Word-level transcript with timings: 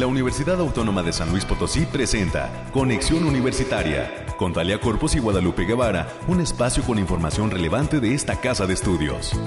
la 0.00 0.06
Universidad 0.06 0.58
Autónoma 0.58 1.02
de 1.02 1.12
San 1.12 1.30
Luis 1.30 1.44
Potosí 1.44 1.84
presenta 1.84 2.70
Conexión 2.72 3.22
Universitaria 3.24 4.24
con 4.38 4.54
Talia 4.54 4.80
Corpus 4.80 5.14
y 5.14 5.18
Guadalupe 5.18 5.66
Guevara, 5.66 6.08
un 6.26 6.40
espacio 6.40 6.82
con 6.84 6.98
información 6.98 7.50
relevante 7.50 8.00
de 8.00 8.14
esta 8.14 8.40
casa 8.40 8.66
de 8.66 8.72
estudios. 8.72 9.38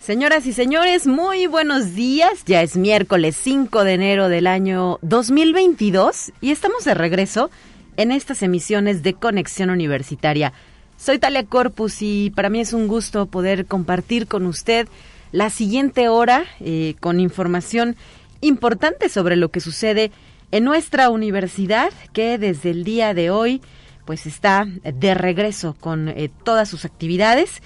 Señoras 0.00 0.44
y 0.46 0.52
señores, 0.52 1.06
muy 1.06 1.46
buenos 1.46 1.94
días. 1.94 2.44
Ya 2.44 2.62
es 2.62 2.76
miércoles 2.76 3.36
5 3.40 3.84
de 3.84 3.94
enero 3.94 4.28
del 4.28 4.48
año 4.48 4.98
2022 5.02 6.32
y 6.40 6.50
estamos 6.50 6.84
de 6.84 6.94
regreso 6.94 7.50
en 7.96 8.10
estas 8.10 8.42
emisiones 8.42 9.04
de 9.04 9.14
Conexión 9.14 9.70
Universitaria. 9.70 10.52
Soy 10.98 11.18
Talia 11.18 11.44
Corpus 11.44 12.00
y 12.00 12.30
para 12.30 12.48
mí 12.48 12.60
es 12.60 12.72
un 12.72 12.88
gusto 12.88 13.26
poder 13.26 13.66
compartir 13.66 14.26
con 14.26 14.46
usted 14.46 14.88
la 15.30 15.50
siguiente 15.50 16.08
hora 16.08 16.46
eh, 16.60 16.94
con 17.00 17.20
información 17.20 17.96
importante 18.40 19.08
sobre 19.10 19.36
lo 19.36 19.50
que 19.50 19.60
sucede 19.60 20.10
en 20.52 20.64
nuestra 20.64 21.10
universidad 21.10 21.92
que 22.14 22.38
desde 22.38 22.70
el 22.70 22.82
día 22.82 23.12
de 23.12 23.30
hoy 23.30 23.60
pues 24.06 24.26
está 24.26 24.66
de 24.82 25.14
regreso 25.14 25.76
con 25.78 26.08
eh, 26.08 26.30
todas 26.44 26.68
sus 26.68 26.86
actividades. 26.86 27.60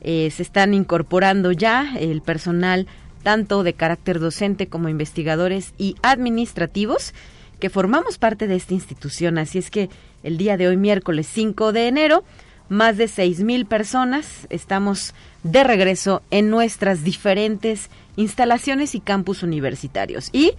Eh, 0.00 0.30
se 0.30 0.42
están 0.42 0.72
incorporando 0.72 1.50
ya 1.50 1.96
el 1.98 2.22
personal 2.22 2.86
tanto 3.24 3.64
de 3.64 3.72
carácter 3.72 4.20
docente 4.20 4.68
como 4.68 4.88
investigadores 4.88 5.74
y 5.76 5.96
administrativos 6.02 7.14
que 7.58 7.70
formamos 7.70 8.18
parte 8.18 8.46
de 8.46 8.54
esta 8.54 8.74
institución. 8.74 9.38
Así 9.38 9.58
es 9.58 9.70
que 9.70 9.90
el 10.22 10.36
día 10.36 10.56
de 10.56 10.68
hoy, 10.68 10.76
miércoles 10.76 11.26
5 11.32 11.72
de 11.72 11.88
enero, 11.88 12.22
más 12.68 12.96
de 12.96 13.08
mil 13.40 13.66
personas. 13.66 14.46
Estamos 14.50 15.14
de 15.42 15.64
regreso 15.64 16.22
en 16.30 16.50
nuestras 16.50 17.04
diferentes 17.04 17.90
instalaciones 18.16 18.94
y 18.94 19.00
campus 19.00 19.42
universitarios. 19.42 20.30
Y 20.32 20.52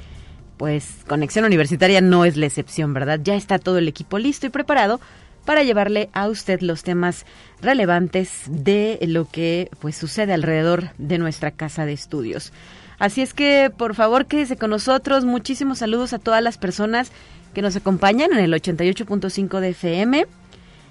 pues 0.58 1.04
Conexión 1.08 1.46
Universitaria 1.46 2.02
no 2.02 2.26
es 2.26 2.38
la 2.38 2.48
excepción, 2.48 2.94
¿verdad? 2.94 3.20
Ya 3.24 3.36
está 3.36 3.60
todo 3.60 3.78
el 3.78 3.88
equipo 3.88 4.18
listo 4.18 4.48
y 4.48 4.50
preparado 4.50 5.00
para 5.46 5.64
llevarle 5.64 6.10
a 6.14 6.28
usted 6.28 6.62
los 6.62 6.84
temas 6.84 7.26
relevantes 7.62 8.44
de 8.48 9.00
lo 9.08 9.30
que 9.30 9.70
pues 9.80 9.96
sucede 9.96 10.34
alrededor 10.34 10.90
de 10.98 11.18
nuestra 11.18 11.52
casa 11.52 11.86
de 11.86 11.94
estudios. 11.94 12.52
Así 13.00 13.22
es 13.22 13.34
que 13.34 13.72
por 13.76 13.96
favor 13.96 14.26
quédese 14.26 14.58
con 14.58 14.72
nosotros. 14.72 15.24
Muchísimos 15.24 15.80
saludos 15.80 16.14
a 16.14 16.20
todas 16.20 16.44
las 16.44 16.58
personas 16.58 17.12
que 17.54 17.62
nos 17.62 17.76
acompañan 17.76 18.34
en 18.34 18.40
el 18.40 18.54
88.5 18.54 19.60
de 19.60 19.70
FM 19.70 20.26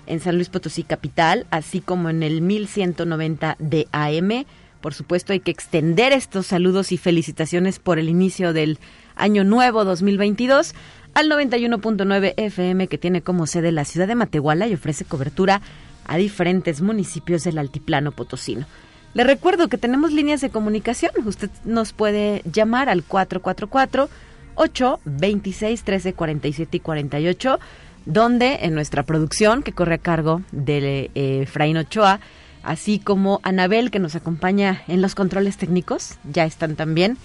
en 0.07 0.21
San 0.21 0.37
Luis 0.37 0.49
Potosí 0.49 0.83
Capital, 0.83 1.47
así 1.51 1.81
como 1.81 2.11
en 2.11 2.23
el 2.23 2.41
1190 2.41 3.57
de 3.59 3.89
AM. 3.93 4.47
Por 4.81 4.95
supuesto, 4.95 5.33
hay 5.33 5.41
que 5.41 5.51
extender 5.51 6.13
estos 6.13 6.47
saludos 6.47 6.93
y 6.93 6.97
felicitaciones 6.97 7.79
por 7.79 7.99
el 7.99 8.09
inicio 8.09 8.53
del 8.53 8.79
año 9.17 9.45
nuevo 9.45 9.85
2022 9.85 10.75
al 11.15 11.31
91.9 11.31 12.35
FM 12.37 12.89
que 12.89 12.99
tiene 12.99 13.23
como 13.23 13.47
sede 13.47 13.73
la 13.73 13.85
ciudad 13.85 14.07
de 14.07 14.15
Matehuala 14.15 14.69
y 14.69 14.75
ofrece 14.75 15.05
cobertura 15.05 15.63
a 16.05 16.17
diferentes 16.19 16.83
municipios 16.83 17.43
del 17.45 17.59
altiplano 17.59 18.13
potosino. 18.13 18.67
Le 19.15 19.25
recuerdo 19.25 19.69
que 19.69 19.79
tenemos 19.79 20.13
líneas 20.13 20.43
de 20.43 20.51
comunicación. 20.51 21.11
Usted 21.25 21.51
nos 21.65 21.95
puede 21.95 22.43
llamar 22.45 22.91
al 22.91 23.03
444 23.03 24.11
826 24.57 25.81
1347 25.81 26.77
y 26.77 26.81
48 26.81 27.59
donde 28.07 28.61
en 28.63 28.75
nuestra 28.75 29.03
producción, 29.03 29.63
que 29.63 29.73
corre 29.73 29.97
a 29.97 29.99
cargo 29.99 30.43
de 30.53 31.11
eh, 31.15 31.77
Ochoa, 31.79 32.21
así 32.63 32.99
como 32.99 33.41
Anabel, 33.43 33.91
que 33.91 33.99
nos 33.99 34.15
acompaña 34.15 34.83
en 34.89 35.03
los 35.03 35.15
controles 35.15 35.57
técnicos, 35.57 36.15
ya 36.25 36.45
están 36.45 36.77
también 36.77 37.19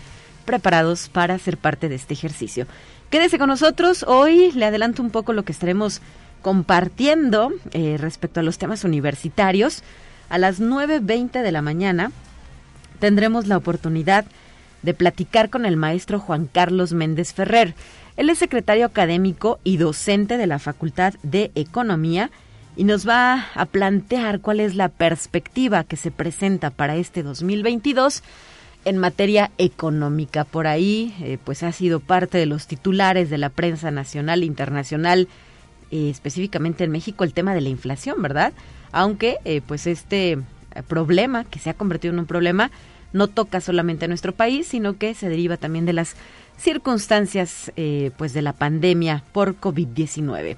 preparados 0.45 1.07
para 1.07 1.37
ser 1.39 1.57
parte 1.57 1.87
de 1.87 1.95
este 1.95 2.13
ejercicio. 2.13 2.67
Quédese 3.09 3.37
con 3.37 3.49
nosotros. 3.49 4.03
Hoy 4.07 4.51
le 4.53 4.65
adelanto 4.65 5.01
un 5.01 5.11
poco 5.11 5.33
lo 5.33 5.43
que 5.43 5.51
estaremos 5.51 6.01
compartiendo 6.41 7.51
eh, 7.71 7.97
respecto 7.99 8.39
a 8.39 8.43
los 8.43 8.57
temas 8.57 8.83
universitarios. 8.83 9.83
A 10.29 10.37
las 10.37 10.59
9.20 10.59 11.43
de 11.43 11.51
la 11.51 11.61
mañana 11.61 12.11
tendremos 12.99 13.47
la 13.47 13.57
oportunidad 13.57 14.25
de 14.81 14.93
platicar 14.93 15.49
con 15.49 15.65
el 15.65 15.77
maestro 15.77 16.19
Juan 16.19 16.47
Carlos 16.51 16.93
Méndez 16.93 17.33
Ferrer. 17.33 17.75
Él 18.17 18.29
es 18.29 18.39
secretario 18.39 18.85
académico 18.85 19.59
y 19.63 19.77
docente 19.77 20.37
de 20.37 20.47
la 20.47 20.59
Facultad 20.59 21.13
de 21.23 21.51
Economía 21.55 22.29
y 22.75 22.83
nos 22.83 23.07
va 23.07 23.47
a 23.53 23.65
plantear 23.65 24.39
cuál 24.39 24.59
es 24.59 24.75
la 24.75 24.89
perspectiva 24.89 25.83
que 25.83 25.97
se 25.97 26.11
presenta 26.11 26.69
para 26.69 26.95
este 26.95 27.23
2022 27.23 28.23
en 28.85 28.97
materia 28.97 29.51
económica. 29.57 30.43
Por 30.43 30.67
ahí, 30.67 31.13
eh, 31.21 31.37
pues 31.43 31.63
ha 31.63 31.71
sido 31.71 31.99
parte 31.99 32.37
de 32.37 32.45
los 32.45 32.67
titulares 32.67 33.29
de 33.29 33.37
la 33.37 33.49
prensa 33.49 33.91
nacional 33.91 34.41
e 34.41 34.45
internacional, 34.45 35.27
eh, 35.91 36.09
específicamente 36.09 36.83
en 36.83 36.91
México, 36.91 37.23
el 37.23 37.33
tema 37.33 37.53
de 37.53 37.61
la 37.61 37.69
inflación, 37.69 38.21
¿verdad? 38.21 38.53
Aunque, 38.91 39.37
eh, 39.45 39.61
pues 39.65 39.87
este 39.87 40.39
problema, 40.87 41.43
que 41.43 41.59
se 41.59 41.69
ha 41.69 41.73
convertido 41.73 42.13
en 42.13 42.19
un 42.19 42.25
problema, 42.25 42.71
no 43.13 43.27
toca 43.27 43.59
solamente 43.59 44.05
a 44.05 44.07
nuestro 44.07 44.33
país, 44.33 44.67
sino 44.67 44.97
que 44.97 45.13
se 45.13 45.27
deriva 45.27 45.57
también 45.57 45.85
de 45.85 45.93
las 45.93 46.15
circunstancias 46.61 47.71
eh, 47.75 48.11
pues 48.17 48.33
de 48.33 48.41
la 48.41 48.53
pandemia 48.53 49.23
por 49.31 49.59
COVID-19. 49.59 50.57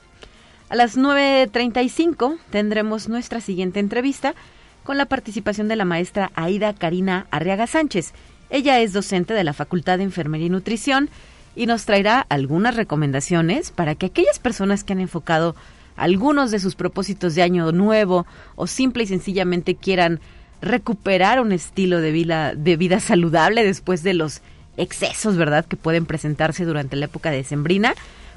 A 0.70 0.76
las 0.76 0.98
9.35 0.98 2.38
tendremos 2.50 3.08
nuestra 3.08 3.40
siguiente 3.42 3.80
entrevista 3.80 4.36
con 4.84 4.98
la 4.98 5.06
participación 5.06 5.68
de 5.68 5.78
la 5.78 5.86
maestra 5.86 6.32
Aida 6.36 6.74
Karina 6.74 7.28
Arriaga 7.32 7.68
Sánchez. 7.68 8.14
Ella 8.50 8.80
es 8.82 8.92
docente 8.92 9.34
de 9.34 9.44
la 9.44 9.54
Facultad 9.54 9.98
de 9.98 10.04
Enfermería 10.04 10.48
y 10.48 10.50
Nutrición 10.50 11.10
y 11.56 11.68
nos 11.68 11.86
traerá 11.86 12.26
algunas 12.30 12.76
recomendaciones 12.76 13.72
para 13.72 13.96
que 13.96 14.08
aquellas 14.08 14.40
personas 14.40 14.84
que 14.84 14.94
han 14.94 15.00
enfocado 15.00 15.56
algunos 15.96 16.52
de 16.52 16.60
sus 16.60 16.76
propósitos 16.76 17.36
de 17.36 17.44
año 17.44 17.72
nuevo 17.72 18.26
o 18.56 18.68
simple 18.68 19.04
y 19.04 19.08
sencillamente 19.08 19.76
quieran 19.76 20.20
recuperar 20.62 21.40
un 21.40 21.52
estilo 21.52 22.02
de 22.02 22.12
vida, 22.12 22.56
de 22.56 22.78
vida 22.78 23.00
saludable 23.00 23.64
después 23.64 24.02
de 24.04 24.14
los 24.14 24.42
excesos, 24.78 25.38
¿verdad?, 25.38 25.66
que 25.66 25.78
pueden 25.78 26.06
presentarse 26.06 26.66
durante 26.66 26.96
la 26.96 27.06
época 27.06 27.32
de 27.32 27.44
sembrina, 27.44 27.96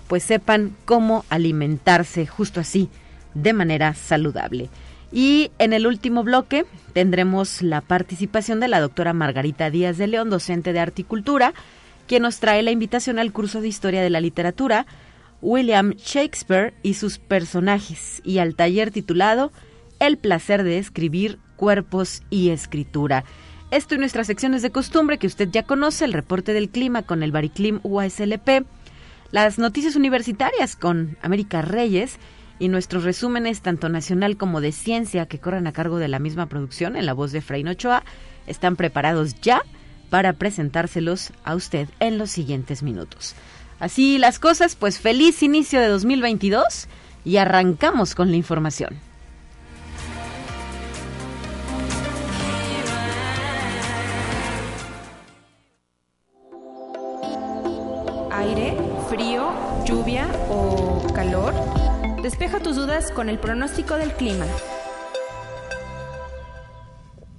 pues 0.08 0.22
sepan 0.22 0.76
cómo 0.84 1.24
alimentarse 1.30 2.26
justo 2.26 2.60
así, 2.60 2.88
de 3.34 3.52
manera 3.52 3.94
saludable. 3.94 4.70
Y 5.12 5.50
en 5.58 5.72
el 5.72 5.86
último 5.86 6.24
bloque 6.24 6.66
tendremos 6.92 7.62
la 7.62 7.80
participación 7.80 8.60
de 8.60 8.68
la 8.68 8.80
doctora 8.80 9.12
Margarita 9.12 9.70
Díaz 9.70 9.98
de 9.98 10.06
León, 10.06 10.30
docente 10.30 10.72
de 10.72 10.80
articultura, 10.80 11.54
quien 12.06 12.22
nos 12.22 12.38
trae 12.38 12.62
la 12.62 12.70
invitación 12.70 13.18
al 13.18 13.32
curso 13.32 13.60
de 13.60 13.68
Historia 13.68 14.02
de 14.02 14.10
la 14.10 14.20
Literatura, 14.20 14.86
William 15.42 15.92
Shakespeare 15.92 16.74
y 16.82 16.94
sus 16.94 17.18
personajes, 17.18 18.20
y 18.24 18.38
al 18.38 18.54
taller 18.54 18.90
titulado 18.90 19.52
El 19.98 20.18
placer 20.18 20.62
de 20.62 20.78
escribir 20.78 21.38
cuerpos 21.56 22.22
y 22.30 22.50
escritura. 22.50 23.24
Esto 23.72 23.96
y 23.96 23.98
nuestras 23.98 24.28
secciones 24.28 24.62
de 24.62 24.70
costumbre 24.70 25.18
que 25.18 25.26
usted 25.26 25.48
ya 25.50 25.64
conoce, 25.64 26.04
el 26.04 26.12
reporte 26.12 26.52
del 26.52 26.68
clima 26.68 27.02
con 27.02 27.24
el 27.24 27.32
Bariclim 27.32 27.80
UASLP, 27.82 28.64
las 29.32 29.58
noticias 29.58 29.96
universitarias 29.96 30.76
con 30.76 31.18
América 31.20 31.62
Reyes 31.62 32.18
y 32.60 32.68
nuestros 32.68 33.02
resúmenes 33.02 33.62
tanto 33.62 33.88
nacional 33.88 34.36
como 34.36 34.60
de 34.60 34.70
ciencia 34.70 35.26
que 35.26 35.40
corren 35.40 35.66
a 35.66 35.72
cargo 35.72 35.98
de 35.98 36.06
la 36.06 36.20
misma 36.20 36.46
producción 36.46 36.94
en 36.94 37.06
la 37.06 37.12
voz 37.12 37.32
de 37.32 37.40
Fray 37.40 37.66
Ochoa 37.66 38.04
están 38.46 38.76
preparados 38.76 39.40
ya 39.40 39.62
para 40.10 40.34
presentárselos 40.34 41.32
a 41.42 41.56
usted 41.56 41.88
en 41.98 42.18
los 42.18 42.30
siguientes 42.30 42.84
minutos. 42.84 43.34
Así 43.80 44.18
las 44.18 44.38
cosas, 44.38 44.76
pues 44.76 45.00
feliz 45.00 45.42
inicio 45.42 45.80
de 45.80 45.88
2022 45.88 46.86
y 47.24 47.38
arrancamos 47.38 48.14
con 48.14 48.30
la 48.30 48.36
información. 48.36 49.05
Aire, 58.36 58.76
frío, 59.08 59.50
lluvia 59.84 60.26
o 60.50 61.02
calor? 61.14 61.54
Despeja 62.22 62.60
tus 62.60 62.76
dudas 62.76 63.10
con 63.10 63.28
el 63.28 63.38
pronóstico 63.38 63.94
del 63.94 64.12
clima. 64.12 64.44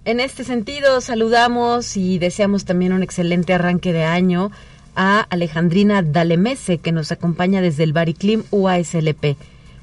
En 0.05 0.19
este 0.19 0.43
sentido, 0.43 1.01
saludamos 1.01 1.97
y 1.97 2.17
deseamos 2.17 2.65
también 2.65 2.93
un 2.93 3.03
excelente 3.03 3.53
arranque 3.53 3.93
de 3.93 4.05
año 4.05 4.51
a 4.95 5.19
Alejandrina 5.29 6.01
Dalemese, 6.01 6.79
que 6.79 6.91
nos 6.91 7.11
acompaña 7.11 7.61
desde 7.61 7.83
el 7.83 7.93
Bariclim 7.93 8.43
UASLP. 8.49 9.37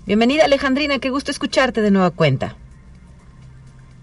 Bienvenida, 0.07 0.47
Alejandrina, 0.47 0.99
qué 0.99 1.11
gusto 1.11 1.31
escucharte 1.31 1.81
de 1.81 1.91
nueva 1.91 2.11
cuenta. 2.11 2.57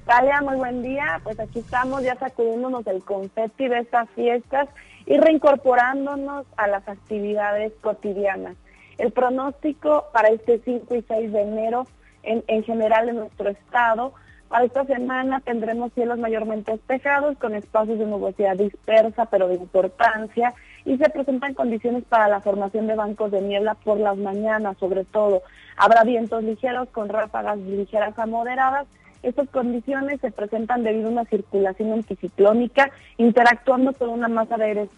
Talia, 0.05 0.41
muy 0.41 0.55
buen 0.55 0.81
día. 0.81 1.19
Pues 1.23 1.39
aquí 1.39 1.59
estamos 1.59 2.03
ya 2.03 2.15
sacudiéndonos 2.15 2.85
del 2.85 3.03
confeti 3.03 3.67
de 3.67 3.79
estas 3.79 4.09
fiestas 4.11 4.69
y 5.11 5.17
reincorporándonos 5.17 6.45
a 6.55 6.67
las 6.67 6.87
actividades 6.87 7.73
cotidianas. 7.81 8.55
El 8.97 9.11
pronóstico 9.11 10.05
para 10.13 10.29
este 10.29 10.61
5 10.63 10.95
y 10.95 11.01
6 11.01 11.33
de 11.33 11.41
enero 11.41 11.85
en, 12.23 12.45
en 12.47 12.63
general 12.63 13.09
en 13.09 13.17
nuestro 13.17 13.49
estado 13.49 14.13
Para 14.47 14.63
esta 14.63 14.85
semana 14.85 15.41
tendremos 15.41 15.91
cielos 15.93 16.17
mayormente 16.17 16.71
despejados 16.71 17.37
con 17.39 17.55
espacios 17.55 17.99
de 17.99 18.05
nubosidad 18.05 18.55
dispersa 18.55 19.25
pero 19.25 19.49
de 19.49 19.55
importancia 19.55 20.53
y 20.85 20.97
se 20.97 21.09
presentan 21.09 21.55
condiciones 21.55 22.05
para 22.05 22.29
la 22.29 22.39
formación 22.39 22.87
de 22.87 22.95
bancos 22.95 23.31
de 23.31 23.41
niebla 23.41 23.73
por 23.73 23.99
las 23.99 24.15
mañanas 24.15 24.77
sobre 24.77 25.03
todo. 25.03 25.41
Habrá 25.75 26.05
vientos 26.05 26.41
ligeros 26.41 26.87
con 26.87 27.09
ráfagas 27.09 27.57
ligeras 27.57 28.17
a 28.17 28.25
moderadas. 28.27 28.87
Estas 29.23 29.49
condiciones 29.49 30.19
se 30.19 30.31
presentan 30.31 30.83
debido 30.83 31.07
a 31.07 31.11
una 31.11 31.25
circulación 31.25 31.93
anticiclónica 31.93 32.89
interactuando 33.17 33.93
con 33.93 34.09
una 34.09 34.27
masa 34.27 34.57
de 34.57 34.65
aire 34.65 34.89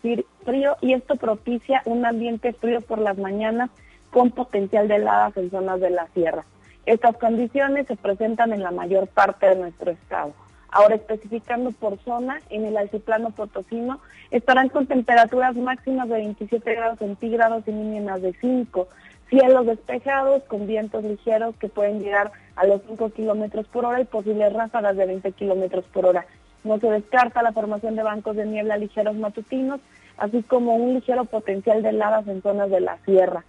frío 0.46 0.78
y 0.82 0.94
esto 0.94 1.18
propicia 1.18 1.82
un 1.86 2.06
ambiente 2.06 2.54
frío 2.54 2.80
por 2.82 3.00
las 3.00 3.18
mañanas 3.18 3.70
con 4.12 4.32
potencial 4.32 4.88
de 4.88 4.96
heladas 4.96 5.36
en 5.36 5.50
zonas 5.52 5.82
de 5.82 5.90
la 5.90 6.08
sierra. 6.14 6.46
Estas 6.86 7.18
condiciones 7.18 7.88
se 7.88 7.96
presentan 7.96 8.54
en 8.54 8.64
la 8.64 8.72
mayor 8.72 9.08
parte 9.08 9.48
de 9.48 9.56
nuestro 9.56 9.92
estado. 9.92 10.34
Ahora 10.70 10.96
especificando 10.96 11.72
por 11.72 12.00
zona, 12.00 12.42
en 12.50 12.66
el 12.66 12.78
altiplano 12.78 13.30
potosino 13.32 14.00
estarán 14.32 14.70
con 14.70 14.88
temperaturas 14.88 15.56
máximas 15.56 16.10
de 16.10 16.16
27 16.16 16.74
grados 16.74 17.00
centígrados 17.00 17.64
y 17.68 17.72
mínimas 17.72 18.22
de 18.22 18.34
5. 18.34 18.88
Cielos 19.30 19.66
despejados 19.66 20.44
con 20.44 20.66
vientos 20.66 21.04
ligeros 21.04 21.56
que 21.58 21.68
pueden 21.68 22.02
llegar 22.02 22.32
a 22.56 22.66
los 22.66 22.82
5 22.88 23.10
kilómetros 23.12 23.68
por 23.68 23.86
hora 23.86 24.02
y 24.02 24.06
posibles 24.06 24.54
ráfagas 24.54 24.96
de 24.96 25.06
20 25.06 25.32
kilómetros 25.34 25.86
por 25.86 26.06
hora. 26.06 26.26
No 26.64 26.80
se 26.80 26.90
descarta 26.90 27.44
la 27.44 27.52
formación 27.52 27.96
de 27.96 28.04
bancos 28.04 28.36
de 28.36 28.46
niebla 28.46 28.78
ligeros 28.78 29.16
matutinos, 29.16 29.82
así 30.18 30.44
como 30.44 30.76
un 30.76 30.94
ligero 30.94 31.26
potencial 31.26 31.82
de 31.82 31.90
heladas 31.90 32.28
en 32.28 32.42
zonas 32.42 32.70
de 32.70 32.80
la 32.80 32.98
sierra. 33.06 33.44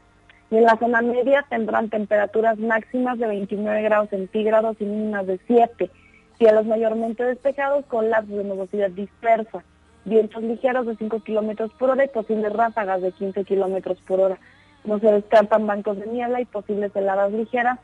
Y 0.51 0.57
en 0.57 0.65
la 0.65 0.77
zona 0.77 1.03
media 1.03 1.45
tendrán 1.49 1.91
temperaturas 1.91 2.59
máximas 2.59 3.19
de 3.19 3.27
29 3.27 3.83
grados 3.83 4.11
centígrados 4.11 4.77
y 4.81 4.85
mínimas 4.85 5.27
de 5.27 5.39
7. 5.47 5.91
Cielos 6.39 6.67
mayormente 6.67 7.25
despejados 7.25 7.85
con 7.87 8.11
lapsos 8.11 8.37
de 8.37 8.45
nubosidad 8.45 8.91
dispersa. 8.91 9.63
Vientos 10.05 10.43
ligeros 10.43 10.87
de 10.87 10.97
5 10.97 11.21
kilómetros 11.21 11.73
por 11.79 11.91
hora 11.91 12.05
y 12.05 12.09
posibles 12.09 12.53
ráfagas 12.53 13.01
de 13.01 13.13
15 13.13 13.45
kilómetros 13.45 13.99
por 14.07 14.21
hora. 14.21 14.39
No 14.85 14.99
se 14.99 15.11
descartan 15.11 15.67
bancos 15.67 15.99
de 15.99 16.07
niebla 16.07 16.41
y 16.41 16.45
posibles 16.45 16.95
heladas 16.95 17.33
ligeras, 17.33 17.79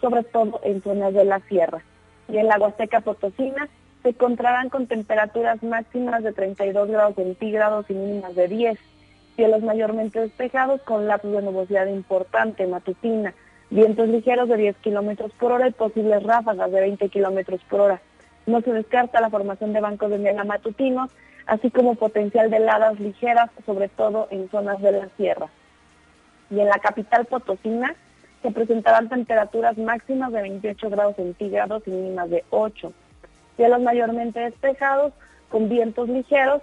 sobre 0.00 0.22
todo 0.24 0.60
en 0.64 0.82
zonas 0.82 1.14
de 1.14 1.24
la 1.24 1.40
sierra. 1.40 1.82
Y 2.28 2.38
en 2.38 2.48
la 2.48 2.58
Huasteca 2.58 3.00
Potosina 3.00 3.68
se 4.02 4.10
encontrarán 4.10 4.68
con 4.68 4.86
temperaturas 4.86 5.62
máximas 5.62 6.22
de 6.22 6.32
32 6.32 6.88
grados 6.88 7.14
centígrados 7.14 7.86
y 7.88 7.94
mínimas 7.94 8.34
de 8.34 8.48
10 8.48 8.78
cielos 9.36 9.62
mayormente 9.62 10.20
despejados 10.20 10.80
con 10.82 11.06
lapsos 11.06 11.32
de 11.32 11.42
nubosidad 11.42 11.86
importante, 11.86 12.66
matutina, 12.66 13.34
vientos 13.70 14.08
ligeros 14.08 14.48
de 14.48 14.56
10 14.56 14.76
kilómetros 14.76 15.32
por 15.32 15.52
hora 15.52 15.68
y 15.68 15.72
posibles 15.72 16.22
ráfagas 16.22 16.70
de 16.70 16.80
20 16.80 17.08
kilómetros 17.08 17.60
por 17.68 17.80
hora. 17.80 18.00
No 18.46 18.60
se 18.60 18.72
descarta 18.72 19.20
la 19.20 19.30
formación 19.30 19.72
de 19.72 19.80
bancos 19.80 20.10
de 20.10 20.18
niebla 20.18 20.44
matutinos, 20.44 21.10
así 21.46 21.70
como 21.70 21.94
potencial 21.94 22.50
de 22.50 22.58
heladas 22.58 23.00
ligeras, 23.00 23.50
sobre 23.66 23.88
todo 23.88 24.28
en 24.30 24.48
zonas 24.50 24.80
de 24.80 24.92
la 24.92 25.08
sierra. 25.16 25.48
Y 26.50 26.60
en 26.60 26.68
la 26.68 26.78
capital 26.78 27.24
potosina 27.24 27.94
se 28.44 28.50
presentarán 28.50 29.08
temperaturas 29.08 29.78
máximas 29.78 30.30
de 30.30 30.42
28 30.42 30.90
grados 30.90 31.16
centígrados 31.16 31.82
y 31.86 31.90
mínimas 31.90 32.28
de 32.28 32.44
8. 32.50 32.92
Cielos 33.56 33.80
mayormente 33.80 34.38
despejados 34.38 35.14
con 35.48 35.70
vientos 35.70 36.10
ligeros 36.10 36.60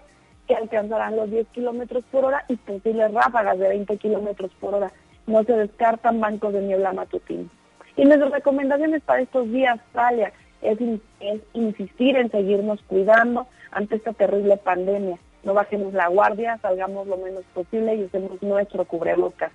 que 0.48 0.54
alcanzarán 0.54 1.16
los 1.16 1.32
10 1.32 1.48
kilómetros 1.48 2.04
por 2.12 2.26
hora 2.26 2.46
y 2.48 2.56
posibles 2.58 3.12
ráfagas 3.12 3.58
de 3.58 3.70
20 3.70 3.98
kilómetros 3.98 4.52
por 4.60 4.76
hora. 4.76 4.92
No 5.26 5.44
se 5.44 5.54
descartan 5.54 6.20
bancos 6.20 6.54
de 6.54 6.62
niebla 6.62 6.94
matutina. 6.94 7.50
Y 7.98 8.06
nuestras 8.06 8.32
recomendaciones 8.32 9.02
para 9.02 9.24
estos 9.24 9.52
días, 9.52 9.80
Talia, 9.92 10.32
es, 10.62 10.78
es 11.20 11.42
insistir 11.54 12.16
en 12.16 12.30
seguirnos 12.30 12.80
cuidando 12.84 13.48
ante 13.72 13.96
esta 13.96 14.14
terrible 14.14 14.58
pandemia. 14.58 15.18
No 15.44 15.56
bajemos 15.56 15.94
la 15.94 16.10
guardia, 16.10 16.60
salgamos 16.62 17.08
lo 17.08 17.18
menos 17.18 17.44
posible 17.56 17.96
y 17.96 18.04
usemos 18.04 18.40
nuestro 18.44 18.86
cubrebocas. 18.86 19.52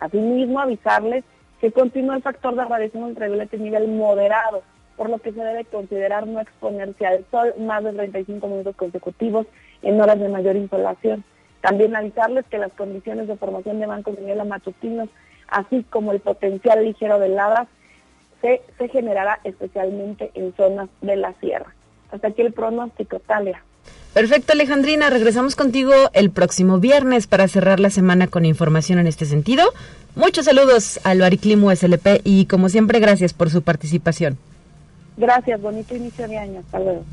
Asimismo, 0.00 0.58
avisarles 0.58 1.24
que 1.60 1.72
continúa 1.72 2.16
el 2.16 2.22
factor 2.22 2.54
de 2.54 2.64
radiación 2.64 3.04
ultravioleta 3.04 3.56
en 3.56 3.64
nivel 3.64 3.88
moderado, 3.88 4.62
por 4.96 5.10
lo 5.10 5.18
que 5.18 5.32
se 5.32 5.40
debe 5.40 5.64
considerar 5.64 6.26
no 6.26 6.40
exponerse 6.40 7.06
al 7.06 7.24
sol 7.30 7.54
más 7.58 7.84
de 7.84 7.92
35 7.92 8.46
minutos 8.48 8.76
consecutivos 8.76 9.46
en 9.82 10.00
horas 10.00 10.18
de 10.18 10.28
mayor 10.28 10.56
insolación. 10.56 11.24
También 11.60 11.96
avisarles 11.96 12.44
que 12.46 12.58
las 12.58 12.72
condiciones 12.72 13.28
de 13.28 13.36
formación 13.36 13.80
de 13.80 13.86
bancos 13.86 14.16
de 14.16 14.22
niebla 14.22 14.44
matutinos, 14.44 15.08
así 15.48 15.84
como 15.90 16.12
el 16.12 16.20
potencial 16.20 16.84
ligero 16.84 17.18
de 17.18 17.26
heladas, 17.26 17.68
se, 18.40 18.62
se 18.76 18.88
generará 18.88 19.40
especialmente 19.44 20.30
en 20.34 20.54
zonas 20.54 20.88
de 21.00 21.16
la 21.16 21.32
sierra. 21.40 21.74
Hasta 22.12 22.28
aquí 22.28 22.42
el 22.42 22.52
pronóstico, 22.52 23.18
Talia. 23.20 23.62
Perfecto, 24.14 24.52
Alejandrina. 24.52 25.10
Regresamos 25.10 25.54
contigo 25.54 25.92
el 26.12 26.30
próximo 26.30 26.78
viernes 26.78 27.26
para 27.26 27.46
cerrar 27.46 27.78
la 27.78 27.90
semana 27.90 28.26
con 28.26 28.44
información 28.44 28.98
en 28.98 29.06
este 29.06 29.26
sentido. 29.26 29.72
Muchos 30.18 30.46
saludos 30.46 30.98
al 31.04 31.20
Bariclimo 31.20 31.70
SLP 31.70 32.22
y 32.24 32.46
como 32.46 32.68
siempre, 32.68 32.98
gracias 32.98 33.32
por 33.32 33.50
su 33.50 33.62
participación. 33.62 34.36
Gracias, 35.16 35.62
bonito 35.62 35.94
inicio 35.94 36.26
de 36.26 36.36
año. 36.36 36.58
Hasta 36.58 36.80
luego. 36.80 37.04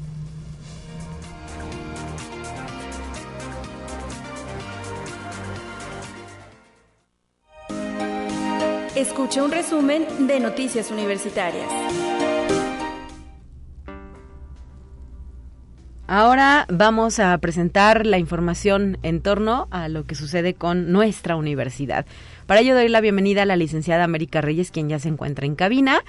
Escucha 8.96 9.44
un 9.44 9.52
resumen 9.52 10.07
de 10.25 10.40
Noticias 10.40 10.90
Universitarias. 10.90 11.68
Ahora 16.07 16.68
vamos 16.69 17.19
a 17.19 17.36
presentar 17.40 18.06
la 18.06 18.19
información 18.19 19.00
en 19.02 19.22
torno 19.22 19.68
a 19.72 19.90
lo 19.90 20.06
que 20.06 20.13
sucede 20.13 20.54
con 20.54 20.92
nuestra 20.92 21.36
universidad. 21.36 22.06
Para 22.46 22.60
ello 22.60 22.75
doy 22.75 22.90
la 22.90 23.02
bienvenida 23.02 23.42
a 23.42 23.46
la 23.46 23.56
licenciada 23.56 24.04
América 24.04 24.40
Reyes, 24.40 24.69
quien 24.69 24.88
ya 24.88 25.00
se 25.00 25.10
encuentra 25.10 25.48
en 25.48 25.56
cabina, 25.56 26.04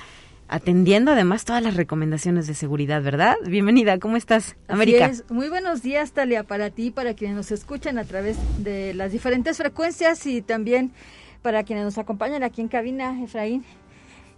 atendiendo 0.48 1.12
además 1.12 1.46
todas 1.46 1.62
las 1.62 1.76
recomendaciones 1.76 2.46
de 2.46 2.52
seguridad, 2.52 3.02
¿verdad? 3.02 3.36
Bienvenida, 3.46 3.98
¿cómo 3.98 4.18
estás, 4.18 4.56
América? 4.68 5.10
Muy 5.30 5.48
buenos 5.48 5.82
días, 5.82 6.12
Talia, 6.12 6.42
para 6.42 6.68
ti, 6.68 6.90
para 6.90 7.14
quienes 7.14 7.34
nos 7.34 7.50
escuchan 7.50 7.96
a 7.96 8.04
través 8.04 8.36
de 8.58 8.92
las 8.92 9.12
diferentes 9.12 9.56
frecuencias 9.56 10.26
y 10.26 10.42
también 10.42 10.92
para 11.40 11.64
quienes 11.64 11.86
nos 11.86 11.96
acompañan 11.96 12.42
aquí 12.42 12.60
en 12.60 12.68
cabina, 12.68 13.22
Efraín 13.24 13.64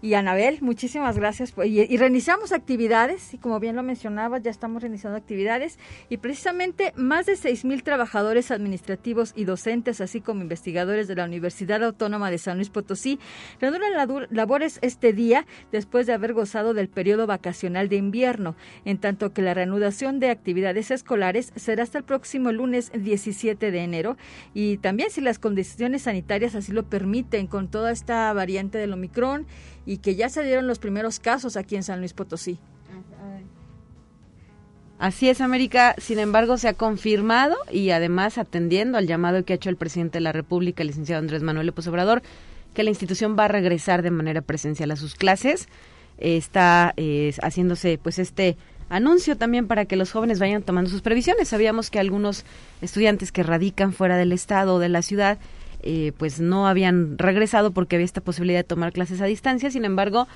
y 0.00 0.14
Anabel, 0.14 0.58
muchísimas 0.60 1.18
gracias. 1.18 1.52
Y, 1.64 1.96
reiniciamos 1.96 2.52
actividades, 2.52 3.34
y 3.34 3.38
como 3.38 3.58
bien 3.58 3.74
lo 3.74 3.82
mencionabas, 3.82 4.42
ya 4.42 4.50
estamos 4.50 4.82
reiniciando 4.82 5.18
actividades, 5.18 5.78
y 6.08 6.18
precisamente 6.18 6.92
más 6.96 7.26
de 7.26 7.36
seis 7.36 7.64
mil 7.64 7.82
trabajadores 7.82 8.50
administrativos 8.50 9.32
y 9.34 9.44
docentes, 9.44 10.00
así 10.00 10.20
como 10.20 10.42
investigadores 10.42 11.08
de 11.08 11.16
la 11.16 11.24
Universidad 11.24 11.82
Autónoma 11.82 12.30
de 12.30 12.38
San 12.38 12.56
Luis 12.56 12.70
Potosí, 12.70 13.18
reanudan 13.60 14.28
labores 14.30 14.78
este 14.82 15.12
día 15.12 15.46
después 15.72 16.06
de 16.06 16.12
haber 16.12 16.32
gozado 16.32 16.74
del 16.74 16.88
periodo 16.88 17.26
vacacional 17.26 17.88
de 17.88 17.96
invierno, 17.96 18.54
en 18.84 18.98
tanto 18.98 19.32
que 19.32 19.42
la 19.42 19.54
reanudación 19.54 20.20
de 20.20 20.30
actividades 20.30 20.90
escolares 20.90 21.52
será 21.56 21.82
hasta 21.82 21.98
el 21.98 22.04
próximo 22.04 22.52
lunes 22.52 22.92
17 22.94 23.70
de 23.70 23.78
enero, 23.80 24.16
y 24.54 24.78
también 24.78 25.10
si 25.10 25.20
las 25.20 25.38
condiciones 25.38 26.02
sanitarias 26.02 26.54
así 26.54 26.72
lo 26.72 26.84
permiten, 26.84 27.48
con 27.48 27.68
toda 27.68 27.90
esta 27.90 28.32
variante 28.32 28.78
del 28.78 28.92
Omicron, 28.92 29.46
y 29.88 29.96
que 29.96 30.14
ya 30.16 30.28
se 30.28 30.44
dieron 30.44 30.66
los 30.66 30.78
primeros 30.78 31.18
casos 31.18 31.56
aquí 31.56 31.74
en 31.74 31.82
San 31.82 32.00
Luis 32.00 32.12
Potosí. 32.12 32.58
Así 34.98 35.30
es, 35.30 35.40
América. 35.40 35.94
Sin 35.96 36.18
embargo, 36.18 36.58
se 36.58 36.68
ha 36.68 36.74
confirmado 36.74 37.56
y 37.72 37.88
además 37.90 38.36
atendiendo 38.36 38.98
al 38.98 39.06
llamado 39.06 39.42
que 39.44 39.54
ha 39.54 39.56
hecho 39.56 39.70
el 39.70 39.76
presidente 39.76 40.18
de 40.18 40.24
la 40.24 40.32
República, 40.32 40.82
el 40.82 40.88
licenciado 40.88 41.20
Andrés 41.20 41.42
Manuel 41.42 41.68
López 41.68 41.86
Obrador, 41.86 42.20
que 42.74 42.82
la 42.82 42.90
institución 42.90 43.34
va 43.38 43.46
a 43.46 43.48
regresar 43.48 44.02
de 44.02 44.10
manera 44.10 44.42
presencial 44.42 44.90
a 44.90 44.96
sus 44.96 45.14
clases. 45.14 45.68
está 46.18 46.92
eh, 46.98 47.32
haciéndose 47.40 47.98
pues 48.02 48.18
este 48.18 48.58
anuncio 48.90 49.38
también 49.38 49.68
para 49.68 49.86
que 49.86 49.96
los 49.96 50.12
jóvenes 50.12 50.38
vayan 50.38 50.64
tomando 50.64 50.90
sus 50.90 51.00
previsiones. 51.00 51.48
Sabíamos 51.48 51.88
que 51.88 51.98
algunos 51.98 52.44
estudiantes 52.82 53.32
que 53.32 53.42
radican 53.42 53.94
fuera 53.94 54.18
del 54.18 54.32
estado 54.32 54.74
o 54.74 54.78
de 54.80 54.90
la 54.90 55.00
ciudad 55.00 55.38
eh, 55.82 56.12
pues 56.16 56.40
no 56.40 56.66
habían 56.66 57.18
regresado 57.18 57.70
porque 57.72 57.96
había 57.96 58.04
esta 58.04 58.20
posibilidad 58.20 58.60
de 58.60 58.64
tomar 58.64 58.92
clases 58.92 59.20
a 59.20 59.26
distancia. 59.26 59.70
Sin 59.70 59.84
embargo, 59.84 60.26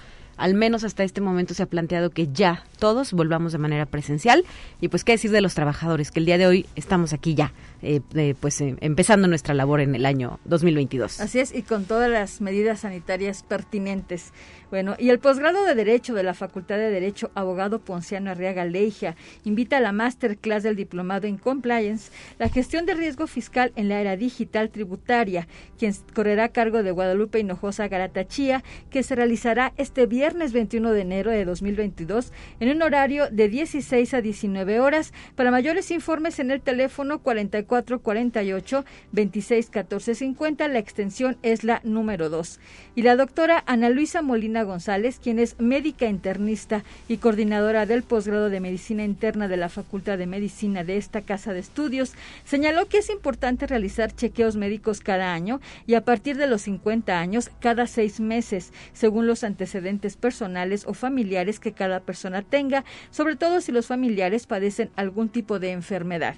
al 0.43 0.55
menos 0.55 0.83
hasta 0.83 1.05
este 1.05 1.21
momento 1.21 1.55
se 1.55 1.63
ha 1.63 1.67
planteado 1.67 2.11
que 2.11 2.27
ya 2.33 2.65
todos 2.81 3.13
volvamos 3.13 3.53
de 3.53 3.59
manera 3.59 3.87
presencial. 3.87 4.45
Y 4.81 4.89
pues 4.89 5.05
qué 5.05 5.13
decir 5.13 5.31
de 5.31 5.41
los 5.41 5.55
trabajadores, 5.55 6.11
que 6.11 6.19
el 6.19 6.27
día 6.27 6.37
de 6.37 6.49
hoy 6.49 6.67
estamos 6.75 7.13
aquí 7.13 7.37
ya, 7.37 7.53
eh, 7.81 8.01
pues 8.41 8.61
eh, 8.61 8.75
empezando 8.81 9.29
nuestra 9.29 9.55
labor 9.55 9.81
en 9.81 9.95
el 9.95 10.05
año 10.05 10.41
2022. 10.47 11.21
Así 11.21 11.39
es, 11.39 11.55
y 11.55 11.63
con 11.63 11.85
todas 11.85 12.11
las 12.11 12.41
medidas 12.41 12.81
sanitarias 12.81 13.45
pertinentes. 13.45 14.33
Bueno, 14.69 14.97
y 14.99 15.11
el 15.11 15.21
posgrado 15.21 15.65
de 15.65 15.75
Derecho 15.77 16.15
de 16.15 16.23
la 16.25 16.35
Facultad 16.35 16.77
de 16.77 16.91
Derecho, 16.91 17.31
abogado 17.35 17.79
Ponciano 17.79 18.31
Arriaga 18.31 18.65
Leija, 18.65 19.15
invita 19.45 19.77
a 19.77 19.81
la 19.81 19.93
masterclass 19.93 20.65
del 20.65 20.77
Diplomado 20.77 21.29
en 21.29 21.37
Compliance, 21.37 22.11
la 22.39 22.49
gestión 22.49 22.87
de 22.87 22.95
riesgo 22.95 23.29
fiscal 23.29 23.73
en 23.77 23.89
la 23.89 24.01
era 24.01 24.17
digital 24.17 24.71
tributaria, 24.71 25.47
quien 25.79 25.95
correrá 26.15 26.45
a 26.45 26.49
cargo 26.49 26.83
de 26.83 26.91
Guadalupe 26.91 27.39
Hinojosa 27.39 27.87
Garatachía, 27.87 28.65
que 28.91 29.03
se 29.03 29.15
realizará 29.15 29.75
este 29.77 30.07
viernes 30.07 30.32
viernes 30.33 30.55
21 30.55 30.93
de 30.93 31.01
enero 31.03 31.31
de 31.31 31.45
2022 31.45 32.33
en 32.59 32.71
un 32.71 32.81
horario 32.81 33.29
de 33.31 33.51
16 33.51 34.15
a 34.15 34.23
19 34.23 34.81
horas. 34.81 35.13
Para 35.37 35.51
mayores 35.51 35.91
informes 35.91 36.39
en 36.39 36.51
el 36.51 36.63
teléfono 36.63 37.19
4448 37.19 38.83
26 39.13 39.69
14 39.69 40.15
50, 40.15 40.69
la 40.69 40.79
extensión 40.79 41.37
es 41.43 41.65
la 41.65 41.83
número 41.85 42.31
2. 42.31 42.61
Y 42.95 43.03
la 43.03 43.15
doctora 43.17 43.63
Ana 43.67 43.91
Luisa 43.91 44.23
Molina 44.23 44.63
González, 44.63 45.21
quien 45.23 45.39
es 45.39 45.61
médica 45.61 46.07
internista 46.07 46.83
y 47.09 47.19
coordinadora 47.19 47.85
del 47.85 48.03
posgrado 48.03 48.49
de 48.49 48.61
medicina 48.61 49.05
interna 49.05 49.49
de 49.49 49.59
la 49.59 49.69
Facultad 49.69 50.17
de 50.17 50.27
Medicina 50.27 50.83
de 50.83 50.97
esta 50.97 51.21
casa 51.21 51.53
de 51.53 51.61
estudios, 51.61 52.15
señaló 52.45 52.89
que 52.89 52.99
es 52.99 53.11
importante 53.11 53.67
realizar 53.67 54.17
chequeos 54.17 54.57
médicos 54.57 55.01
cada 55.01 55.35
año 55.35 55.61
y 55.87 55.93
a 55.93 56.07
partir 56.07 56.39
de 56.39 56.47
los 56.47 56.63
50 56.63 57.19
años 57.19 57.51
cada 57.61 57.87
seis 57.87 58.19
meses, 58.19 58.73
según 58.95 59.27
los 59.27 59.45
antecedentes 59.45 60.12
personales 60.17 60.85
o 60.87 60.95
familiares 60.95 61.61
que 61.61 61.73
cada 61.73 62.01
persona 62.01 62.43
tenga, 62.43 62.85
sobre 63.11 63.37
todo 63.37 63.61
si 63.61 63.73
los 63.73 63.87
familiares 63.87 64.47
padecen 64.47 64.91
algún 64.97 65.29
tipo 65.29 65.59
de 65.59 65.73
enfermedad. 65.73 66.37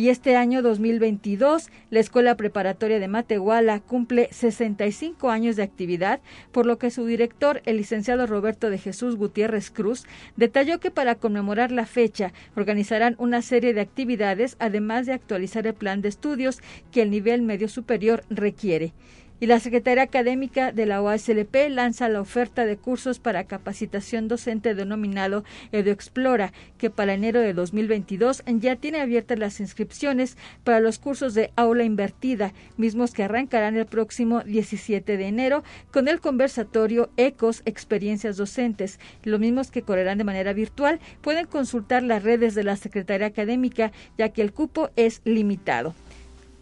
Y 0.00 0.08
este 0.08 0.34
año 0.34 0.62
2022, 0.62 1.68
la 1.90 2.00
Escuela 2.00 2.34
Preparatoria 2.34 2.98
de 2.98 3.08
Matehuala 3.08 3.80
cumple 3.80 4.28
65 4.32 5.28
años 5.28 5.56
de 5.56 5.62
actividad, 5.62 6.20
por 6.52 6.64
lo 6.64 6.78
que 6.78 6.90
su 6.90 7.04
director, 7.04 7.60
el 7.66 7.76
licenciado 7.76 8.26
Roberto 8.26 8.70
de 8.70 8.78
Jesús 8.78 9.16
Gutiérrez 9.16 9.70
Cruz, 9.70 10.06
detalló 10.36 10.80
que 10.80 10.90
para 10.90 11.16
conmemorar 11.16 11.70
la 11.70 11.84
fecha 11.84 12.32
organizarán 12.56 13.14
una 13.18 13.42
serie 13.42 13.74
de 13.74 13.82
actividades, 13.82 14.56
además 14.58 15.04
de 15.04 15.12
actualizar 15.12 15.66
el 15.66 15.74
plan 15.74 16.00
de 16.00 16.08
estudios 16.08 16.60
que 16.92 17.02
el 17.02 17.10
nivel 17.10 17.42
medio 17.42 17.68
superior 17.68 18.24
requiere 18.30 18.94
y 19.40 19.46
la 19.46 19.58
Secretaría 19.58 20.02
Académica 20.02 20.70
de 20.70 20.86
la 20.86 21.02
OASLP 21.02 21.70
lanza 21.70 22.08
la 22.10 22.20
oferta 22.20 22.66
de 22.66 22.76
cursos 22.76 23.18
para 23.18 23.44
capacitación 23.44 24.28
docente 24.28 24.74
denominado 24.74 25.44
EduExplora, 25.72 26.52
que 26.76 26.90
para 26.90 27.14
enero 27.14 27.40
de 27.40 27.54
2022 27.54 28.42
ya 28.46 28.76
tiene 28.76 29.00
abiertas 29.00 29.38
las 29.38 29.58
inscripciones 29.60 30.36
para 30.62 30.80
los 30.80 30.98
cursos 30.98 31.32
de 31.34 31.52
aula 31.56 31.84
invertida, 31.84 32.52
mismos 32.76 33.12
que 33.12 33.24
arrancarán 33.24 33.76
el 33.76 33.86
próximo 33.86 34.42
17 34.42 35.16
de 35.16 35.26
enero 35.26 35.64
con 35.90 36.06
el 36.08 36.20
conversatorio 36.20 37.10
ECOS 37.16 37.62
Experiencias 37.64 38.36
Docentes. 38.36 39.00
Los 39.24 39.40
mismos 39.40 39.70
que 39.70 39.82
correrán 39.82 40.18
de 40.18 40.24
manera 40.24 40.52
virtual 40.52 41.00
pueden 41.22 41.46
consultar 41.46 42.02
las 42.02 42.22
redes 42.22 42.54
de 42.54 42.64
la 42.64 42.76
Secretaría 42.76 43.28
Académica, 43.28 43.92
ya 44.18 44.28
que 44.28 44.42
el 44.42 44.52
cupo 44.52 44.90
es 44.96 45.22
limitado 45.24 45.94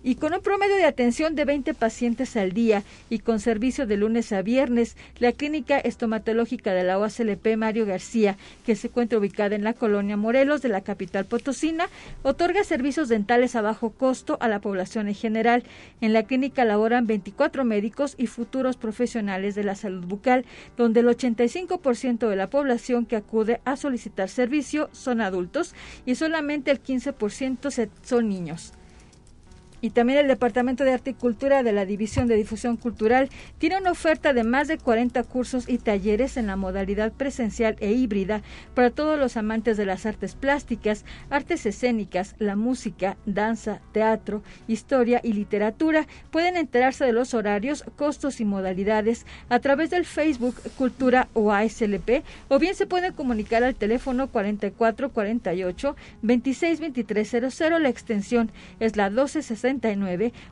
y 0.03 0.15
con 0.15 0.33
un 0.33 0.41
promedio 0.41 0.77
de 0.77 0.85
atención 0.85 1.35
de 1.35 1.45
20 1.45 1.75
pacientes 1.75 2.37
al 2.37 2.53
día 2.53 2.83
y 3.11 3.19
con 3.19 3.41
servicio 3.41 3.87
de 3.87 3.97
lunes 3.97 4.33
a 4.33 4.43
viernes, 4.43 4.97
la 5.19 5.33
clínica 5.33 5.79
estomatológica 5.79 6.73
de 6.73 6.85
la 6.85 6.99
OACLP 6.99 7.57
Mario 7.57 7.87
García, 7.87 8.37
que 8.65 8.77
se 8.77 8.89
encuentra 8.89 9.19
ubicada 9.19 9.57
en 9.57 9.65
la 9.65 9.75
colonia 9.75 10.17
Morelos 10.17 10.63
de 10.63 10.69
la 10.69 10.83
capital 10.83 11.25
potosina, 11.25 11.89
otorga 12.23 12.65
servicios 12.65 13.09
dentales 13.09 13.57
a 13.57 13.63
bajo 13.63 13.91
costo 13.91 14.39
a 14.41 14.49
la 14.49 14.61
población 14.61 15.09
en 15.09 15.15
general. 15.15 15.65
En 16.01 16.13
la 16.13 16.23
clínica 16.25 16.65
laboran 16.65 17.07
24 17.07 17.65
médicos 17.65 18.15
y 18.17 18.27
futuros 18.27 18.77
profesionales 18.77 19.55
de 19.55 19.65
la 19.65 19.75
salud 19.75 20.05
bucal, 20.05 20.45
donde 20.77 21.01
el 21.01 21.07
85% 21.07 22.29
de 22.29 22.37
la 22.37 22.51
población 22.51 23.07
que 23.07 23.17
acude 23.17 23.61
a 23.65 23.77
solicitar 23.77 24.29
servicio 24.29 24.89
son 24.93 25.21
adultos 25.21 25.75
y 26.07 26.15
solamente 26.15 26.71
el 26.71 26.83
15% 26.83 27.91
son 28.03 28.29
niños. 28.29 28.78
Y 29.81 29.91
también 29.91 30.19
el 30.19 30.29
Departamento 30.29 30.85
de 30.85 30.93
Arte 30.93 31.11
y 31.11 31.15
Cultura 31.15 31.63
de 31.63 31.73
la 31.73 31.87
División 31.87 32.27
de 32.27 32.37
Difusión 32.37 32.77
Cultural 32.77 33.29
tiene 33.59 33.79
una 33.79 33.93
oferta 33.93 34.33
de 34.33 34.43
más 34.43 34.67
de 34.67 34.79
40 34.79 35.23
cursos 35.25 35.69
y 35.69 35.79
talleres 35.79 36.37
en 36.37 36.47
la 36.47 36.57
modalidad 36.57 37.13
presencial 37.13 37.77
e 37.81 37.93
híbrida 37.93 38.43
para 38.75 38.91
todos 38.91 39.19
los 39.19 39.37
amantes 39.37 39.77
de 39.77 39.87
las 39.87 40.07
artes 40.07 40.35
plásticas, 40.35 41.05
artes 41.31 41.67
escénicas, 41.67 42.35
la 42.39 42.57
música, 42.57 43.17
danza, 43.27 43.81
teatro, 43.93 44.43
historia 44.67 45.21
y 45.23 45.33
literatura. 45.33 46.07
Pueden 46.31 46.57
enterarse 46.57 47.05
de 47.05 47.13
los 47.13 47.35
horarios, 47.35 47.85
costos 47.97 48.41
y 48.41 48.45
modalidades 48.45 49.27
a 49.49 49.61
través 49.61 49.91
del 49.91 50.05
Facebook 50.05 50.57
Cultura 50.77 51.29
o 51.35 51.53
ASLP 51.53 52.25
o 52.49 52.59
bien 52.59 52.75
se 52.75 52.87
pueden 52.87 53.13
comunicar 53.13 53.63
al 53.63 53.75
teléfono 53.75 54.29
4448 54.29 55.97
262300. 56.23 57.59
La 57.81 57.89
extensión 57.89 58.51
es 58.81 58.97
la 58.97 59.11
1260 59.11 59.68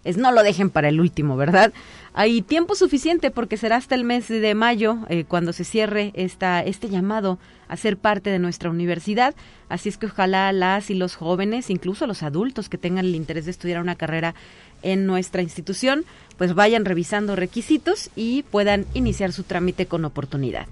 es 0.04 0.18
no 0.18 0.32
lo 0.32 0.44
dejen 0.44 0.70
para 0.70 0.90
el 0.90 1.00
último, 1.00 1.38
¿verdad? 1.38 1.74
Hay 2.14 2.42
tiempo 2.42 2.76
suficiente 2.76 3.32
porque 3.32 3.58
será 3.58 3.78
hasta 3.78 3.96
el 3.96 4.04
mes 4.04 4.28
de 4.28 4.56
mayo 4.56 5.00
eh, 5.10 5.24
cuando 5.28 5.54
se 5.54 5.64
cierre 5.64 6.12
esta, 6.14 6.62
este 6.62 6.90
llamado 6.90 7.40
a 7.68 7.78
ser 7.78 7.98
parte 7.98 8.30
de 8.30 8.40
nuestra 8.40 8.70
universidad. 8.70 9.34
Así 9.70 9.90
es 9.90 9.98
que 9.98 10.06
ojalá 10.06 10.52
las 10.52 10.90
y 10.90 10.96
los 10.96 11.16
jóvenes, 11.16 11.70
incluso 11.70 12.06
los 12.06 12.22
adultos 12.22 12.70
que 12.70 12.78
tengan 12.78 13.06
el 13.06 13.16
interés 13.16 13.46
de 13.46 13.52
estudiar 13.52 13.82
una 13.82 13.96
carrera 13.96 14.36
en 14.84 15.08
nuestra 15.08 15.42
institución, 15.42 16.06
pues 16.38 16.54
vayan 16.54 16.86
revisando 16.86 17.36
requisitos 17.36 18.10
y 18.16 18.44
puedan 18.44 18.86
iniciar 18.94 19.32
su 19.32 19.44
trámite 19.44 19.86
con 19.86 20.06
oportunidad. 20.06 20.68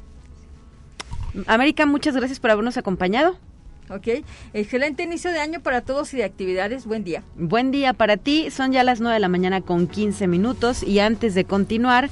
América, 1.48 1.86
muchas 1.86 2.16
gracias 2.16 2.40
por 2.40 2.52
habernos 2.52 2.78
acompañado. 2.78 3.38
Ok, 3.90 4.08
excelente 4.54 5.04
inicio 5.04 5.32
de 5.32 5.40
año 5.40 5.62
para 5.62 5.82
todos 5.82 6.14
y 6.14 6.18
de 6.18 6.24
actividades. 6.24 6.86
Buen 6.86 7.04
día. 7.04 7.24
Buen 7.36 7.72
día 7.72 7.94
para 7.94 8.18
ti. 8.18 8.50
Son 8.50 8.72
ya 8.72 8.84
las 8.84 9.02
9 9.02 9.16
de 9.16 9.20
la 9.20 9.28
mañana 9.28 9.62
con 9.62 9.88
15 9.88 10.28
minutos 10.28 10.84
y 10.84 11.00
antes 11.00 11.36
de 11.36 11.44
continuar, 11.44 12.10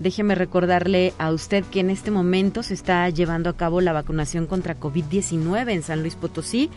déjeme 0.00 0.34
recordarle 0.34 1.12
a 1.18 1.30
usted 1.30 1.64
que 1.64 1.80
en 1.80 1.90
este 1.90 2.10
momento 2.10 2.62
se 2.62 2.74
está 2.74 3.08
llevando 3.10 3.48
a 3.50 3.56
cabo 3.56 3.80
la 3.80 3.92
vacunación 3.92 4.46
contra 4.46 4.78
COVID-19 4.78 5.70
en 5.70 5.82
San 5.82 6.00
Luis 6.00 6.16
Potosí. 6.16 6.68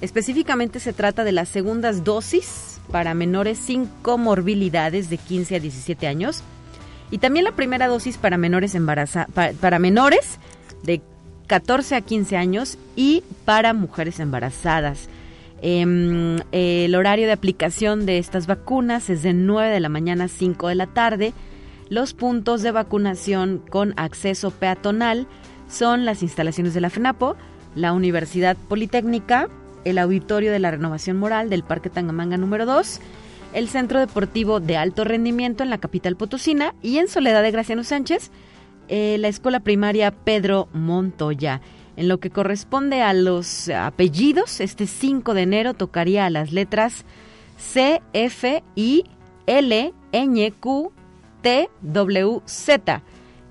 Específicamente 0.00 0.80
se 0.80 0.92
trata 0.92 1.24
de 1.24 1.32
las 1.32 1.48
segundas 1.48 2.04
dosis 2.04 2.80
para 2.90 3.14
menores 3.14 3.58
sin 3.58 3.86
comorbilidades 4.02 5.08
de 5.08 5.16
15 5.16 5.56
a 5.56 5.60
17 5.60 6.06
años 6.06 6.42
y 7.10 7.18
también 7.18 7.44
la 7.44 7.52
primera 7.52 7.86
dosis 7.86 8.18
para 8.18 8.36
menores 8.36 8.74
embarazadas 8.74 9.28
para 9.60 9.78
menores 9.78 10.38
de 10.82 11.00
14 11.46 11.96
a 11.96 12.00
15 12.00 12.36
años 12.36 12.78
y 12.96 13.22
para 13.44 13.74
mujeres 13.74 14.20
embarazadas. 14.20 15.08
Em, 15.62 16.38
el 16.52 16.94
horario 16.94 17.26
de 17.26 17.32
aplicación 17.32 18.06
de 18.06 18.18
estas 18.18 18.46
vacunas 18.46 19.08
es 19.08 19.22
de 19.22 19.32
9 19.32 19.72
de 19.72 19.80
la 19.80 19.88
mañana 19.88 20.24
a 20.24 20.28
5 20.28 20.68
de 20.68 20.74
la 20.74 20.86
tarde. 20.86 21.32
Los 21.88 22.12
puntos 22.12 22.62
de 22.62 22.70
vacunación 22.70 23.62
con 23.70 23.94
acceso 23.96 24.50
peatonal 24.50 25.26
son 25.68 26.04
las 26.04 26.22
instalaciones 26.22 26.74
de 26.74 26.80
la 26.80 26.90
FENAPO, 26.90 27.36
la 27.74 27.92
Universidad 27.92 28.56
Politécnica, 28.68 29.48
el 29.84 29.98
Auditorio 29.98 30.52
de 30.52 30.58
la 30.58 30.70
Renovación 30.70 31.16
Moral 31.16 31.50
del 31.50 31.62
Parque 31.62 31.90
Tangamanga 31.90 32.36
número 32.36 32.66
2, 32.66 33.00
el 33.54 33.68
Centro 33.68 34.00
Deportivo 34.00 34.60
de 34.60 34.76
Alto 34.76 35.04
Rendimiento 35.04 35.62
en 35.62 35.70
la 35.70 35.78
capital 35.78 36.16
potosina 36.16 36.74
y 36.82 36.98
en 36.98 37.08
Soledad 37.08 37.42
de 37.42 37.50
Graciano 37.50 37.84
Sánchez, 37.84 38.30
eh, 38.88 39.16
la 39.18 39.28
escuela 39.28 39.60
primaria 39.60 40.10
Pedro 40.10 40.68
Montoya. 40.72 41.60
En 41.96 42.08
lo 42.08 42.18
que 42.18 42.30
corresponde 42.30 43.02
a 43.02 43.14
los 43.14 43.68
apellidos, 43.68 44.60
este 44.60 44.86
5 44.86 45.34
de 45.34 45.42
enero 45.42 45.74
tocaría 45.74 46.26
a 46.26 46.30
las 46.30 46.52
letras 46.52 47.04
C, 47.56 48.02
F, 48.12 48.62
I, 48.74 49.04
L, 49.46 49.92
Ñ, 50.12 50.52
Q, 50.58 50.92
T, 51.42 51.68
W, 51.82 52.40
Z. 52.46 53.02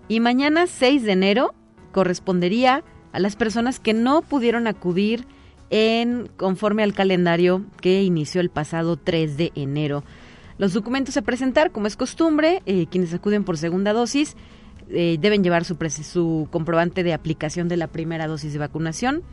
Y 0.08 0.20
mañana 0.20 0.68
6 0.68 1.04
de 1.04 1.12
enero 1.14 1.54
correspondería 1.92 2.84
a 3.14 3.20
las 3.20 3.36
personas 3.36 3.80
que 3.80 3.94
no 3.94 4.22
pudieron 4.22 4.68
acudir 4.68 5.26
en 5.70 6.30
conforme 6.36 6.84
al 6.84 6.94
calendario 6.94 7.66
que 7.82 8.04
inició 8.04 8.42
el 8.42 8.50
pasado 8.50 8.98
3 8.98 9.38
de 9.38 9.52
enero. 9.56 10.04
Los 10.58 10.74
documentos 10.74 11.18
a 11.18 11.22
presentar, 11.22 11.72
como 11.72 11.88
es 11.88 11.96
costumbre, 11.96 12.62
eh, 12.66 12.86
quienes 12.90 13.14
acuden 13.14 13.44
por 13.44 13.58
segunda 13.58 13.94
dosis 13.94 14.36
eh, 14.90 15.18
deben 15.20 15.44
llevar 15.44 15.66
su, 15.66 15.78
comprobante 16.52 17.04
de 17.04 17.14
aplicación 17.14 17.68
de 17.68 17.78
la 17.78 17.88
primera 17.88 18.28
dosis 18.28 18.54
de 18.54 18.60
vacunación, 18.60 19.24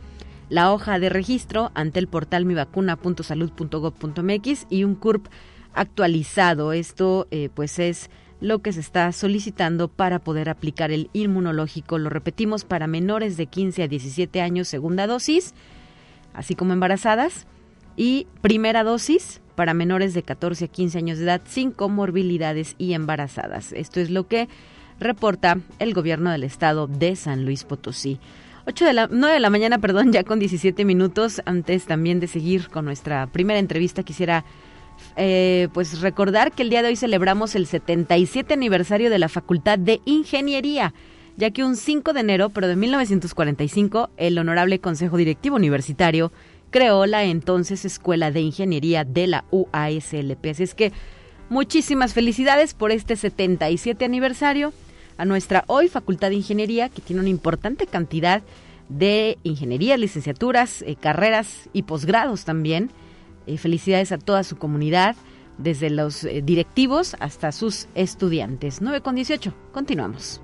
la 0.49 0.71
hoja 0.71 0.97
de 0.99 1.09
registro 1.09 1.71
ante 1.73 1.99
el 1.99 2.07
portal 2.07 2.45
mivacuna.salud.gov.mx 2.45 4.67
y 4.69 4.83
un 4.83 4.95
CURP 4.95 5.27
actualizado. 5.73 6.73
Esto 6.73 7.27
eh, 7.31 7.49
pues 7.53 7.79
es 7.79 8.09
lo 8.41 8.59
que 8.59 8.73
se 8.73 8.81
está 8.81 9.11
solicitando 9.11 9.87
para 9.87 10.19
poder 10.19 10.49
aplicar 10.49 10.91
el 10.91 11.09
inmunológico. 11.13 11.99
Lo 11.99 12.09
repetimos 12.09 12.65
para 12.65 12.87
menores 12.87 13.37
de 13.37 13.45
15 13.45 13.83
a 13.83 13.87
17 13.87 14.41
años, 14.41 14.67
segunda 14.67 15.07
dosis, 15.07 15.53
así 16.33 16.55
como 16.55 16.73
embarazadas, 16.73 17.45
y 17.95 18.27
primera 18.41 18.83
dosis 18.83 19.41
para 19.55 19.73
menores 19.73 20.13
de 20.13 20.23
14 20.23 20.65
a 20.65 20.67
15 20.67 20.97
años 20.97 21.17
de 21.19 21.25
edad 21.25 21.41
sin 21.45 21.71
comorbilidades 21.71 22.75
y 22.79 22.93
embarazadas. 22.93 23.73
Esto 23.73 23.99
es 23.99 24.09
lo 24.09 24.27
que 24.27 24.49
reporta 25.01 25.57
el 25.79 25.93
gobierno 25.93 26.31
del 26.31 26.43
estado 26.43 26.87
de 26.87 27.15
San 27.15 27.43
Luis 27.43 27.65
Potosí. 27.65 28.19
8 28.67 28.85
de 28.85 28.93
la, 28.93 29.07
9 29.11 29.33
de 29.33 29.39
la 29.39 29.49
mañana, 29.49 29.79
perdón, 29.79 30.13
ya 30.13 30.23
con 30.23 30.39
17 30.39 30.85
minutos. 30.85 31.41
Antes 31.45 31.85
también 31.85 32.19
de 32.19 32.27
seguir 32.27 32.69
con 32.69 32.85
nuestra 32.85 33.27
primera 33.27 33.59
entrevista, 33.59 34.03
quisiera 34.03 34.45
eh, 35.15 35.67
pues 35.73 35.99
recordar 36.01 36.51
que 36.51 36.63
el 36.63 36.69
día 36.69 36.83
de 36.83 36.89
hoy 36.89 36.95
celebramos 36.95 37.55
el 37.55 37.65
77 37.65 38.53
aniversario 38.53 39.09
de 39.09 39.19
la 39.19 39.29
Facultad 39.29 39.79
de 39.79 39.99
Ingeniería, 40.05 40.93
ya 41.37 41.49
que 41.51 41.63
un 41.63 41.75
5 41.75 42.13
de 42.13 42.19
enero, 42.19 42.49
pero 42.49 42.67
de 42.67 42.75
1945, 42.75 44.11
el 44.17 44.37
Honorable 44.37 44.79
Consejo 44.79 45.17
Directivo 45.17 45.55
Universitario 45.55 46.31
creó 46.69 47.05
la 47.05 47.23
entonces 47.23 47.83
Escuela 47.83 48.31
de 48.31 48.41
Ingeniería 48.41 49.03
de 49.03 49.27
la 49.27 49.45
UASLP. 49.51 50.45
Así 50.51 50.63
es 50.63 50.75
que 50.75 50.91
muchísimas 51.49 52.13
felicidades 52.13 52.73
por 52.73 52.91
este 52.91 53.15
77 53.15 54.05
aniversario 54.05 54.71
a 55.17 55.25
nuestra 55.25 55.63
hoy 55.67 55.87
Facultad 55.87 56.29
de 56.29 56.35
Ingeniería, 56.35 56.89
que 56.89 57.01
tiene 57.01 57.21
una 57.21 57.29
importante 57.29 57.87
cantidad 57.87 58.41
de 58.89 59.37
ingeniería, 59.43 59.97
licenciaturas, 59.97 60.81
eh, 60.81 60.95
carreras 60.99 61.69
y 61.73 61.83
posgrados 61.83 62.45
también. 62.45 62.91
Eh, 63.47 63.57
felicidades 63.57 64.11
a 64.11 64.17
toda 64.17 64.43
su 64.43 64.57
comunidad, 64.57 65.15
desde 65.57 65.89
los 65.89 66.23
eh, 66.23 66.41
directivos 66.43 67.15
hasta 67.19 67.51
sus 67.51 67.87
estudiantes. 67.95 68.81
9 68.81 69.01
con 69.01 69.15
18, 69.15 69.53
continuamos. 69.71 70.41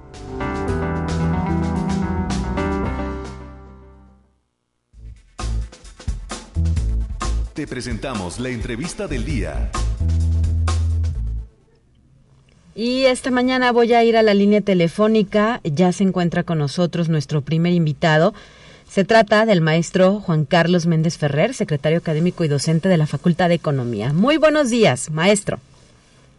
Te 7.53 7.65
presentamos 7.65 8.39
la 8.39 8.49
entrevista 8.49 9.07
del 9.07 9.25
día. 9.25 9.71
Y 12.79 13.05
esta 13.05 13.31
mañana 13.31 13.71
voy 13.71 13.91
a 13.93 14.03
ir 14.03 14.17
a 14.17 14.21
la 14.21 14.35
línea 14.35 14.61
telefónica. 14.61 15.61
Ya 15.63 15.91
se 15.91 16.03
encuentra 16.03 16.43
con 16.43 16.59
nosotros 16.59 17.09
nuestro 17.09 17.41
primer 17.41 17.73
invitado. 17.73 18.35
Se 18.87 19.03
trata 19.03 19.47
del 19.47 19.61
maestro 19.61 20.19
Juan 20.19 20.45
Carlos 20.45 20.85
Méndez 20.85 21.17
Ferrer, 21.17 21.55
secretario 21.55 21.97
académico 21.97 22.43
y 22.43 22.47
docente 22.47 22.87
de 22.87 22.97
la 22.97 23.07
Facultad 23.07 23.49
de 23.49 23.55
Economía. 23.55 24.13
Muy 24.13 24.37
buenos 24.37 24.69
días, 24.69 25.09
maestro. 25.09 25.57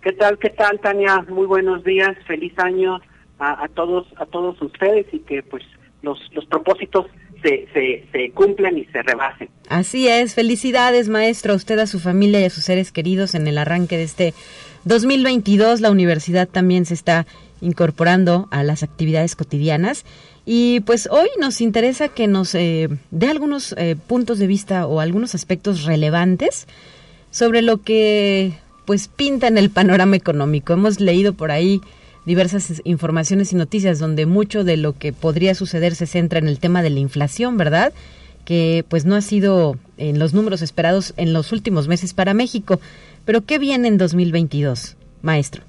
¿Qué 0.01 0.13
tal, 0.13 0.39
qué 0.39 0.51
tal, 0.51 0.79
Tania? 0.79 1.27
Muy 1.29 1.45
buenos 1.45 1.83
días, 1.83 2.17
feliz 2.29 2.57
año 2.59 3.01
a, 3.41 3.67
todos, 3.75 4.07
a 4.17 4.25
todos 4.27 4.63
ustedes 4.63 5.07
y 5.13 5.19
que 5.19 5.43
pues 5.43 5.65
los, 6.03 6.21
los 6.35 6.47
propósitos 6.47 7.07
se, 7.43 7.67
se, 7.73 8.07
se 8.13 8.31
cumplan 8.31 8.79
y 8.79 8.85
se 8.85 9.03
rebasen. 9.03 9.49
Así 9.69 10.07
es, 10.07 10.37
felicidades, 10.37 11.09
maestro, 11.09 11.55
a 11.55 11.57
usted, 11.57 11.81
a 11.81 11.89
su 11.89 11.99
familia 11.99 12.41
y 12.41 12.45
a 12.45 12.51
sus 12.51 12.63
seres 12.63 12.93
queridos 12.93 13.35
en 13.35 13.49
el 13.49 13.59
arranque 13.59 13.97
de 13.97 14.05
este 14.05 14.35
2022 14.89 15.83
la 15.83 15.91
universidad 15.91 16.49
también 16.49 16.87
se 16.87 16.95
está 16.95 17.27
incorporando 17.61 18.49
a 18.51 18.65
las 18.65 18.83
actividades 18.83 19.37
cotidianas 19.37 20.05
y 20.47 20.81
pues 20.81 21.09
hoy 21.11 21.29
nos 21.39 21.61
interesa 21.61 22.09
que 22.09 22.27
nos 22.27 22.55
eh, 22.55 22.89
dé 23.11 23.29
algunos 23.29 23.75
eh, 23.77 23.97
puntos 24.07 24.39
de 24.39 24.47
vista 24.47 24.87
o 24.87 25.01
algunos 25.01 25.35
aspectos 25.35 25.85
relevantes 25.85 26.67
sobre 27.31 27.61
lo 27.61 27.83
que 27.83 28.55
pues 28.87 29.09
pinta 29.09 29.47
en 29.49 29.59
el 29.59 29.69
panorama 29.69 30.17
económico. 30.17 30.73
Hemos 30.73 31.01
leído 31.01 31.35
por 31.35 31.51
ahí 31.51 31.83
diversas 32.25 32.81
informaciones 32.85 33.53
y 33.53 33.57
noticias 33.57 33.99
donde 33.99 34.25
mucho 34.25 34.65
de 34.65 34.79
lo 34.79 34.97
que 34.97 35.13
podría 35.13 35.55
suceder 35.55 35.95
se 35.97 36.07
centra 36.07 36.39
en 36.39 36.49
el 36.49 36.61
tema 36.61 36.83
de 36.83 36.89
la 36.89 37.01
inflación, 37.01 37.59
¿verdad? 37.59 37.93
Que 38.49 38.83
pues 38.89 39.05
no 39.05 39.15
ha 39.15 39.21
sido 39.21 39.77
en 39.99 40.19
los 40.19 40.33
números 40.33 40.63
esperados 40.63 41.13
en 41.19 41.35
los 41.35 41.53
últimos 41.53 41.87
meses 41.87 42.15
para 42.15 42.33
México. 42.33 42.81
Pero 43.27 43.45
¿qué 43.45 43.59
viene 43.59 43.89
en 43.89 43.99
2022, 43.99 44.97
maestro? 45.21 45.63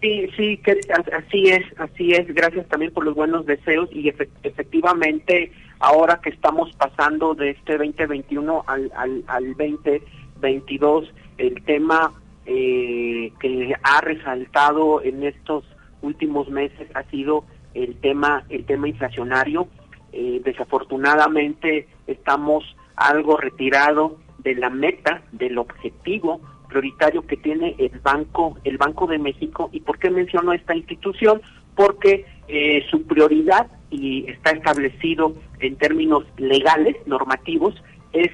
Sí, 0.00 0.28
sí, 0.36 0.56
que 0.58 0.78
así 1.12 1.48
es, 1.48 1.64
así 1.78 2.12
es. 2.12 2.32
Gracias 2.32 2.68
también 2.68 2.92
por 2.92 3.04
los 3.04 3.16
buenos 3.16 3.44
deseos 3.44 3.88
y 3.92 4.08
efectivamente 4.44 5.50
ahora 5.80 6.20
que 6.22 6.30
estamos 6.30 6.70
pasando 6.76 7.34
de 7.34 7.50
este 7.50 7.76
2021 7.76 8.64
al, 8.68 8.92
al, 8.94 9.24
al 9.26 9.48
2022, 9.56 11.12
el 11.38 11.60
tema 11.64 12.12
eh, 12.44 13.32
que 13.40 13.74
ha 13.82 14.00
resaltado 14.00 15.02
en 15.02 15.24
estos 15.24 15.64
últimos 16.02 16.48
meses 16.50 16.88
ha 16.94 17.02
sido 17.10 17.44
el 17.74 17.96
tema 17.96 18.44
el 18.48 18.64
tema 18.64 18.88
inflacionario. 18.88 19.66
Eh, 20.12 20.40
desafortunadamente 20.44 21.88
estamos 22.06 22.64
algo 22.96 23.36
retirado 23.36 24.18
de 24.38 24.54
la 24.54 24.70
meta, 24.70 25.22
del 25.32 25.58
objetivo 25.58 26.40
prioritario 26.68 27.26
que 27.26 27.36
tiene 27.36 27.74
el 27.78 27.98
Banco, 28.00 28.58
el 28.64 28.76
Banco 28.78 29.06
de 29.06 29.18
México. 29.18 29.70
¿Y 29.72 29.80
por 29.80 29.98
qué 29.98 30.10
menciono 30.10 30.52
esta 30.52 30.74
institución? 30.74 31.40
Porque 31.74 32.24
eh, 32.48 32.84
su 32.90 33.06
prioridad, 33.06 33.66
y 33.90 34.28
está 34.28 34.50
establecido 34.50 35.34
en 35.60 35.76
términos 35.76 36.24
legales, 36.36 36.96
normativos, 37.06 37.74
es 38.12 38.30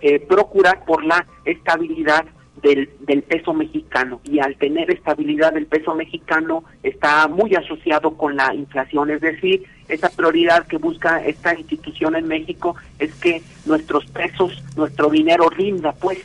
eh, 0.00 0.20
procurar 0.20 0.84
por 0.84 1.04
la 1.04 1.26
estabilidad 1.44 2.26
del, 2.62 2.90
del 3.00 3.22
peso 3.22 3.54
mexicano. 3.54 4.20
Y 4.24 4.40
al 4.40 4.56
tener 4.56 4.90
estabilidad 4.90 5.52
del 5.52 5.66
peso 5.66 5.94
mexicano 5.94 6.64
está 6.82 7.28
muy 7.28 7.54
asociado 7.54 8.16
con 8.16 8.36
la 8.36 8.54
inflación, 8.54 9.10
es 9.10 9.20
decir, 9.20 9.64
esa 9.92 10.08
prioridad 10.10 10.66
que 10.66 10.78
busca 10.78 11.24
esta 11.24 11.54
institución 11.54 12.16
en 12.16 12.28
México 12.28 12.76
es 12.98 13.14
que 13.14 13.42
nuestros 13.66 14.06
pesos, 14.06 14.62
nuestro 14.76 15.10
dinero 15.10 15.48
rinda, 15.48 15.92
pues 15.92 16.18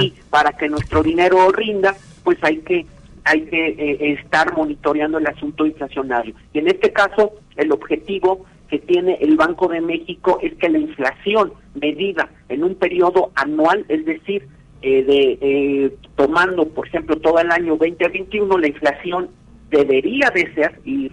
y 0.00 0.14
para 0.30 0.52
que 0.52 0.68
nuestro 0.68 1.02
dinero 1.02 1.50
rinda, 1.52 1.94
pues 2.24 2.38
hay 2.42 2.58
que 2.58 2.86
hay 3.24 3.42
que 3.42 3.68
eh, 3.70 4.12
estar 4.12 4.56
monitoreando 4.56 5.18
el 5.18 5.26
asunto 5.26 5.66
inflacionario. 5.66 6.34
Y 6.52 6.60
en 6.60 6.68
este 6.68 6.92
caso, 6.92 7.32
el 7.56 7.72
objetivo 7.72 8.46
que 8.68 8.78
tiene 8.78 9.18
el 9.20 9.36
Banco 9.36 9.66
de 9.66 9.80
México 9.80 10.38
es 10.40 10.54
que 10.54 10.68
la 10.68 10.78
inflación 10.78 11.52
medida 11.74 12.28
en 12.48 12.62
un 12.62 12.76
periodo 12.76 13.32
anual, 13.34 13.84
es 13.88 14.04
decir, 14.04 14.46
eh, 14.82 15.02
de 15.02 15.38
eh, 15.40 15.96
tomando, 16.14 16.68
por 16.68 16.86
ejemplo, 16.86 17.16
todo 17.16 17.40
el 17.40 17.50
año 17.50 17.76
2021, 17.76 18.58
la 18.58 18.68
inflación 18.68 19.30
debería 19.70 20.30
de 20.30 20.52
ser, 20.54 20.80
y 20.84 21.10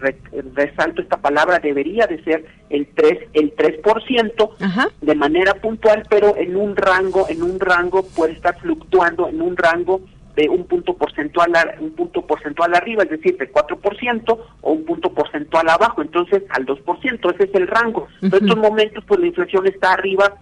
resalto 0.55 1.01
esta 1.01 1.17
palabra, 1.17 1.59
debería 1.59 2.05
de 2.07 2.23
ser 2.23 2.45
el 2.69 2.87
3, 2.93 3.29
el 3.33 3.55
3% 3.55 4.91
de 5.01 5.15
manera 5.15 5.55
puntual, 5.55 6.03
pero 6.09 6.35
en 6.37 6.55
un 6.55 6.75
rango, 6.75 7.27
en 7.29 7.41
un 7.41 7.59
rango 7.59 8.03
puede 8.03 8.33
estar 8.33 8.59
fluctuando 8.59 9.27
en 9.27 9.41
un 9.41 9.57
rango 9.57 10.01
de 10.35 10.49
un 10.49 10.65
punto 10.65 10.95
porcentual 10.95 11.51
un 11.79 11.91
punto 11.91 12.25
porcentual 12.25 12.73
arriba, 12.73 13.03
es 13.03 13.09
decir, 13.09 13.37
de 13.37 13.51
4% 13.51 14.39
o 14.61 14.71
un 14.71 14.83
punto 14.85 15.13
porcentual 15.13 15.69
abajo, 15.69 16.01
entonces 16.01 16.43
al 16.49 16.65
2%, 16.65 17.33
ese 17.35 17.43
es 17.43 17.55
el 17.55 17.67
rango. 17.67 18.07
En 18.21 18.33
estos 18.33 18.57
momentos 18.57 19.03
pues 19.07 19.19
la 19.19 19.27
inflación 19.27 19.67
está 19.67 19.93
arriba 19.93 20.33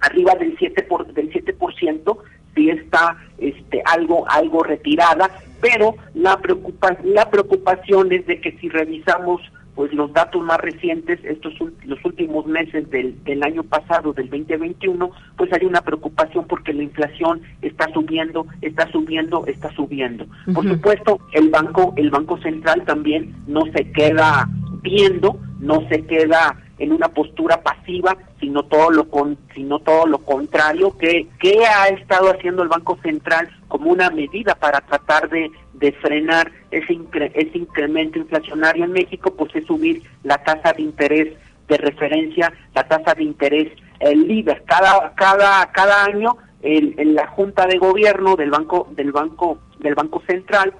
arriba 0.00 0.34
del 0.34 0.54
7 0.58 0.82
por, 0.84 1.12
del 1.12 1.32
7%, 1.32 2.18
sí 2.54 2.70
está 2.70 3.16
este 3.38 3.82
algo 3.84 4.28
algo 4.28 4.62
retirada, 4.62 5.28
pero 5.60 5.94
la, 6.14 6.38
preocupa, 6.38 6.96
la 7.04 7.30
preocupación 7.30 8.12
es 8.12 8.26
de 8.26 8.40
que 8.40 8.52
si 8.58 8.68
revisamos 8.68 9.40
pues 9.76 9.92
los 9.92 10.10
datos 10.14 10.42
más 10.42 10.58
recientes, 10.58 11.20
estos 11.22 11.52
los 11.84 12.02
últimos 12.02 12.46
meses 12.46 12.90
del, 12.90 13.22
del 13.24 13.42
año 13.42 13.62
pasado, 13.62 14.14
del 14.14 14.30
2021, 14.30 15.10
pues 15.36 15.52
hay 15.52 15.66
una 15.66 15.82
preocupación 15.82 16.46
porque 16.46 16.72
la 16.72 16.82
inflación 16.82 17.42
está 17.60 17.86
subiendo, 17.92 18.46
está 18.62 18.90
subiendo, 18.90 19.44
está 19.46 19.70
subiendo. 19.74 20.26
Por 20.54 20.66
supuesto, 20.66 21.20
el 21.32 21.50
banco, 21.50 21.92
el 21.96 22.08
banco 22.08 22.38
central 22.38 22.84
también 22.86 23.34
no 23.46 23.66
se 23.76 23.92
queda 23.92 24.48
viendo, 24.82 25.38
no 25.60 25.86
se 25.90 26.06
queda 26.06 26.56
en 26.78 26.92
una 26.92 27.08
postura 27.08 27.62
pasiva, 27.62 28.16
sino 28.40 28.64
todo 28.64 28.90
lo 28.90 29.08
con, 29.08 29.38
sino 29.54 29.78
todo 29.78 30.06
lo 30.06 30.18
contrario, 30.18 30.96
que, 30.98 31.26
que 31.40 31.64
ha 31.64 31.88
estado 31.88 32.30
haciendo 32.30 32.62
el 32.62 32.68
Banco 32.68 32.98
Central 33.02 33.48
como 33.68 33.90
una 33.90 34.10
medida 34.10 34.54
para 34.54 34.80
tratar 34.80 35.28
de, 35.28 35.50
de 35.74 35.92
frenar 35.92 36.52
ese, 36.70 36.98
ese 37.34 37.58
incremento 37.58 38.18
inflacionario 38.18 38.84
en 38.84 38.92
México, 38.92 39.34
pues 39.34 39.54
es 39.56 39.66
subir 39.66 40.02
la 40.22 40.38
tasa 40.38 40.72
de 40.72 40.82
interés 40.82 41.34
de 41.68 41.76
referencia, 41.78 42.52
la 42.74 42.86
tasa 42.86 43.14
de 43.14 43.24
interés, 43.24 43.72
el 44.00 44.28
líder, 44.28 44.62
cada, 44.66 45.12
cada, 45.14 45.72
cada 45.72 46.04
año 46.04 46.36
en 46.62 47.14
la 47.14 47.28
Junta 47.28 47.66
de 47.66 47.78
Gobierno 47.78 48.34
del 48.34 48.50
Banco, 48.50 48.88
del 48.92 49.12
Banco, 49.12 49.58
del 49.78 49.94
Banco 49.94 50.20
Central 50.26 50.74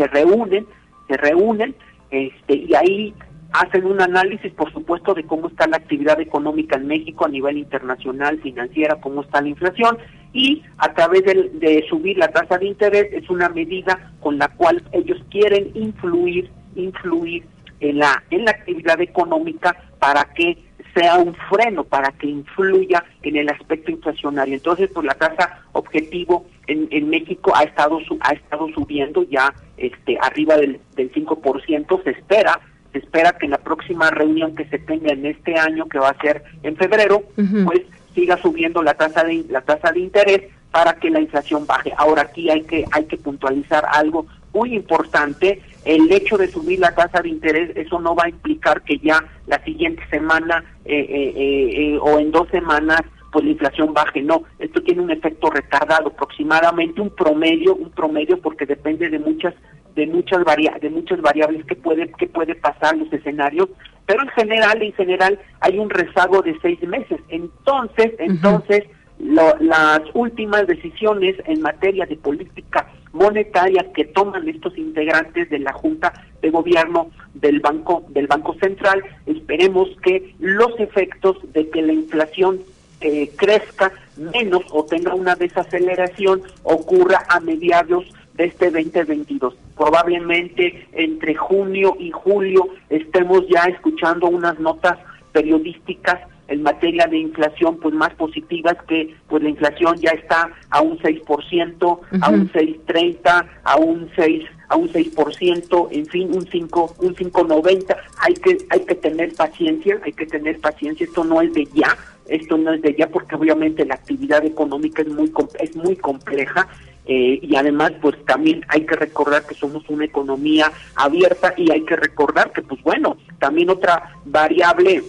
se 0.00 0.06
reúnen, 0.06 0.66
se 1.08 1.16
reúnen, 1.16 1.74
este, 2.10 2.54
y 2.54 2.74
ahí 2.74 3.14
hacen 3.52 3.86
un 3.86 4.00
análisis, 4.00 4.52
por 4.52 4.72
supuesto, 4.72 5.14
de 5.14 5.24
cómo 5.24 5.48
está 5.48 5.66
la 5.66 5.78
actividad 5.78 6.20
económica 6.20 6.76
en 6.76 6.86
México 6.86 7.24
a 7.24 7.28
nivel 7.28 7.58
internacional, 7.58 8.40
financiera, 8.40 9.00
cómo 9.00 9.22
está 9.22 9.40
la 9.40 9.48
inflación, 9.48 9.98
y 10.32 10.62
a 10.78 10.92
través 10.94 11.24
de, 11.24 11.84
subir 11.88 12.18
la 12.18 12.28
tasa 12.28 12.58
de 12.58 12.66
interés 12.66 13.12
es 13.12 13.28
una 13.28 13.48
medida 13.48 14.12
con 14.20 14.38
la 14.38 14.48
cual 14.48 14.82
ellos 14.92 15.18
quieren 15.30 15.70
influir, 15.74 16.50
influir 16.76 17.44
en 17.80 17.98
la, 17.98 18.22
en 18.30 18.44
la 18.44 18.52
actividad 18.52 19.00
económica 19.00 19.76
para 19.98 20.24
que 20.34 20.56
sea 20.94 21.16
un 21.16 21.34
freno, 21.48 21.84
para 21.84 22.10
que 22.12 22.26
influya 22.26 23.04
en 23.22 23.36
el 23.36 23.48
aspecto 23.48 23.90
inflacionario. 23.90 24.54
Entonces, 24.54 24.90
pues 24.92 25.06
la 25.06 25.14
tasa 25.14 25.62
objetivo 25.72 26.46
en, 26.66 26.88
en 26.90 27.08
México 27.08 27.52
ha 27.54 27.64
estado 27.64 27.98
ha 28.20 28.32
estado 28.32 28.68
subiendo 28.74 29.22
ya 29.24 29.52
este 29.76 30.18
arriba 30.20 30.56
del, 30.56 30.80
del 30.94 31.12
5%, 31.12 32.04
se 32.04 32.10
espera 32.10 32.60
se 32.92 32.98
espera 32.98 33.32
que 33.32 33.46
en 33.46 33.52
la 33.52 33.58
próxima 33.58 34.10
reunión 34.10 34.54
que 34.54 34.64
se 34.66 34.78
tenga 34.78 35.12
en 35.12 35.26
este 35.26 35.56
año, 35.56 35.86
que 35.86 35.98
va 35.98 36.10
a 36.10 36.20
ser 36.20 36.42
en 36.62 36.76
febrero, 36.76 37.22
pues 37.64 37.82
siga 38.14 38.36
subiendo 38.38 38.82
la 38.82 38.94
tasa 38.94 39.24
de 39.24 39.44
la 39.48 39.60
tasa 39.60 39.92
de 39.92 40.00
interés 40.00 40.42
para 40.70 40.94
que 40.94 41.10
la 41.10 41.20
inflación 41.20 41.66
baje. 41.66 41.92
Ahora 41.96 42.22
aquí 42.22 42.50
hay 42.50 42.62
que 42.62 42.84
hay 42.92 43.04
que 43.04 43.16
puntualizar 43.16 43.84
algo 43.90 44.26
muy 44.52 44.74
importante. 44.74 45.62
El 45.84 46.10
hecho 46.12 46.36
de 46.36 46.48
subir 46.48 46.78
la 46.80 46.94
tasa 46.94 47.22
de 47.22 47.28
interés, 47.28 47.70
eso 47.76 48.00
no 48.00 48.14
va 48.14 48.24
a 48.24 48.28
implicar 48.28 48.82
que 48.82 48.98
ya 48.98 49.24
la 49.46 49.62
siguiente 49.64 50.02
semana 50.10 50.64
eh, 50.84 51.06
eh, 51.08 51.34
eh, 51.36 51.98
o 52.00 52.18
en 52.18 52.30
dos 52.30 52.48
semanas 52.48 53.00
pues 53.32 53.44
la 53.44 53.52
inflación 53.52 53.94
baje. 53.94 54.22
No, 54.22 54.42
esto 54.58 54.82
tiene 54.82 55.02
un 55.02 55.10
efecto 55.10 55.50
retardado, 55.50 56.08
aproximadamente 56.08 57.00
un 57.00 57.10
promedio, 57.10 57.76
un 57.76 57.90
promedio 57.90 58.40
porque 58.40 58.66
depende 58.66 59.08
de 59.08 59.18
muchas 59.20 59.54
de 60.00 60.06
muchas 60.06 60.42
varia 60.44 60.78
de 60.80 60.88
muchas 60.88 61.20
variables 61.20 61.66
que 61.66 61.76
puede 61.76 62.10
que 62.12 62.26
puede 62.26 62.54
pasar 62.54 62.96
los 62.96 63.12
escenarios 63.12 63.68
pero 64.06 64.22
en 64.22 64.28
general 64.30 64.82
en 64.82 64.94
general 64.94 65.38
hay 65.60 65.78
un 65.78 65.90
rezago 65.90 66.40
de 66.42 66.56
seis 66.62 66.80
meses. 66.82 67.20
Entonces 67.28 68.14
entonces 68.18 68.84
las 69.18 70.00
últimas 70.14 70.66
decisiones 70.66 71.36
en 71.44 71.60
materia 71.60 72.06
de 72.06 72.16
política 72.16 72.88
monetaria 73.12 73.92
que 73.94 74.06
toman 74.06 74.48
estos 74.48 74.78
integrantes 74.78 75.50
de 75.50 75.58
la 75.58 75.74
junta 75.74 76.14
de 76.40 76.48
gobierno 76.48 77.10
del 77.34 77.60
banco 77.60 78.04
del 78.08 78.26
banco 78.26 78.54
central 78.54 79.02
esperemos 79.26 79.88
que 80.02 80.34
los 80.38 80.72
efectos 80.80 81.36
de 81.52 81.68
que 81.68 81.82
la 81.82 81.92
inflación 81.92 82.60
eh, 83.02 83.30
crezca 83.36 83.92
menos 84.16 84.62
o 84.70 84.84
tenga 84.84 85.14
una 85.14 85.34
desaceleración 85.34 86.42
ocurra 86.62 87.26
a 87.28 87.38
mediados 87.40 88.04
de 88.40 88.46
este 88.46 88.70
2022. 88.70 89.54
Probablemente 89.76 90.86
entre 90.92 91.34
junio 91.34 91.94
y 91.98 92.10
julio 92.10 92.68
estemos 92.88 93.46
ya 93.48 93.64
escuchando 93.64 94.28
unas 94.28 94.58
notas 94.58 94.98
periodísticas 95.32 96.20
en 96.48 96.62
materia 96.62 97.06
de 97.06 97.18
inflación 97.18 97.78
pues 97.78 97.94
más 97.94 98.12
positivas 98.14 98.76
que 98.88 99.14
pues 99.28 99.42
la 99.42 99.50
inflación 99.50 99.96
ya 99.98 100.10
está 100.10 100.50
a 100.70 100.80
un 100.80 100.98
6%, 100.98 102.00
a 102.22 102.30
un 102.30 102.50
6.30, 102.50 103.46
a 103.62 103.76
un 103.76 104.10
6 104.16 104.44
a 104.70 104.76
un 104.76 104.88
6%, 104.88 105.88
en 105.90 106.06
fin, 106.06 106.30
un 106.32 106.46
5 106.46 106.94
un 107.00 107.14
5.90. 107.14 107.96
Hay 108.20 108.34
que 108.34 108.58
hay 108.70 108.80
que 108.86 108.94
tener 108.94 109.34
paciencia, 109.34 110.00
hay 110.04 110.12
que 110.12 110.26
tener 110.26 110.60
paciencia, 110.60 111.04
esto 111.04 111.24
no 111.24 111.42
es 111.42 111.52
de 111.52 111.66
ya, 111.74 111.96
esto 112.28 112.56
no 112.56 112.72
es 112.72 112.80
de 112.80 112.94
ya 112.94 113.08
porque 113.08 113.34
obviamente 113.34 113.84
la 113.84 113.96
actividad 113.96 114.44
económica 114.44 115.02
es 115.02 115.08
muy 115.08 115.30
es 115.58 115.76
muy 115.76 115.96
compleja 115.96 116.68
eh, 117.06 117.40
y 117.42 117.56
además 117.56 117.92
pues 118.00 118.16
también 118.26 118.64
hay 118.68 118.84
que 118.84 118.94
recordar 118.94 119.46
que 119.46 119.54
somos 119.54 119.82
una 119.88 120.04
economía 120.04 120.70
abierta 120.94 121.54
y 121.56 121.70
hay 121.70 121.82
que 121.84 121.96
recordar 121.96 122.52
que 122.52 122.62
pues 122.62 122.82
bueno 122.82 123.16
también 123.38 123.70
otra 123.70 124.14
variable 124.24 125.02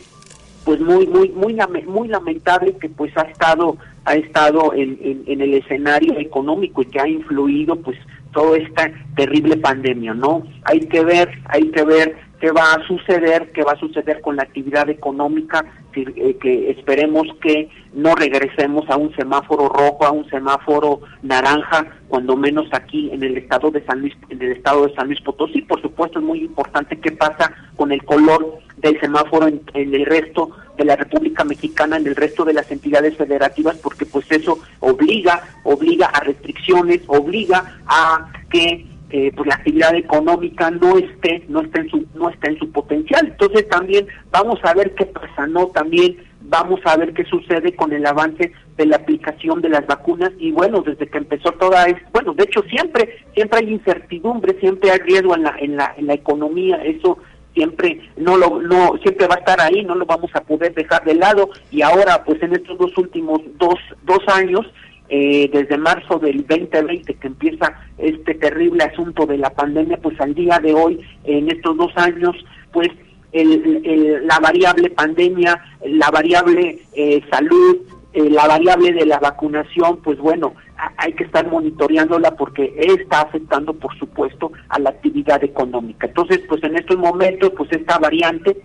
pues 0.64 0.80
muy 0.80 1.06
muy 1.08 1.30
muy 1.30 1.58
muy 1.86 2.08
lamentable 2.08 2.76
que 2.78 2.90
pues 2.90 3.16
ha 3.18 3.24
estado 3.24 3.78
ha 4.06 4.16
estado 4.16 4.74
en, 4.74 4.98
en, 5.28 5.42
el 5.42 5.54
escenario 5.54 6.18
económico 6.18 6.82
y 6.82 6.86
que 6.86 7.00
ha 7.00 7.08
influido 7.08 7.76
pues 7.76 7.98
toda 8.32 8.58
esta 8.58 8.92
terrible 9.16 9.58
pandemia 9.58 10.14
no 10.14 10.44
hay 10.64 10.80
que 10.80 11.04
ver 11.04 11.30
hay 11.46 11.70
que 11.72 11.84
ver 11.84 12.31
qué 12.42 12.52
va 12.52 12.74
a 12.74 12.88
suceder 12.88 13.52
qué 13.54 13.64
va 13.64 13.74
a 13.74 13.80
suceder 13.80 14.20
con 14.20 14.36
la 14.36 14.44
actividad 14.44 14.90
económica 14.90 15.64
eh, 15.94 16.38
que 16.42 16.72
esperemos 16.72 17.28
que 17.42 17.70
no 17.94 18.16
regresemos 18.16 18.90
a 18.90 18.96
un 18.96 19.14
semáforo 19.16 19.68
rojo, 19.68 20.06
a 20.06 20.12
un 20.12 20.28
semáforo 20.30 21.02
naranja, 21.22 21.86
cuando 22.08 22.38
menos 22.38 22.68
aquí 22.72 23.10
en 23.12 23.24
el 23.24 23.38
estado 23.38 23.72
de 23.72 23.84
San 23.86 24.00
Luis, 24.00 24.14
en 24.30 24.42
el 24.42 24.54
estado 24.54 24.88
de 24.88 24.96
San 24.96 25.08
Luis 25.08 25.20
Potosí. 25.22 25.62
Por 25.62 25.82
supuesto 25.82 26.20
es 26.20 26.26
muy 26.26 26.40
importante 26.40 26.98
qué 26.98 27.12
pasa 27.12 27.54
con 27.76 27.92
el 27.92 28.04
color 28.06 28.60
del 28.78 29.00
semáforo 29.02 29.48
en, 29.48 29.62
el 29.74 30.06
resto 30.06 30.52
de 30.78 30.86
la 30.86 30.96
República 30.96 31.44
Mexicana, 31.44 31.98
en 31.98 32.08
el 32.08 32.16
resto 32.16 32.46
de 32.46 32.54
las 32.54 32.72
entidades 32.72 33.18
federativas, 33.18 33.76
porque 33.78 34.06
pues 34.06 34.32
eso 34.32 34.60
obliga, 34.80 35.44
obliga 35.66 36.08
a 36.08 36.22
restricciones, 36.22 37.02
obliga 37.08 37.82
a 37.86 38.32
que 38.50 38.86
eh, 39.12 39.32
pues 39.36 39.48
la 39.48 39.56
actividad 39.56 39.94
económica 39.96 40.72
no 40.72 40.98
esté 40.98 41.44
no 41.50 41.62
esté 41.62 41.82
en 41.82 41.90
su 41.90 42.06
no 42.16 42.30
está 42.30 42.50
en 42.50 42.58
su 42.58 42.72
potencial. 42.72 43.28
Entonces 43.28 43.68
también 43.68 44.08
vamos 44.32 44.60
a 44.64 44.74
ver 44.74 44.96
qué 44.96 45.06
pasa 45.06 45.48
no 45.48 45.68
también 45.68 46.18
vamos 46.44 46.80
a 46.86 46.96
ver 46.96 47.14
qué 47.14 47.26
sucede 47.26 47.76
con 47.76 47.92
el 47.92 48.06
avance 48.06 48.52
de 48.78 48.86
la 48.86 48.98
aplicación 48.98 49.62
de 49.62 49.70
las 49.70 49.86
vacunas. 49.86 50.32
Y 50.40 50.52
bueno 50.52 50.82
desde 50.82 51.08
que 51.08 51.18
empezó 51.18 51.52
toda 51.52 51.86
es 51.86 51.98
bueno 52.14 52.34
de 52.34 52.44
hecho 52.44 52.64
siempre 52.64 53.18
siempre 53.34 53.60
hay 53.60 53.74
incertidumbre 53.74 54.58
siempre 54.60 54.92
hay 54.92 55.00
riesgo 55.00 55.36
en 55.36 55.44
la 55.44 55.56
en 55.60 55.76
la 55.76 55.94
en 55.98 56.08
la 56.08 56.14
economía. 56.14 56.78
Eso 56.78 57.18
siempre 57.54 58.00
no 58.16 58.38
lo 58.38 58.62
no 58.62 58.98
siempre 59.04 59.28
va 59.28 59.36
a 59.36 59.40
estar 59.40 59.60
ahí 59.60 59.84
no 59.84 59.96
lo 59.96 60.06
vamos 60.06 60.32
a 60.34 60.42
poder 60.42 60.74
dejar 60.74 61.04
de 61.04 61.16
lado. 61.16 61.50
Y 61.70 61.82
ahora 61.82 62.24
pues 62.24 62.42
en 62.42 62.54
estos 62.54 62.78
dos 62.78 62.98
últimos 62.98 63.42
dos 63.58 63.76
dos 64.04 64.20
años 64.28 64.66
eh, 65.14 65.50
desde 65.52 65.78
marzo 65.78 66.20
del 66.20 66.48
2020 66.48 67.16
que 67.16 67.28
empieza 67.28 67.74
este 67.98 68.34
terrible 68.34 68.86
asunto 68.86 69.26
de 69.26 69.38
la 69.38 69.50
pandemia, 69.50 69.98
pues 69.98 70.18
al 70.22 70.34
día 70.34 70.58
de 70.60 70.74
hoy, 70.74 71.02
en 71.26 71.52
estos 71.52 71.76
dos 71.76 71.92
años, 71.98 72.34
pues 72.72 72.88
el, 73.34 74.26
la 74.26 74.40
variable 74.40 74.90
pandemia, 74.90 75.62
la 75.86 76.10
variable 76.12 76.80
eh, 76.94 77.22
salud, 77.30 77.80
eh, 78.14 78.30
la 78.30 78.48
variable 78.48 78.94
de 78.94 79.06
la 79.06 79.20
vacunación, 79.20 79.98
pues 79.98 80.18
bueno, 80.18 80.54
hay 80.96 81.12
que 81.12 81.26
estar 81.26 81.46
monitoreándola 81.46 82.32
porque 82.38 82.74
está 82.78 83.24
afectando, 83.24 83.74
por 83.74 83.94
supuesto, 84.00 84.54
a 84.70 84.80
la 84.80 84.92
actividad 84.92 85.44
económica. 85.44 86.08
Entonces, 86.08 86.40
pues 86.48 86.64
en 86.64 86.78
estos 86.78 86.98
momentos, 86.98 87.52
pues 87.58 87.70
esta 87.74 88.00
variante, 88.00 88.62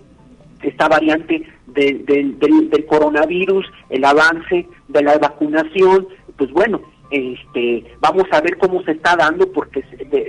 esta 0.63 0.87
variante 0.87 1.43
del, 1.67 2.39
del 2.39 2.87
coronavirus, 2.87 3.67
el 3.91 4.05
avance 4.05 4.69
de 4.87 5.03
la 5.03 5.19
vacunación, 5.19 6.07
pues 6.37 6.51
bueno, 6.53 6.81
este, 7.11 7.85
vamos 8.01 8.25
a 8.33 8.41
ver 8.41 8.59
cómo 8.59 8.83
se 8.83 8.93
está 8.93 9.15
dando 9.17 9.51
porque 9.53 9.85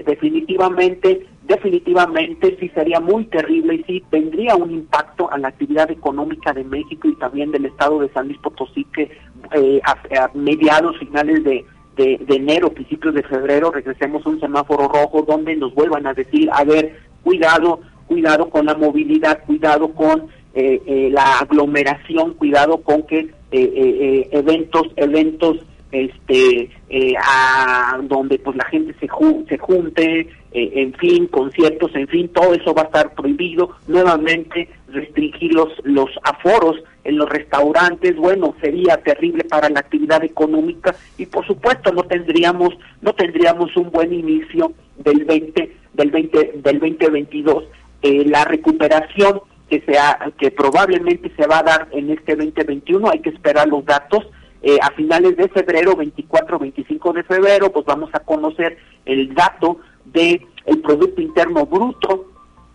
definitivamente, 0.05 1.25
definitivamente 1.43 2.55
sí 2.59 2.69
sería 2.69 2.99
muy 2.99 3.25
terrible 3.25 3.75
y 3.75 3.83
sí 3.83 4.03
tendría 4.11 4.55
un 4.55 4.71
impacto 4.71 5.31
a 5.31 5.39
la 5.39 5.47
actividad 5.47 5.89
económica 5.89 6.53
de 6.53 6.63
México 6.63 7.07
y 7.07 7.15
también 7.15 7.51
del 7.51 7.65
estado 7.65 7.99
de 7.99 8.09
San 8.09 8.27
Luis 8.27 8.37
Potosí 8.39 8.85
que 8.93 9.09
eh, 9.53 9.81
a, 9.83 10.29
mediados, 10.35 10.97
finales 10.99 11.43
de, 11.43 11.65
de, 11.95 12.19
enero, 12.29 12.69
principios 12.69 13.15
de 13.15 13.23
febrero, 13.23 13.71
regresemos 13.71 14.23
a 14.25 14.29
un 14.29 14.39
semáforo 14.39 14.87
rojo 14.87 15.23
donde 15.27 15.55
nos 15.55 15.73
vuelvan 15.73 16.05
a 16.05 16.13
decir, 16.13 16.47
a 16.53 16.63
ver, 16.63 16.99
cuidado, 17.23 17.79
cuidado 18.07 18.51
con 18.51 18.67
la 18.67 18.75
movilidad, 18.75 19.43
cuidado 19.45 19.89
con 19.93 20.27
eh, 20.53 20.79
eh, 20.85 21.09
la 21.11 21.39
aglomeración, 21.39 22.35
cuidado 22.35 22.83
con 22.83 23.01
que 23.03 23.31
eventos, 23.49 24.83
eventos 24.95 25.57
este 25.91 26.69
eh, 26.89 27.13
a 27.17 27.99
donde 28.03 28.39
pues 28.39 28.55
la 28.55 28.65
gente 28.65 28.93
se, 28.99 29.07
se 29.47 29.57
junte, 29.57 30.19
eh, 30.51 30.71
en 30.75 30.93
fin, 30.93 31.27
conciertos, 31.27 31.93
en 31.95 32.07
fin, 32.07 32.29
todo 32.29 32.53
eso 32.53 32.73
va 32.73 32.83
a 32.83 32.85
estar 32.85 33.13
prohibido. 33.13 33.75
Nuevamente 33.87 34.69
restringir 34.89 35.53
los, 35.53 35.69
los 35.83 36.09
aforos 36.23 36.77
en 37.03 37.17
los 37.17 37.29
restaurantes, 37.29 38.15
bueno, 38.17 38.55
sería 38.61 38.97
terrible 38.97 39.43
para 39.45 39.69
la 39.69 39.79
actividad 39.79 40.23
económica 40.23 40.95
y 41.17 41.25
por 41.25 41.45
supuesto 41.45 41.91
no 41.93 42.03
tendríamos 42.03 42.73
no 43.01 43.13
tendríamos 43.13 43.75
un 43.77 43.91
buen 43.91 44.13
inicio 44.13 44.73
del 44.97 45.23
20 45.23 45.75
del 45.93 46.11
20 46.11 46.53
del 46.63 46.79
2022. 46.79 47.63
Eh, 48.01 48.25
la 48.25 48.45
recuperación 48.45 49.41
que 49.69 49.81
sea 49.81 50.31
que 50.37 50.51
probablemente 50.51 51.31
se 51.35 51.45
va 51.45 51.59
a 51.59 51.63
dar 51.63 51.87
en 51.91 52.09
este 52.09 52.35
2021, 52.35 53.09
hay 53.09 53.19
que 53.19 53.29
esperar 53.29 53.67
los 53.67 53.83
datos 53.85 54.25
eh, 54.61 54.77
a 54.81 54.91
finales 54.91 55.37
de 55.37 55.47
febrero, 55.49 55.95
24, 55.95 56.59
25 56.59 57.13
de 57.13 57.23
febrero, 57.23 57.71
pues 57.71 57.85
vamos 57.85 58.09
a 58.13 58.19
conocer 58.19 58.77
el 59.05 59.33
dato 59.33 59.79
de 60.05 60.45
el 60.65 60.81
Producto 60.81 61.21
Interno 61.21 61.65
Bruto, 61.65 62.27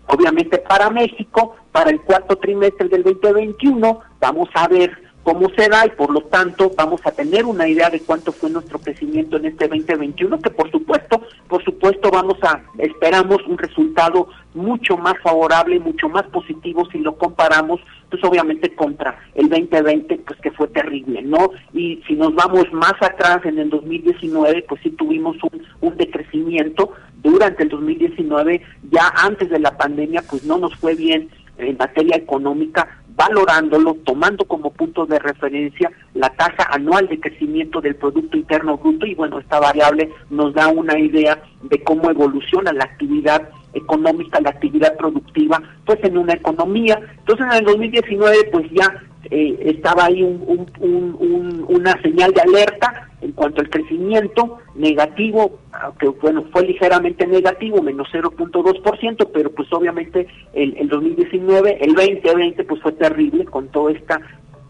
obviamente 0.07 0.59
para 0.59 0.91
México, 0.91 1.57
para 1.73 1.91
el 1.91 2.01
cuarto 2.01 2.37
trimestre 2.37 2.89
del 2.89 3.03
2021, 3.03 4.01
vamos 4.21 4.49
a 4.55 4.69
ver 4.69 5.12
cómo 5.23 5.49
se 5.57 5.69
da 5.69 5.87
y 5.87 5.91
por 5.91 6.11
lo 6.11 6.23
tanto 6.23 6.71
vamos 6.77 7.01
a 7.05 7.13
tener 7.13 7.45
una 7.45 7.69
idea 7.69 7.91
de 7.91 8.01
cuánto 8.01 8.33
fue 8.33 8.51
nuestro 8.51 8.79
crecimiento 8.79 9.37
en 9.37 9.47
este 9.47 9.69
2021 9.69 10.41
que 10.41 10.51
por 10.51 10.71
supuesto 10.71 11.23
por 11.49 11.63
supuesto 11.65 12.11
vamos 12.11 12.39
a 12.43 12.63
esperamos 12.79 13.39
un 13.47 13.59
resultado 13.59 14.29
mucho 14.55 14.97
más 14.97 15.15
favorable 15.23 15.79
mucho 15.81 16.09
más 16.09 16.25
positivo 16.25 16.87
si 16.91 16.99
lo 16.99 17.17
comparamos 17.17 17.81
pues 18.11 18.23
obviamente 18.25 18.75
contra 18.75 19.19
el 19.35 19.49
2020 19.49 20.19
pues 20.27 20.41
que 20.41 20.51
fue 20.51 20.69
terrible 20.69 21.23
no 21.23 21.51
y 21.73 22.03
si 22.07 22.15
nos 22.15 22.35
vamos 22.35 22.73
más 22.73 22.95
atrás 23.01 23.45
en 23.45 23.59
el 23.59 23.71
2019 23.71 24.65
pues 24.69 24.81
sí 24.83 24.91
tuvimos 24.91 25.37
un, 25.43 25.63
un 25.81 25.97
decrecimiento. 25.97 26.93
Durante 27.23 27.63
el 27.63 27.69
2019 27.69 28.63
ya 28.91 29.09
antes 29.17 29.49
de 29.49 29.61
la 29.61 29.77
pandemia 29.77 30.23
pues 30.29 30.45
no 30.45 30.59
nos 30.59 30.75
fue 30.77 30.95
bien 30.95 31.31
en 31.59 31.77
materia 31.77 32.17
económica 32.17 33.02
valorándolo, 33.29 33.95
tomando 34.05 34.45
como 34.45 34.71
punto 34.71 35.07
de 35.07 35.19
referencia 35.19 35.91
la 36.15 36.31
tasa 36.31 36.69
anual 36.71 37.07
de 37.09 37.21
crecimiento 37.21 37.81
del 37.81 37.95
Producto 37.95 38.37
Interno 38.37 38.79
Bruto 38.79 39.07
y 39.07 39.15
bueno, 39.15 39.39
esta 39.39 39.61
variable 39.61 40.11
nos 40.31 40.53
da 40.55 40.69
una 40.69 40.99
idea 40.99 41.41
de 41.63 41.83
cómo 41.83 42.11
evoluciona 42.11 42.73
la 42.73 42.85
actividad 42.85 43.49
económica, 43.75 44.41
la 44.41 44.51
actividad 44.51 44.97
productiva, 44.97 45.63
pues 45.87 45.99
en 46.03 46.19
una 46.19 46.35
economía. 46.35 46.99
Entonces 47.19 47.47
en 47.47 47.53
el 47.53 47.65
2019 47.65 48.37
pues 48.51 48.67
ya 48.73 49.03
eh, 49.31 49.57
estaba 49.67 50.07
ahí 50.07 50.23
una 50.23 52.03
señal 52.03 52.33
de 52.33 52.41
alerta 52.41 53.09
en 53.23 53.33
cuanto 53.33 53.61
al 53.61 53.71
crecimiento 53.71 54.59
negativo, 54.75 55.59
aunque 55.73 56.09
bueno, 56.09 56.45
fue 56.53 56.67
ligeramente 56.67 57.27
negativo, 57.27 57.81
menos 57.81 58.09
0.2%, 58.13 59.29
pero 59.33 59.51
pues 59.51 59.73
obviamente 59.73 60.27
el, 60.53 60.77
el 60.77 60.89
2019, 60.89 61.79
el 61.81 61.95
2020 61.95 62.65
pues 62.65 62.83
fue 62.83 62.93
terrible 62.93 63.45
con 63.45 63.69
toda 63.69 63.93
esta 63.93 64.21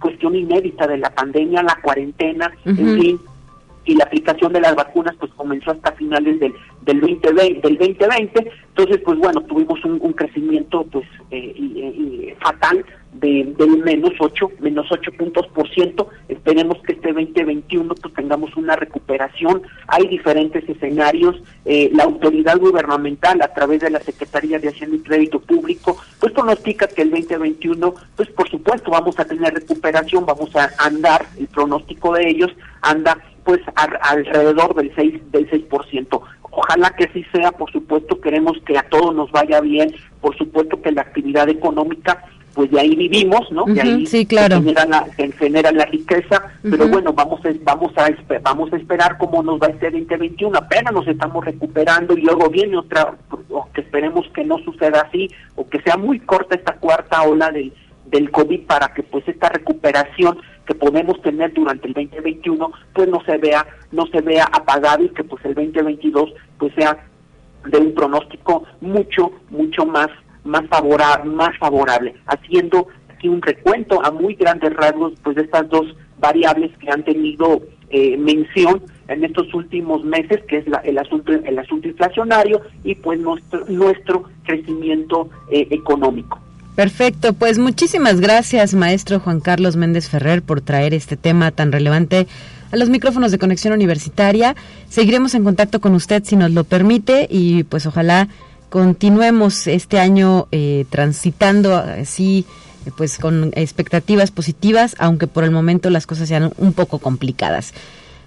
cuestión 0.00 0.34
inédita 0.34 0.86
de 0.86 0.98
la 0.98 1.10
pandemia, 1.10 1.62
la 1.62 1.78
cuarentena, 1.82 2.52
en 2.64 2.76
fin, 2.76 3.20
y 3.84 3.94
la 3.94 4.04
aplicación 4.04 4.52
de 4.52 4.60
las 4.60 4.74
vacunas 4.74 5.14
pues 5.18 5.32
comenzó 5.32 5.70
hasta 5.72 5.92
finales 5.92 6.38
del 6.38 6.54
del 6.82 7.00
2020 7.00 7.60
del 7.68 7.78
2020 7.78 8.52
entonces 8.68 9.00
pues 9.04 9.18
bueno 9.18 9.40
tuvimos 9.42 9.84
un, 9.84 10.12
crecimiento 10.12 10.84
pues 10.84 11.06
eh, 11.30 12.36
fatal 12.40 12.84
de, 13.12 13.54
del 13.58 13.78
menos 13.78 14.12
8 14.18 14.52
menos 14.60 14.86
8 14.90 15.12
puntos 15.12 15.46
por 15.48 15.68
ciento. 15.70 16.08
Esperemos 16.28 16.78
que 16.86 16.92
este 16.92 17.12
2021 17.12 17.94
pues 17.94 18.14
tengamos 18.14 18.56
una 18.56 18.76
recuperación. 18.76 19.62
Hay 19.86 20.08
diferentes 20.08 20.68
escenarios. 20.68 21.42
Eh, 21.64 21.90
la 21.94 22.04
autoridad 22.04 22.58
gubernamental 22.58 23.40
a 23.42 23.52
través 23.52 23.80
de 23.80 23.90
la 23.90 24.00
Secretaría 24.00 24.58
de 24.58 24.68
Hacienda 24.68 24.96
y 24.96 25.00
Crédito 25.00 25.40
Público 25.40 25.96
pues 26.18 26.32
pronostica 26.32 26.86
que 26.86 27.02
el 27.02 27.10
2021 27.10 27.94
pues 28.16 28.28
por 28.30 28.48
supuesto 28.48 28.90
vamos 28.90 29.18
a 29.18 29.24
tener 29.24 29.54
recuperación 29.54 30.26
vamos 30.26 30.54
a 30.56 30.70
andar 30.78 31.26
el 31.38 31.46
pronóstico 31.48 32.14
de 32.14 32.28
ellos 32.28 32.50
anda 32.80 33.18
pues 33.44 33.60
alrededor 34.02 34.74
del 34.74 34.92
6 34.94 35.32
del 35.32 35.50
6%. 35.50 36.20
Ojalá 36.54 36.90
que 36.90 37.04
así 37.04 37.24
sea, 37.32 37.50
por 37.52 37.72
supuesto 37.72 38.20
queremos 38.20 38.58
que 38.66 38.76
a 38.76 38.88
todos 38.88 39.14
nos 39.14 39.30
vaya 39.32 39.60
bien, 39.60 39.94
por 40.20 40.36
supuesto 40.36 40.80
que 40.82 40.92
la 40.92 41.02
actividad 41.02 41.48
económica 41.48 42.24
pues 42.54 42.70
de 42.70 42.80
ahí 42.80 42.94
vivimos, 42.94 43.50
¿no? 43.50 43.64
de 43.64 43.80
ahí 43.80 44.06
sí, 44.06 44.26
claro. 44.26 44.56
se, 44.56 44.62
genera 44.62 44.84
la, 44.86 45.06
genera 45.38 45.72
la 45.72 45.84
riqueza, 45.86 46.52
pero 46.62 46.88
bueno, 46.88 47.12
vamos 47.12 47.40
a, 47.44 47.50
vamos 47.62 47.92
a 47.96 48.10
vamos 48.42 48.72
a 48.72 48.76
esperar 48.76 49.16
cómo 49.18 49.42
nos 49.42 49.60
va 49.60 49.68
este 49.68 49.90
2021, 49.90 50.56
apenas 50.56 50.92
nos 50.92 51.08
estamos 51.08 51.44
recuperando 51.44 52.16
y 52.16 52.22
luego 52.22 52.50
viene 52.50 52.76
otra, 52.76 53.14
o 53.50 53.68
que 53.72 53.80
esperemos 53.80 54.26
que 54.34 54.44
no 54.44 54.58
suceda 54.58 55.02
así, 55.02 55.30
o 55.56 55.68
que 55.68 55.80
sea 55.82 55.96
muy 55.96 56.20
corta 56.20 56.54
esta 56.54 56.74
cuarta 56.74 57.22
ola 57.22 57.50
del, 57.50 57.72
del 58.12 58.30
COVID 58.30 58.66
para 58.66 58.92
que 58.94 59.02
pues 59.02 59.26
esta 59.26 59.48
recuperación 59.48 60.38
que 60.66 60.74
podemos 60.74 61.20
tener 61.22 61.52
durante 61.52 61.88
el 61.88 61.94
2021 61.94 62.70
pues 62.94 63.08
no 63.08 63.24
se 63.24 63.36
vea 63.38 63.66
no 63.90 64.06
se 64.06 64.20
vea 64.20 64.44
apagado 64.44 65.02
y 65.02 65.08
que 65.08 65.24
pues 65.24 65.44
el 65.44 65.54
2022 65.54 66.32
pues 66.58 66.72
sea 66.74 67.04
de 67.66 67.78
un 67.78 67.94
pronóstico 67.94 68.64
mucho 68.80 69.32
mucho 69.50 69.86
más 69.86 70.08
más 70.44 70.66
favorable 70.68 71.30
más 71.30 71.56
favorable 71.58 72.14
haciendo 72.26 72.88
aquí 73.08 73.28
un 73.28 73.42
recuento 73.42 74.04
a 74.04 74.10
muy 74.10 74.34
grandes 74.34 74.74
rasgos 74.74 75.12
pues 75.22 75.36
de 75.36 75.42
estas 75.42 75.68
dos 75.68 75.94
variables 76.18 76.70
que 76.78 76.90
han 76.90 77.04
tenido 77.04 77.62
eh, 77.90 78.16
mención 78.16 78.82
en 79.08 79.24
estos 79.24 79.52
últimos 79.54 80.04
meses 80.04 80.40
que 80.48 80.58
es 80.58 80.64
el 80.84 80.98
asunto 80.98 81.32
el 81.32 81.58
asunto 81.58 81.88
inflacionario 81.88 82.60
y 82.84 82.94
pues 82.94 83.20
nuestro 83.20 83.64
nuestro 83.66 84.24
crecimiento 84.44 85.28
eh, 85.50 85.66
económico 85.70 86.40
Perfecto, 86.74 87.34
pues 87.34 87.58
muchísimas 87.58 88.18
gracias, 88.18 88.72
maestro 88.72 89.20
Juan 89.20 89.40
Carlos 89.40 89.76
Méndez 89.76 90.08
Ferrer, 90.08 90.40
por 90.40 90.62
traer 90.62 90.94
este 90.94 91.18
tema 91.18 91.50
tan 91.50 91.70
relevante 91.70 92.26
a 92.72 92.76
los 92.76 92.88
micrófonos 92.88 93.30
de 93.30 93.38
conexión 93.38 93.74
universitaria. 93.74 94.56
Seguiremos 94.88 95.34
en 95.34 95.44
contacto 95.44 95.82
con 95.82 95.94
usted 95.94 96.24
si 96.24 96.34
nos 96.34 96.50
lo 96.50 96.64
permite 96.64 97.28
y 97.30 97.64
pues 97.64 97.84
ojalá 97.84 98.28
continuemos 98.72 99.66
este 99.66 99.98
año 100.00 100.48
eh, 100.50 100.86
transitando 100.88 101.74
así 101.74 102.46
pues 102.96 103.18
con 103.18 103.52
expectativas 103.54 104.30
positivas, 104.30 104.96
aunque 104.98 105.26
por 105.26 105.44
el 105.44 105.50
momento 105.50 105.90
las 105.90 106.06
cosas 106.06 106.26
sean 106.26 106.54
un 106.56 106.72
poco 106.72 106.98
complicadas. 106.98 107.74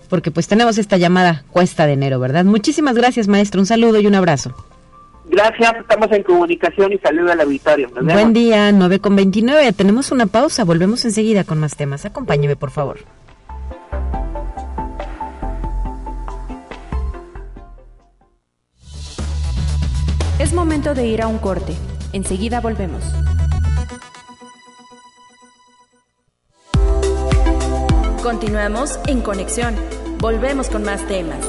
Porque 0.07 0.29
pues 0.29 0.47
tenemos 0.47 0.77
esta 0.77 0.97
llamada 0.97 1.43
cuesta 1.49 1.87
de 1.87 1.93
enero, 1.93 2.19
¿verdad? 2.19 2.45
Muchísimas 2.45 2.93
gracias, 2.93 3.27
maestro. 3.27 3.59
Un 3.59 3.65
saludo 3.65 3.99
y 3.99 4.05
un 4.05 4.13
abrazo. 4.13 4.53
Gracias, 5.25 5.77
estamos 5.77 6.11
en 6.11 6.21
comunicación 6.21 6.93
y 6.93 6.99
saludo 6.99 7.31
al 7.31 7.41
auditorio. 7.41 7.89
Buen 8.03 8.31
día, 8.31 8.71
9 8.71 8.99
con 8.99 9.15
29. 9.15 9.73
Tenemos 9.73 10.11
una 10.11 10.27
pausa, 10.27 10.63
volvemos 10.63 11.05
enseguida 11.05 11.43
con 11.43 11.57
más 11.57 11.75
temas. 11.75 12.05
Acompáñeme, 12.05 12.55
por 12.55 12.69
favor. 12.69 12.99
Es 20.37 20.51
momento 20.51 20.93
de 20.93 21.07
ir 21.07 21.21
a 21.21 21.27
un 21.27 21.37
corte. 21.37 21.73
Enseguida 22.11 22.59
volvemos. 22.59 23.01
Continuamos 28.21 28.99
en 29.07 29.21
conexión. 29.21 29.75
Volvemos 30.19 30.67
con 30.69 30.83
más 30.83 31.07
temas. 31.07 31.39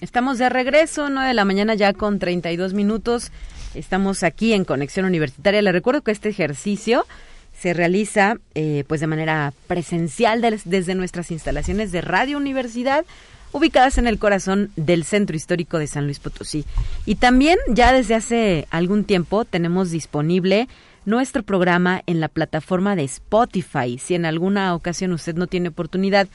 Estamos 0.00 0.38
de 0.38 0.48
regreso, 0.48 1.08
9 1.08 1.28
de 1.28 1.34
la 1.34 1.44
mañana 1.44 1.74
ya 1.76 1.92
con 1.92 2.18
32 2.18 2.74
minutos. 2.74 3.30
Estamos 3.76 4.24
aquí 4.24 4.52
en 4.52 4.64
Conexión 4.64 5.06
Universitaria. 5.06 5.62
Le 5.62 5.70
recuerdo 5.70 6.02
que 6.02 6.10
este 6.10 6.28
ejercicio 6.28 7.06
se 7.56 7.72
realiza 7.72 8.38
eh, 8.56 8.82
pues 8.88 9.00
de 9.00 9.06
manera 9.06 9.52
presencial 9.68 10.40
desde 10.64 10.96
nuestras 10.96 11.30
instalaciones 11.30 11.92
de 11.92 12.00
Radio 12.00 12.36
Universidad 12.36 13.04
ubicadas 13.54 13.98
en 13.98 14.08
el 14.08 14.18
corazón 14.18 14.70
del 14.74 15.04
centro 15.04 15.36
histórico 15.36 15.78
de 15.78 15.86
San 15.86 16.06
Luis 16.06 16.18
Potosí. 16.18 16.64
Y 17.06 17.14
también 17.14 17.56
ya 17.68 17.92
desde 17.92 18.16
hace 18.16 18.66
algún 18.70 19.04
tiempo 19.04 19.44
tenemos 19.44 19.92
disponible 19.92 20.68
nuestro 21.04 21.44
programa 21.44 22.02
en 22.06 22.18
la 22.18 22.26
plataforma 22.26 22.96
de 22.96 23.04
Spotify. 23.04 23.96
Si 23.98 24.16
en 24.16 24.26
alguna 24.26 24.74
ocasión 24.74 25.12
usted 25.12 25.36
no 25.36 25.46
tiene 25.46 25.68
oportunidad 25.68 26.26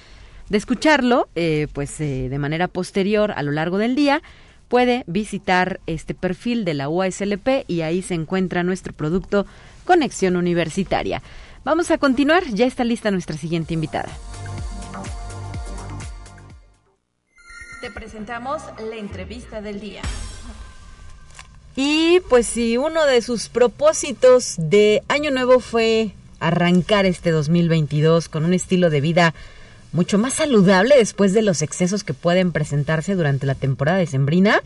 de 0.47 0.57
escucharlo, 0.57 1.27
eh, 1.35 1.67
pues 1.73 1.99
eh, 1.99 2.29
de 2.29 2.39
manera 2.39 2.69
posterior 2.69 3.33
a 3.35 3.43
lo 3.43 3.51
largo 3.51 3.77
del 3.77 3.95
día, 3.95 4.21
puede 4.69 5.03
visitar 5.05 5.81
este 5.87 6.13
perfil 6.13 6.63
de 6.63 6.73
la 6.73 6.87
UASLP 6.87 7.65
y 7.67 7.81
ahí 7.81 8.01
se 8.01 8.13
encuentra 8.13 8.63
nuestro 8.63 8.93
producto 8.93 9.45
Conexión 9.83 10.37
Universitaria. 10.37 11.21
Vamos 11.65 11.91
a 11.91 11.97
continuar, 11.97 12.45
ya 12.45 12.65
está 12.65 12.85
lista 12.85 13.11
nuestra 13.11 13.35
siguiente 13.35 13.73
invitada. 13.73 14.09
Te 17.81 17.89
presentamos 17.89 18.61
la 18.89 18.97
entrevista 18.97 19.61
del 19.61 19.79
día. 19.79 20.01
Y 21.77 22.19
pues 22.27 22.45
si 22.45 22.75
uno 22.75 23.05
de 23.05 23.21
sus 23.21 23.47
propósitos 23.47 24.55
de 24.57 25.01
Año 25.07 25.31
Nuevo 25.31 25.61
fue 25.61 26.11
arrancar 26.41 27.05
este 27.05 27.31
2022 27.31 28.27
con 28.27 28.43
un 28.43 28.53
estilo 28.53 28.89
de 28.89 28.99
vida 28.99 29.33
mucho 29.93 30.17
más 30.17 30.33
saludable 30.33 30.97
después 30.97 31.33
de 31.33 31.41
los 31.41 31.61
excesos 31.61 32.03
que 32.03 32.13
pueden 32.13 32.51
presentarse 32.51 33.15
durante 33.15 33.45
la 33.45 33.55
temporada 33.55 33.97
de 33.97 34.07
Sembrina. 34.07 34.61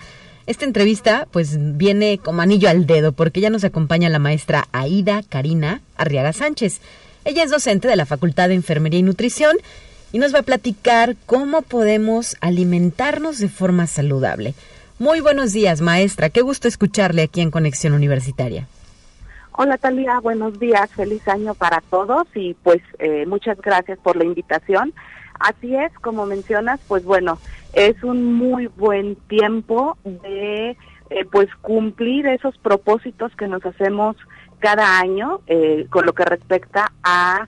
Esta 0.47 0.65
entrevista 0.65 1.27
pues 1.29 1.57
viene 1.77 2.17
como 2.17 2.41
anillo 2.41 2.67
al 2.67 2.87
dedo 2.87 3.11
porque 3.11 3.41
ya 3.41 3.51
nos 3.51 3.63
acompaña 3.63 4.09
la 4.09 4.17
maestra 4.17 4.67
Aida 4.71 5.21
Karina 5.29 5.81
Arriaga 5.97 6.33
Sánchez. 6.33 6.81
Ella 7.25 7.43
es 7.43 7.51
docente 7.51 7.87
de 7.87 7.95
la 7.95 8.07
Facultad 8.07 8.49
de 8.49 8.55
Enfermería 8.55 8.99
y 8.99 9.03
Nutrición 9.03 9.55
y 10.13 10.19
nos 10.19 10.33
va 10.33 10.39
a 10.39 10.43
platicar 10.43 11.15
cómo 11.25 11.63
podemos 11.63 12.37
alimentarnos 12.39 13.39
de 13.39 13.49
forma 13.49 13.87
saludable. 13.87 14.53
Muy 14.99 15.19
buenos 15.19 15.53
días, 15.53 15.81
maestra. 15.81 16.29
Qué 16.29 16.41
gusto 16.41 16.67
escucharle 16.67 17.23
aquí 17.23 17.41
en 17.41 17.49
Conexión 17.51 17.93
Universitaria. 17.93 18.67
Hola 19.53 19.77
Talía, 19.77 20.19
buenos 20.19 20.59
días, 20.59 20.89
feliz 20.91 21.27
año 21.27 21.55
para 21.55 21.81
todos 21.89 22.27
y 22.35 22.53
pues 22.53 22.81
eh, 22.99 23.25
muchas 23.25 23.59
gracias 23.59 23.97
por 23.99 24.15
la 24.15 24.23
invitación. 24.23 24.93
Así 25.39 25.75
es, 25.75 25.91
como 25.99 26.27
mencionas, 26.27 26.79
pues 26.87 27.03
bueno, 27.03 27.39
es 27.73 28.01
un 28.03 28.33
muy 28.33 28.67
buen 28.67 29.15
tiempo 29.15 29.97
de 30.03 30.77
eh, 31.09 31.25
pues 31.31 31.49
cumplir 31.61 32.27
esos 32.27 32.57
propósitos 32.59 33.35
que 33.35 33.47
nos 33.47 33.65
hacemos 33.65 34.15
cada 34.59 34.99
año 34.99 35.41
eh, 35.47 35.87
con 35.89 36.05
lo 36.05 36.13
que 36.13 36.23
respecta 36.23 36.91
a 37.03 37.47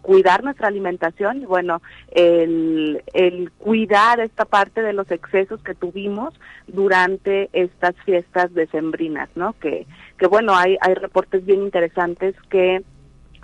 cuidar 0.00 0.42
nuestra 0.42 0.68
alimentación 0.68 1.42
y 1.42 1.46
bueno, 1.46 1.82
el, 2.10 3.02
el, 3.12 3.50
cuidar 3.52 4.20
esta 4.20 4.44
parte 4.44 4.80
de 4.82 4.92
los 4.92 5.10
excesos 5.10 5.60
que 5.62 5.74
tuvimos 5.74 6.32
durante 6.66 7.50
estas 7.52 7.94
fiestas 8.04 8.52
decembrinas, 8.54 9.28
¿no? 9.34 9.54
Que, 9.60 9.86
que 10.18 10.26
bueno, 10.26 10.56
hay, 10.56 10.76
hay 10.80 10.94
reportes 10.94 11.44
bien 11.44 11.62
interesantes 11.62 12.34
que 12.48 12.82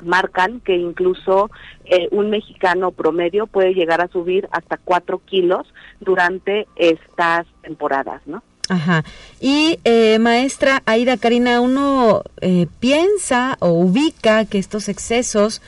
marcan 0.03 0.61
que 0.61 0.77
incluso 0.77 1.51
eh, 1.85 2.09
un 2.11 2.31
mexicano 2.31 2.91
promedio 2.91 3.47
puede 3.47 3.75
llegar 3.75 4.01
a 4.01 4.09
subir 4.09 4.49
hasta 4.51 4.77
cuatro 4.77 5.21
kilos 5.25 5.73
durante 6.01 6.67
estas 6.77 7.47
temporadas, 7.63 8.23
¿no? 8.27 8.43
Ajá. 8.69 9.05
Y 9.41 9.79
eh, 9.85 10.19
maestra 10.19 10.83
Aida 10.87 11.19
Karina, 11.19 11.61
uno 11.61 12.23
eh, 12.41 12.67
piensa 12.81 13.57
o 13.61 13.69
ubica 13.69 14.47
que 14.47 14.59
estos 14.59 14.89
excesos 14.89 15.61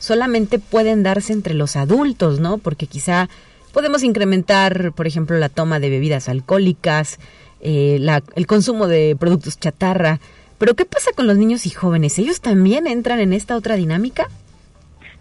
solamente 0.00 0.58
pueden 0.58 1.04
darse 1.04 1.32
entre 1.32 1.54
los 1.54 1.76
adultos, 1.76 2.40
¿no? 2.40 2.58
Porque 2.58 2.88
quizá 2.88 3.28
podemos 3.72 4.02
incrementar, 4.02 4.90
por 4.92 5.06
ejemplo, 5.06 5.38
la 5.38 5.48
toma 5.48 5.78
de 5.78 5.90
bebidas 5.90 6.28
alcohólicas, 6.28 7.20
la, 7.62 8.22
el 8.34 8.46
consumo 8.48 8.88
de 8.88 9.14
productos 9.20 9.60
chatarra, 9.60 10.18
pero 10.60 10.74
¿qué 10.74 10.84
pasa 10.84 11.12
con 11.16 11.26
los 11.26 11.38
niños 11.38 11.64
y 11.64 11.70
jóvenes? 11.70 12.18
¿Ellos 12.18 12.42
también 12.42 12.86
entran 12.86 13.18
en 13.18 13.32
esta 13.32 13.56
otra 13.56 13.76
dinámica? 13.76 14.28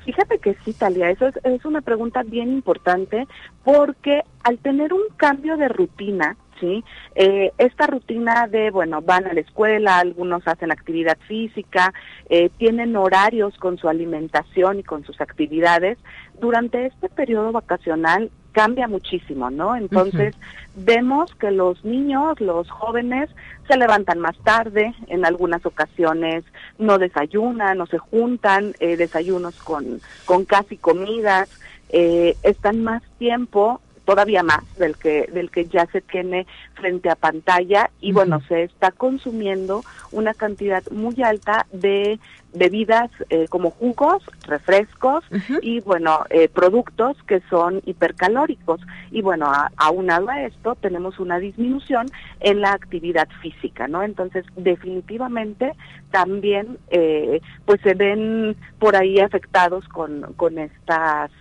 Fíjate 0.04 0.38
que 0.40 0.58
sí, 0.66 0.74
Talia, 0.74 1.12
eso 1.12 1.28
es, 1.28 1.64
una 1.64 1.80
pregunta 1.80 2.24
bien 2.24 2.52
importante 2.52 3.26
porque 3.64 4.24
al 4.44 4.58
tener 4.58 4.92
un 4.92 5.04
cambio 5.16 5.56
de 5.56 5.70
rutina, 5.70 6.36
¿sí? 6.60 6.84
Eh, 7.16 7.52
esta 7.58 7.88
rutina 7.88 8.48
de, 8.48 8.72
bueno, 8.72 9.02
van 9.02 9.26
a 9.28 9.34
la 9.34 9.40
escuela, 9.40 10.00
algunos 10.00 10.48
hacen 10.48 10.72
actividad 10.72 11.18
física, 11.28 11.94
eh, 12.30 12.50
tienen 12.58 12.96
horarios 12.96 13.58
con 13.58 13.78
su 13.78 13.90
alimentación 13.90 14.80
y 14.80 14.84
con 14.84 15.04
sus 15.04 15.20
actividades, 15.22 15.98
durante 16.40 16.86
este 16.86 17.10
periodo 17.10 17.52
vacacional 17.52 18.32
cambia 18.52 18.88
muchísimo, 18.88 19.50
¿no? 19.50 19.76
Entonces, 19.76 20.36
vemos 20.76 21.34
que 21.36 21.52
los 21.52 21.84
niños, 21.86 22.40
los 22.42 22.70
jóvenes, 22.70 23.30
se 23.68 23.78
levantan 23.78 24.20
más 24.20 24.38
tarde, 24.40 24.94
en 25.08 25.26
algunas 25.26 25.66
ocasiones 25.66 26.44
no 26.80 26.98
desayunan, 26.98 27.78
no 27.78 27.86
se 27.86 28.00
juntan, 28.00 28.74
eh, 28.80 28.98
desayunos 28.98 29.56
con, 29.62 30.02
con 30.26 30.46
casi 30.46 30.78
comidas, 30.78 31.50
eh, 31.90 32.36
están 32.44 32.84
más 32.84 33.04
tiempo 33.18 33.82
todavía 34.10 34.42
más 34.42 34.64
del 34.80 34.98
que 34.98 35.30
del 35.32 35.52
que 35.52 35.66
ya 35.66 35.86
se 35.92 36.02
tiene 36.02 36.48
frente 36.74 37.12
a 37.12 37.16
pantalla 37.16 37.92
y 38.02 38.12
bueno 38.12 38.42
se 38.48 38.64
está 38.64 38.90
consumiendo 38.90 39.84
una 40.12 40.34
cantidad 40.34 40.84
muy 40.90 41.22
alta 41.22 41.68
de 41.72 42.20
bebidas 42.54 43.12
eh, 43.30 43.46
como 43.50 43.72
jugos, 43.72 44.24
refrescos 44.48 45.24
y 45.62 45.82
bueno, 45.82 46.26
eh, 46.30 46.50
productos 46.50 47.18
que 47.28 47.42
son 47.50 47.82
hipercalóricos. 47.86 48.82
Y 49.12 49.22
bueno, 49.22 49.52
aunado 49.78 50.30
a 50.30 50.44
esto, 50.44 50.76
tenemos 50.76 51.20
una 51.20 51.40
disminución 51.40 52.08
en 52.40 52.62
la 52.62 52.74
actividad 52.74 53.28
física, 53.42 53.88
¿no? 53.88 54.04
Entonces, 54.04 54.46
definitivamente 54.56 55.74
también 56.12 56.78
eh, 56.90 57.42
pues 57.66 57.82
se 57.82 57.94
ven 57.94 58.56
por 58.80 58.96
ahí 58.96 59.20
afectados 59.20 59.88
con, 59.90 60.34
con 60.36 60.58
estas 60.58 61.32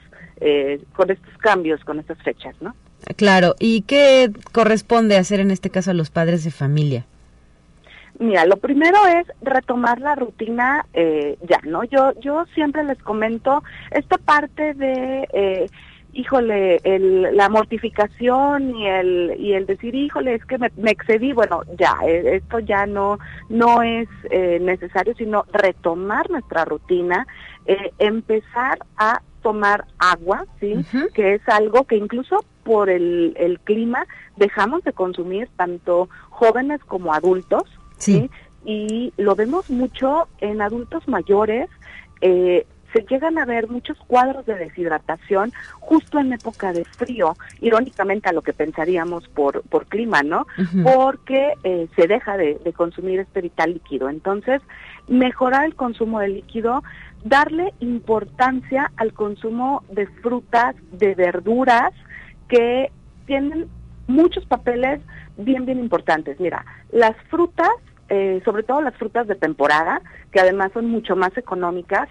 con 0.94 1.11
estos 1.11 1.37
cambios, 1.38 1.85
con 1.85 1.98
estas 1.98 2.22
fechas, 2.22 2.55
¿no? 2.61 2.74
Claro, 3.16 3.55
¿y 3.59 3.83
qué 3.83 4.31
corresponde 4.53 5.16
hacer 5.16 5.40
en 5.40 5.51
este 5.51 5.70
caso 5.70 5.90
a 5.90 5.94
los 5.94 6.11
padres 6.11 6.44
de 6.44 6.51
familia? 6.51 7.07
Mira, 8.18 8.44
lo 8.46 8.57
primero 8.57 8.98
es 9.07 9.27
retomar 9.42 10.01
la 10.01 10.16
rutina 10.16 10.87
eh, 10.92 11.38
ya, 11.48 11.61
¿no? 11.62 11.85
Yo 11.85 12.12
yo 12.20 12.44
siempre 12.55 12.83
les 12.83 12.98
comento 12.98 13.62
esta 13.92 14.18
parte 14.18 14.74
de, 14.74 15.29
eh, 15.33 15.66
híjole, 16.12 16.81
el, 16.83 17.37
la 17.37 17.48
mortificación 17.48 18.74
y 18.74 18.88
el 18.88 19.37
y 19.38 19.53
el 19.53 19.66
decir, 19.66 19.94
híjole, 19.94 20.35
es 20.35 20.44
que 20.46 20.59
me, 20.59 20.90
excedí, 20.90 21.33
bueno, 21.33 21.62
ya, 21.79 21.96
eh, 22.05 22.37
esto 22.37 22.59
ya 22.59 22.87
no 22.87 23.20
no 23.48 23.83
es 23.83 24.09
eh, 24.31 24.59
necesario, 24.61 25.14
sino 25.14 25.44
retomar 25.53 26.29
nuestra 26.29 26.64
rutina, 26.64 27.24
eh, 27.66 27.92
empezar 28.01 28.79
a 28.96 29.22
tomar 29.42 29.87
agua, 29.98 30.44
¿sí? 30.61 30.74
Que 31.14 31.35
es 31.35 31.48
algo 31.48 31.85
que 31.85 31.96
incluso 31.96 32.44
por 32.64 32.90
el, 32.90 33.35
el 33.37 33.59
clima 33.61 34.07
dejamos 34.37 34.85
de 34.85 34.92
consumir 34.92 35.48
tanto 35.57 36.09
jóvenes 36.31 36.81
como 36.85 37.12
adultos, 37.14 37.64
Sí. 37.98 38.31
Y 38.64 39.12
lo 39.16 39.35
vemos 39.35 39.70
mucho 39.70 40.29
en 40.40 40.62
adultos 40.62 41.07
mayores. 41.09 41.68
Eh, 42.20 42.66
se 42.92 43.03
llegan 43.03 43.37
a 43.37 43.44
ver 43.44 43.68
muchos 43.68 43.98
cuadros 44.07 44.46
de 44.46 44.55
deshidratación 44.55 45.53
justo 45.79 46.18
en 46.18 46.33
época 46.33 46.72
de 46.72 46.87
frío, 46.87 47.37
irónicamente 47.61 48.31
a 48.31 48.33
lo 48.33 48.40
que 48.40 48.55
pensaríamos 48.55 49.29
por, 49.29 49.62
por 49.62 49.87
clima, 49.87 50.22
¿no? 50.22 50.46
Porque 50.83 51.53
eh, 51.64 51.87
se 51.94 52.07
deja 52.07 52.38
de, 52.38 52.59
de, 52.64 52.72
consumir 52.72 53.20
este 53.20 53.42
vital 53.42 53.74
líquido. 53.74 54.09
Entonces, 54.09 54.62
mejorar 55.07 55.66
el 55.66 55.74
consumo 55.74 56.20
de 56.20 56.29
líquido, 56.29 56.83
darle 57.24 57.74
importancia 57.81 58.90
al 58.96 59.12
consumo 59.12 59.83
de 59.90 60.07
frutas, 60.07 60.74
de 60.92 61.14
verduras, 61.14 61.92
que 62.48 62.90
tienen 63.26 63.68
muchos 64.07 64.46
papeles 64.46 65.00
bien, 65.37 65.66
bien 65.66 65.78
importantes. 65.78 66.40
Mira, 66.40 66.64
las 66.90 67.16
frutas 67.28 67.70
eh, 68.09 68.40
sobre 68.44 68.62
todo 68.62 68.81
las 68.81 68.96
frutas 68.96 69.26
de 69.26 69.35
temporada, 69.35 70.00
que 70.33 70.40
además 70.40 70.70
son 70.72 70.87
mucho 70.87 71.14
más 71.14 71.37
económicas, 71.37 72.09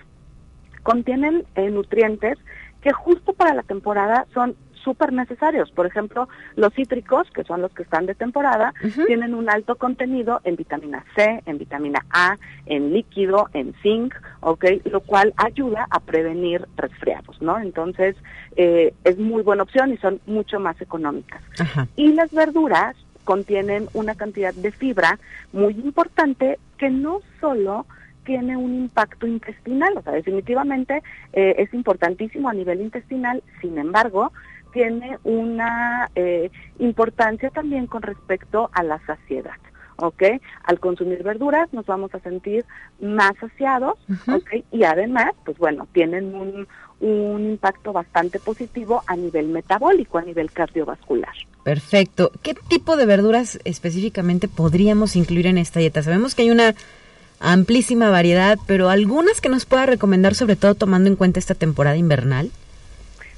contienen 0.84 1.43
eh, 1.56 1.72
nutrientes 1.72 2.38
que 2.82 2.93
justo 2.93 3.34
para 3.34 3.56
la 3.56 3.63
temporada 3.63 4.28
son 4.34 4.56
súper 4.88 5.12
necesarios. 5.12 5.69
Por 5.71 5.86
ejemplo, 5.86 6.30
los 6.56 6.73
cítricos, 6.73 7.30
que 7.32 7.43
son 7.43 7.62
los 7.62 7.73
que 7.73 7.84
están 7.84 8.06
de 8.06 8.15
temporada, 8.15 8.73
tienen 9.06 9.34
un 9.34 9.50
alto 9.50 9.76
contenido 9.76 10.39
en 10.45 10.56
vitamina 10.56 11.04
C, 11.13 11.43
en 11.45 11.58
vitamina 11.58 12.06
A, 12.10 12.38
en 12.67 12.93
líquido, 12.93 13.50
en 13.54 13.73
zinc, 13.84 14.15
¿ok? 14.39 14.63
Lo 14.86 15.02
cual 15.02 15.34
ayuda 15.36 15.88
a 15.89 16.00
prevenir 16.00 16.65
resfriados, 16.78 17.41
¿no? 17.41 17.60
Entonces, 17.60 18.15
eh, 18.56 18.93
es 19.04 19.17
muy 19.17 19.43
buena 19.43 19.63
opción 19.63 19.91
y 19.91 19.97
son 19.97 20.21
mucho 20.26 20.58
más 20.62 20.80
económicas. 20.80 21.41
Y 21.97 22.13
las 22.13 22.32
verduras, 22.32 22.95
contienen 23.26 23.89
una 23.93 24.15
cantidad 24.15 24.54
de 24.54 24.71
fibra 24.71 25.19
muy 25.52 25.73
importante 25.73 26.60
que 26.78 26.89
no 26.89 27.19
solo 27.41 27.86
tiene 28.28 28.58
un 28.58 28.73
impacto 28.73 29.26
intestinal, 29.26 29.97
o 29.97 30.02
sea, 30.02 30.12
definitivamente 30.12 31.02
eh, 31.32 31.56
es 31.58 31.73
importantísimo 31.73 32.50
a 32.50 32.54
nivel 32.54 32.82
intestinal, 32.82 33.41
sin 33.62 33.78
embargo, 33.78 34.34
tiene 34.78 35.18
una 35.24 36.12
eh, 36.13 36.52
importancia 36.78 37.50
también 37.50 37.88
con 37.88 38.04
respecto 38.04 38.70
a 38.74 38.84
la 38.84 39.00
saciedad. 39.08 39.56
¿ok? 39.96 40.22
Al 40.66 40.80
consumir 40.80 41.24
verduras 41.24 41.74
nos 41.74 41.88
vamos 41.88 42.13
a 42.13 42.20
sentir 42.20 42.63
más 43.02 43.32
saciados, 43.40 43.98
¿ok? 44.28 44.63
Y 44.72 44.84
además, 44.84 45.32
pues 45.44 45.58
bueno, 45.58 45.88
tienen 45.94 46.36
un, 46.36 46.68
un 47.00 47.50
impacto 47.50 47.92
bastante 47.92 48.38
positivo 48.38 49.02
a 49.08 49.15
nivel 49.15 49.48
metabólico, 49.48 50.19
a 50.19 50.21
nivel 50.21 50.52
cardiovascular. 50.52 51.34
Perfecto. 51.63 52.32
¿Qué 52.44 52.54
tipo 52.54 52.98
de 52.98 53.08
verduras 53.08 53.58
específicamente 53.65 54.48
podríamos 54.48 55.15
incluir 55.15 55.48
en 55.48 55.58
esta 55.58 55.80
dieta? 55.80 56.04
Sabemos 56.04 56.36
que 56.36 56.44
hay 56.44 56.52
una 56.52 56.75
amplísima 57.40 58.12
variedad, 58.12 58.60
pero 58.67 58.92
algunas 58.92 59.42
que 59.42 59.50
nos 59.50 59.65
pueda 59.65 59.88
recomendar, 59.88 60.36
sobre 60.36 60.56
todo 60.56 60.75
tomando 60.75 61.10
en 61.10 61.15
cuenta 61.15 61.40
esta 61.40 61.56
temporada 61.56 61.98
invernal. 61.98 62.52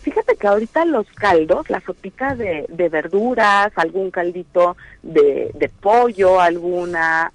Fíjate 0.02 0.36
que 0.36 0.48
ahorita 0.48 0.86
los 0.86 1.08
caldos, 1.12 1.70
la 1.70 1.82
sopita 1.82 2.36
de, 2.36 2.66
de 2.70 2.90
verduras, 2.90 3.72
algún 3.76 4.12
caldito 4.12 4.78
de, 5.04 5.52
de 5.54 5.70
pollo, 5.70 6.40
alguna 6.40 7.32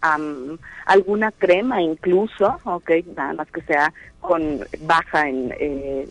alguna 0.87 1.33
crema 1.33 1.81
incluso, 1.83 2.59
ok, 2.65 2.91
nada 3.17 3.33
más 3.35 3.51
que 3.51 3.63
sea 3.63 3.93
con 4.21 4.61
baja 4.81 5.29
en 5.29 5.55
eh, 5.59 6.09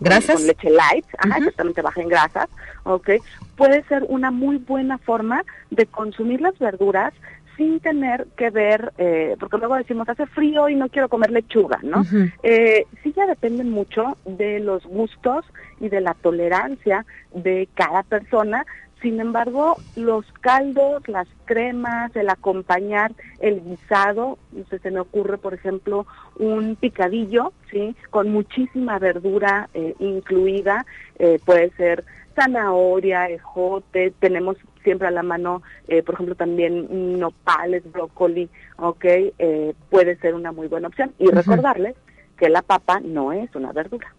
¿Grasas? 0.00 0.36
Con, 0.36 0.46
leche 0.46 0.70
light, 0.70 1.06
ajá, 1.18 1.38
exactamente 1.38 1.82
baja 1.82 2.02
en 2.02 2.08
grasas, 2.08 2.48
ok, 2.84 3.10
puede 3.56 3.84
ser 3.84 4.04
una 4.08 4.30
muy 4.30 4.56
buena 4.56 4.98
forma 4.98 5.44
de 5.70 5.86
consumir 5.86 6.40
las 6.40 6.58
verduras 6.58 7.12
sin 7.56 7.80
tener 7.80 8.26
que 8.36 8.50
ver, 8.50 8.92
eh, 8.98 9.36
porque 9.38 9.58
luego 9.58 9.76
decimos 9.76 10.08
hace 10.08 10.26
frío 10.26 10.68
y 10.68 10.74
no 10.74 10.88
quiero 10.88 11.08
comer 11.08 11.30
lechuga, 11.30 11.78
¿no? 11.82 12.04
eh, 12.42 12.86
sí 13.02 13.12
ya 13.16 13.26
depende 13.26 13.64
mucho 13.64 14.16
de 14.24 14.60
los 14.60 14.84
gustos 14.84 15.44
y 15.80 15.88
de 15.88 16.00
la 16.00 16.14
tolerancia 16.14 17.04
de 17.34 17.68
cada 17.74 18.02
persona. 18.02 18.64
Sin 19.00 19.18
embargo, 19.18 19.76
los 19.96 20.24
caldos, 20.40 21.08
las 21.08 21.26
cremas, 21.44 22.14
el 22.14 22.30
acompañar 22.30 23.12
el 23.40 23.60
guisado, 23.60 24.38
se 24.70 24.90
me 24.92 25.00
ocurre, 25.00 25.38
por 25.38 25.54
ejemplo, 25.54 26.06
un 26.38 26.76
picadillo, 26.76 27.52
¿sí? 27.72 27.96
Con 28.10 28.30
muchísima 28.30 29.00
verdura 29.00 29.68
eh, 29.74 29.96
incluida, 29.98 30.86
eh, 31.18 31.40
puede 31.44 31.70
ser 31.70 32.04
zanahoria, 32.34 33.28
ejote, 33.28 34.12
tenemos 34.18 34.56
siempre 34.82 35.08
a 35.08 35.10
la 35.10 35.22
mano, 35.22 35.62
eh, 35.88 36.02
por 36.02 36.14
ejemplo, 36.14 36.34
también 36.34 37.18
nopales, 37.18 37.82
brócoli, 37.90 38.48
¿ok? 38.78 39.04
Eh, 39.04 39.74
puede 39.90 40.16
ser 40.16 40.34
una 40.34 40.52
muy 40.52 40.68
buena 40.68 40.88
opción. 40.88 41.12
Y 41.18 41.28
recordarles 41.28 41.96
que 42.36 42.48
la 42.48 42.62
papa 42.62 43.00
no 43.00 43.32
es 43.32 43.54
una 43.54 43.72
verdura. 43.72 44.12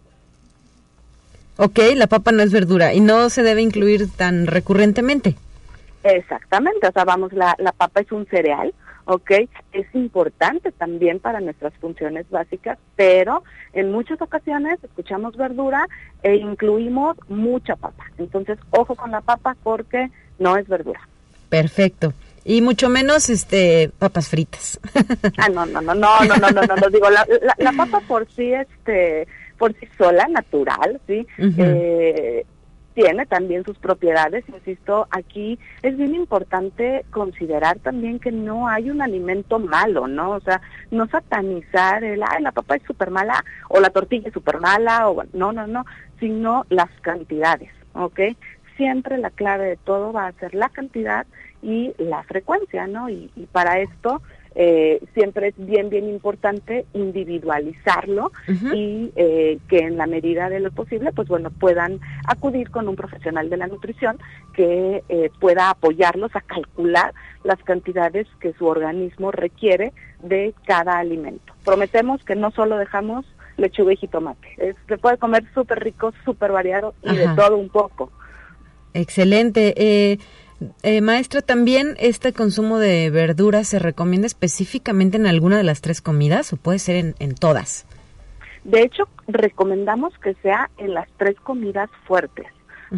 Ok, 1.58 1.80
la 1.96 2.08
papa 2.08 2.32
no 2.32 2.42
es 2.42 2.52
verdura 2.52 2.94
y 2.94 3.00
no 3.00 3.30
se 3.30 3.44
debe 3.44 3.62
incluir 3.62 4.10
tan 4.10 4.48
recurrentemente. 4.48 5.36
Exactamente, 6.04 6.88
o 6.88 6.92
sea, 6.92 7.06
vamos, 7.06 7.32
la, 7.34 7.56
la 7.60 7.72
papa 7.72 8.02
es 8.02 8.12
un 8.12 8.26
cereal, 8.26 8.74
¿ok? 9.06 9.32
Es 9.72 9.86
importante 9.94 10.72
también 10.72 11.20
para 11.20 11.40
nuestras 11.40 11.74
funciones 11.76 12.30
básicas, 12.30 12.78
pero 12.96 13.44
en 13.74 13.92
muchas 13.92 14.22
ocasiones 14.22 14.80
escuchamos 14.84 15.36
verdura 15.36 15.88
e 16.22 16.36
incluimos 16.36 17.18
mucha 17.28 17.76
papa. 17.76 18.06
Entonces, 18.18 18.58
ojo 18.72 18.96
con 18.96 19.12
la 19.12 19.22
papa 19.22 19.56
porque 19.64 20.10
no 20.40 20.58
es 20.58 20.68
verdura. 20.68 21.02
Perfecto. 21.50 22.14
Y 22.46 22.62
mucho 22.62 22.90
menos 22.90 23.30
este 23.30 23.92
papas 24.00 24.28
fritas. 24.28 24.80
ah, 25.38 25.50
no, 25.50 25.66
no, 25.66 25.82
no, 25.82 25.94
no, 25.94 26.20
no, 26.26 26.36
no, 26.36 26.50
no, 26.52 26.62
no, 26.64 26.76
no, 26.76 26.90
digo, 26.90 27.10
la, 27.10 27.26
la, 27.58 27.72
papa 27.72 28.02
por 28.02 28.28
sí, 28.36 28.52
este, 28.54 29.28
por 29.58 29.74
sí 29.80 29.88
sola, 29.98 30.28
natural, 30.28 31.00
¿sí? 31.08 31.26
eh, 31.38 32.46
tiene 32.94 33.26
también 33.26 33.64
sus 33.64 33.78
propiedades, 33.78 34.44
insisto, 34.48 35.08
aquí 35.12 35.60
es 35.82 35.98
bien 35.98 36.16
importante 36.16 37.06
considerar 37.12 37.80
también 37.80 38.20
que 38.20 38.32
no 38.32 38.68
hay 38.68 38.90
un 38.90 39.02
alimento 39.02 39.60
malo, 39.60 40.08
¿no? 40.08 40.32
O 40.32 40.40
sea, 40.42 40.62
no 40.92 41.08
satanizar 41.08 42.04
el, 42.04 42.24
ay, 42.24 42.42
la 42.42 42.52
papa 42.52 42.76
es 42.76 42.84
súper 42.84 43.10
mala 43.10 43.44
o 43.70 43.80
la 43.80 43.90
tortilla 43.90 44.28
es 44.28 44.34
súper 44.34 44.60
mala, 44.60 45.10
o 45.10 45.24
no, 45.34 45.52
no, 45.52 45.68
no, 45.68 45.86
sino 46.20 46.66
las 46.70 46.90
cantidades, 47.02 47.72
¿ok? 47.94 48.20
Siempre 48.78 49.18
la 49.18 49.30
clave 49.30 49.66
de 49.66 49.78
todo 49.78 50.14
va 50.14 50.28
a 50.28 50.34
ser 50.34 50.54
la 50.56 50.70
cantidad 50.70 51.26
y 51.62 51.94
la 51.98 52.24
frecuencia, 52.24 52.88
¿no? 52.88 53.10
Y, 53.10 53.32
y 53.36 53.46
para 53.48 53.80
esto 53.80 54.22
eh, 54.56 55.02
siempre 55.14 55.48
es 55.48 55.56
bien, 55.58 55.90
bien 55.90 56.08
importante 56.08 56.86
individualizarlo 56.94 58.32
y 58.48 59.12
eh, 59.16 59.58
que 59.68 59.80
en 59.80 59.98
la 59.98 60.06
medida 60.06 60.50
de 60.50 60.60
lo 60.60 60.72
posible, 60.72 61.12
pues 61.12 61.28
bueno, 61.28 61.50
puedan 61.50 62.00
acudir 62.28 62.70
con 62.70 62.88
un 62.88 62.96
profesional 62.96 63.50
de 63.50 63.58
la 63.58 63.68
nutrición 63.68 64.18
que 64.54 65.04
eh, 65.10 65.30
pueda 65.40 65.70
apoyarlos 65.70 66.36
a 66.36 66.42
calcular 66.42 67.14
las 67.44 67.62
cantidades 67.64 68.28
que 68.40 68.54
su 68.54 68.68
organismo 68.68 69.32
requiere 69.32 69.92
de 70.22 70.54
cada 70.66 71.00
alimento. 71.00 71.54
Prometemos 71.66 72.24
que 72.24 72.36
no 72.36 72.52
solo 72.52 72.78
dejamos 72.78 73.26
lechuga 73.58 73.94
y 73.94 73.98
jitomate, 73.98 74.76
se 74.88 74.98
puede 74.98 75.18
comer 75.18 75.44
súper 75.54 75.84
rico, 75.84 76.12
súper 76.26 76.52
variado 76.52 76.96
y 77.04 77.16
de 77.16 77.28
todo 77.36 77.58
un 77.58 77.70
poco. 77.70 78.12
Excelente. 78.94 79.74
Eh, 79.78 80.20
eh, 80.84 81.02
maestra, 81.02 81.42
¿también 81.42 81.96
este 82.00 82.34
consumo 82.34 82.80
de 82.80 83.10
verduras 83.10 83.68
se 83.68 83.80
recomienda 83.80 84.28
específicamente 84.28 85.18
en 85.18 85.28
alguna 85.28 85.58
de 85.58 85.64
las 85.64 85.82
tres 85.82 86.02
comidas 86.02 86.54
o 86.54 86.58
puede 86.58 86.80
ser 86.80 87.14
en, 87.18 87.36
todas? 87.36 87.86
De 88.64 88.82
hecho, 88.82 89.08
recomendamos 89.28 90.18
que 90.20 90.36
sea 90.36 90.70
en 90.78 90.94
las 90.94 91.08
tres 91.18 91.36
comidas 91.40 91.90
fuertes. 92.06 92.48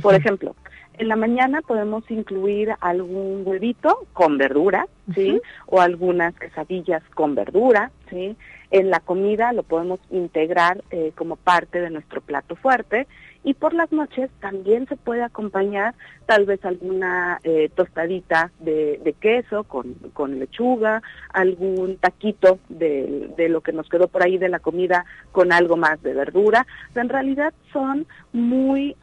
Por 0.01 0.14
ejemplo, 0.14 0.56
en 0.97 1.08
la 1.08 1.16
mañana 1.16 1.62
podemos 1.62 2.10
incluir 2.10 2.74
algún 2.80 3.43
huevito 3.45 4.06
con 4.14 4.38
verdura, 4.38 4.88
¿sí? 5.14 5.41
O 5.66 5.82
algunas 5.82 6.36
quesadillas 6.36 7.03
con 7.14 7.36
verdura, 7.36 7.91
¿sí? 8.10 8.36
En 8.72 8.89
la 8.89 8.99
comida 8.99 9.53
lo 9.53 9.64
podemos 9.64 9.99
integrar 10.12 10.84
eh, 10.91 11.12
como 11.16 11.36
parte 11.36 11.82
de 11.82 11.89
nuestro 11.89 12.22
plato 12.22 12.56
fuerte 12.56 13.08
y 13.45 13.53
por 13.53 13.75
las 13.75 13.91
noches 13.91 14.31
también 14.41 14.87
se 14.87 14.97
puede 14.97 15.21
acompañar 15.21 15.93
tal 16.25 16.45
vez 16.45 16.65
alguna 16.65 17.39
eh, 17.43 17.69
tostadita 17.75 18.51
de, 18.59 19.15
queso 19.21 19.63
con, 19.63 20.39
lechuga, 20.39 21.03
algún 21.31 21.97
taquito 21.97 22.57
de, 22.69 23.31
lo 23.47 23.61
que 23.61 23.71
nos 23.71 23.87
quedó 23.87 24.07
por 24.07 24.23
ahí 24.23 24.39
de 24.39 24.49
la 24.49 24.57
comida 24.57 25.05
con 25.31 25.53
algo 25.53 25.77
más 25.77 26.01
de 26.01 26.15
verdura. 26.15 26.65
en 26.95 27.07
realidad 27.07 27.53
son 27.71 28.07
muy 28.33 28.95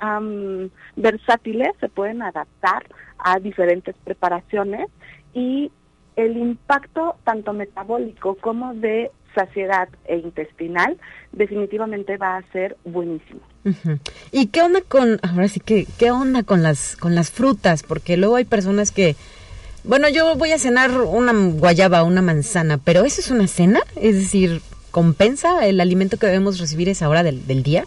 versátiles, 0.97 1.71
se 1.79 1.89
pueden 1.89 2.21
adaptar 2.21 2.85
a 3.19 3.39
diferentes 3.39 3.95
preparaciones 4.03 4.89
y 5.35 5.71
el 6.17 6.37
impacto 6.37 7.15
tanto 7.23 7.53
metabólico 7.53 8.35
como 8.35 8.75
de 8.75 9.13
saciedad 9.35 9.89
e 10.07 10.17
intestinal 10.17 10.99
definitivamente 11.33 12.17
va 12.17 12.37
a 12.37 12.43
ser 12.53 12.77
buenísimo. 12.85 13.41
¿Y 14.33 14.49
qué 14.49 14.63
onda 14.63 14.81
con, 14.81 15.21
ahora 15.23 15.49
sí 15.49 15.61
que, 15.61 15.87
qué 15.99 16.11
onda 16.11 16.43
con 16.43 16.63
las, 16.63 16.97
con 16.97 17.15
las 17.15 17.31
frutas? 17.31 17.83
Porque 17.83 18.17
luego 18.17 18.37
hay 18.37 18.45
personas 18.45 18.91
que, 18.91 19.17
bueno, 19.85 20.09
yo 20.09 20.35
voy 20.37 20.53
a 20.53 20.59
cenar 20.59 20.91
una 20.91 21.33
guayaba, 21.33 22.03
una 22.03 22.23
manzana, 22.23 22.79
pero 22.79 23.05
¿eso 23.05 23.21
es 23.21 23.31
una 23.31 23.47
cena? 23.47 23.81
Es 23.97 24.17
decir, 24.17 24.61
¿compensa 24.91 25.67
el 25.67 25.81
alimento 25.81 26.19
que 26.19 26.27
debemos 26.27 26.59
recibir 26.59 26.89
esa 26.89 27.09
hora 27.09 27.23
del, 27.23 27.47
del 27.47 27.63
día? 27.63 27.85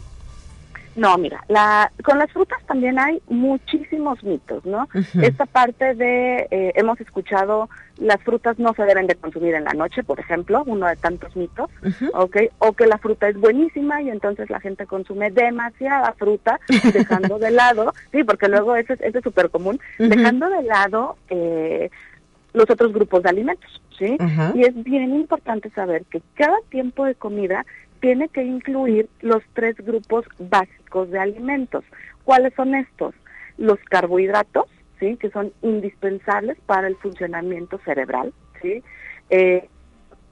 No, 0.95 1.17
mira, 1.17 1.43
la, 1.49 1.91
con 2.03 2.17
las 2.19 2.31
frutas 2.31 2.59
también 2.67 2.97
hay 2.97 3.21
muchísimos 3.27 4.23
mitos, 4.23 4.65
¿no? 4.65 4.87
Esta 5.21 5.45
parte 5.45 5.93
de, 5.93 6.47
eh, 6.49 6.71
hemos 6.75 6.99
escuchado, 7.01 7.69
las 7.97 8.21
frutas 8.23 8.57
no 8.59 8.73
se 8.73 8.83
deben 8.83 9.07
de 9.07 9.15
consumir 9.15 9.55
en 9.55 9.65
la 9.65 9.73
noche, 9.73 10.03
por 10.03 10.19
ejemplo, 10.19 10.63
uno 10.65 10.87
de 10.87 10.95
tantos 10.95 11.35
mitos, 11.35 11.69
¿ok? 12.13 12.37
O 12.59 12.73
que 12.73 12.87
la 12.87 12.97
fruta 12.97 13.27
es 13.27 13.37
buenísima 13.37 14.01
y 14.01 14.09
entonces 14.09 14.49
la 14.49 14.61
gente 14.61 14.85
consume 14.85 15.31
demasiada 15.31 16.13
fruta, 16.13 16.59
dejando 16.93 17.39
de 17.39 17.51
lado, 17.51 17.93
sí, 18.13 18.23
porque 18.23 18.47
luego 18.47 18.75
eso, 18.77 18.93
es 18.93 19.13
súper 19.21 19.49
común, 19.49 19.79
dejando 19.99 20.49
de 20.49 20.63
lado 20.63 21.17
eh, 21.29 21.89
los 22.53 22.69
otros 22.69 22.93
grupos 22.93 23.21
de 23.23 23.29
alimentos, 23.29 23.81
¿sí? 23.99 24.17
Y 24.53 24.61
es 24.63 24.83
bien 24.83 25.13
importante 25.13 25.69
saber 25.71 26.05
que 26.05 26.21
cada 26.35 26.57
tiempo 26.69 27.03
de 27.03 27.15
comida 27.15 27.65
tiene 28.05 28.29
que 28.29 28.43
incluir 28.43 29.09
los 29.21 29.41
tres 29.55 29.75
grupos 29.77 30.25
básicos 30.37 31.09
de 31.09 31.17
alimentos. 31.17 31.83
¿Cuáles 32.23 32.53
son 32.53 32.75
estos? 32.75 33.15
Los 33.57 33.79
carbohidratos, 33.89 34.65
¿sí? 34.99 35.17
que 35.17 35.31
son 35.31 35.51
indispensables 35.63 36.55
para 36.67 36.85
el 36.85 36.95
funcionamiento 36.97 37.79
cerebral, 37.79 38.31
¿sí? 38.61 38.83
Eh, 39.31 39.67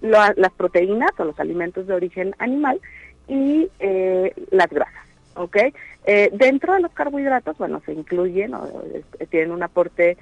las 0.01 0.51
proteínas 0.55 1.09
o 1.17 1.24
los 1.24 1.39
alimentos 1.39 1.88
de 1.88 1.95
origen 1.95 2.36
animal 2.38 2.80
y 3.28 3.67
eh, 3.80 4.36
las 4.51 4.69
grasas. 4.69 5.07
¿ok? 5.34 5.57
Eh, 6.05 6.30
dentro 6.32 6.76
de 6.76 6.82
los 6.82 6.91
carbohidratos, 6.91 7.57
bueno, 7.57 7.82
se 7.88 7.93
incluyen, 7.93 8.53
o, 8.53 8.69
tienen 9.32 9.49
un 9.49 9.63
aporte 9.63 10.15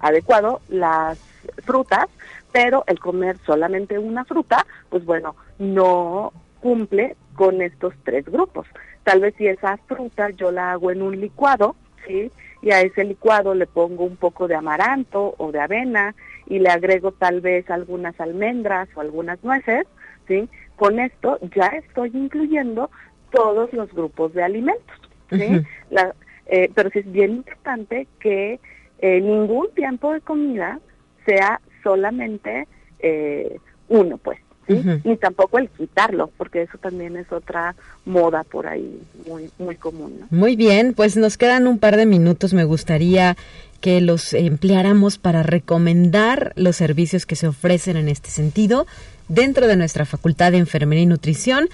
adecuado 0.00 0.62
las 0.70 1.18
frutas, 1.66 2.06
pero 2.54 2.84
el 2.86 3.00
comer 3.00 3.36
solamente 3.44 3.98
una 3.98 4.24
fruta, 4.24 4.64
pues 4.88 5.04
bueno, 5.04 5.34
no 5.58 6.32
cumple 6.60 7.16
con 7.34 7.60
estos 7.60 7.94
tres 8.04 8.26
grupos. 8.26 8.68
Tal 9.02 9.18
vez 9.18 9.34
si 9.36 9.48
esa 9.48 9.76
fruta 9.88 10.30
yo 10.30 10.52
la 10.52 10.70
hago 10.70 10.92
en 10.92 11.02
un 11.02 11.20
licuado, 11.20 11.74
¿sí? 12.06 12.30
Y 12.62 12.70
a 12.70 12.80
ese 12.80 13.02
licuado 13.02 13.56
le 13.56 13.66
pongo 13.66 14.04
un 14.04 14.14
poco 14.14 14.46
de 14.46 14.54
amaranto 14.54 15.34
o 15.36 15.50
de 15.50 15.58
avena 15.58 16.14
y 16.46 16.60
le 16.60 16.68
agrego 16.68 17.10
tal 17.10 17.40
vez 17.40 17.68
algunas 17.70 18.20
almendras 18.20 18.88
o 18.94 19.00
algunas 19.00 19.42
nueces, 19.42 19.88
¿sí? 20.28 20.48
Con 20.76 21.00
esto 21.00 21.40
ya 21.56 21.66
estoy 21.66 22.12
incluyendo 22.14 22.88
todos 23.32 23.72
los 23.72 23.92
grupos 23.92 24.32
de 24.32 24.44
alimentos, 24.44 25.00
¿sí? 25.28 25.60
la, 25.90 26.14
eh, 26.46 26.70
pero 26.72 26.88
sí 26.90 27.00
es 27.00 27.10
bien 27.10 27.32
importante 27.32 28.06
que 28.20 28.60
eh, 29.00 29.20
ningún 29.20 29.74
tiempo 29.74 30.12
de 30.12 30.20
comida 30.20 30.78
sea 31.26 31.60
solamente 31.84 32.66
eh, 32.98 33.58
uno, 33.88 34.18
pues. 34.18 34.38
ni 34.66 35.16
tampoco 35.18 35.58
el 35.58 35.68
quitarlo, 35.68 36.30
porque 36.38 36.62
eso 36.62 36.78
también 36.78 37.16
es 37.16 37.30
otra 37.30 37.76
moda 38.06 38.44
por 38.44 38.66
ahí 38.66 38.98
muy, 39.28 39.50
muy 39.58 39.76
común. 39.76 40.20
Muy 40.30 40.56
bien, 40.56 40.94
pues 40.94 41.18
nos 41.18 41.36
quedan 41.36 41.66
un 41.66 41.78
par 41.78 41.98
de 41.98 42.06
minutos. 42.06 42.54
Me 42.54 42.64
gustaría 42.64 43.36
que 43.82 44.00
los 44.00 44.32
empleáramos 44.32 45.18
para 45.18 45.42
recomendar 45.42 46.54
los 46.56 46.76
servicios 46.76 47.26
que 47.26 47.36
se 47.36 47.46
ofrecen 47.46 47.98
en 47.98 48.08
este 48.08 48.30
sentido 48.30 48.86
dentro 49.28 49.66
de 49.66 49.76
nuestra 49.76 50.06
Facultad 50.06 50.52
de 50.52 50.58
Enfermería 50.58 51.02
y 51.02 51.06
Nutrición, 51.06 51.68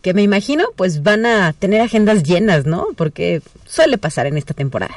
que 0.00 0.14
me 0.14 0.22
imagino 0.22 0.64
pues 0.76 1.02
van 1.02 1.26
a 1.26 1.52
tener 1.52 1.82
agendas 1.82 2.22
llenas, 2.22 2.64
¿no? 2.64 2.86
Porque 2.96 3.42
suele 3.66 3.98
pasar 3.98 4.26
en 4.26 4.38
esta 4.38 4.54
temporada. 4.54 4.94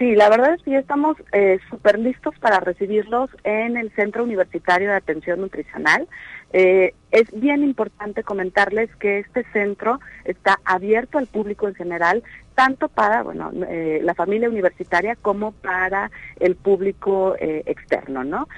Sí, 0.00 0.14
la 0.14 0.30
verdad 0.30 0.54
es 0.54 0.62
que 0.62 0.70
ya 0.70 0.78
estamos 0.78 1.18
eh, 1.32 1.58
súper 1.68 1.98
listos 1.98 2.34
para 2.38 2.58
recibirlos 2.58 3.28
en 3.44 3.76
el 3.76 3.90
Centro 3.90 4.24
Universitario 4.24 4.88
de 4.88 4.96
Atención 4.96 5.42
Nutricional. 5.42 6.08
Eh, 6.54 6.94
es 7.10 7.30
bien 7.38 7.62
importante 7.62 8.22
comentarles 8.22 8.88
que 8.96 9.18
este 9.18 9.44
centro 9.52 10.00
está 10.24 10.58
abierto 10.64 11.18
al 11.18 11.26
público 11.26 11.68
en 11.68 11.74
general, 11.74 12.22
tanto 12.54 12.88
para 12.88 13.22
bueno 13.22 13.52
eh, 13.68 14.00
la 14.02 14.14
familia 14.14 14.48
universitaria 14.48 15.16
como 15.16 15.52
para 15.52 16.10
el 16.38 16.56
público 16.56 17.36
eh, 17.38 17.62
externo, 17.66 18.24
¿no? 18.24 18.48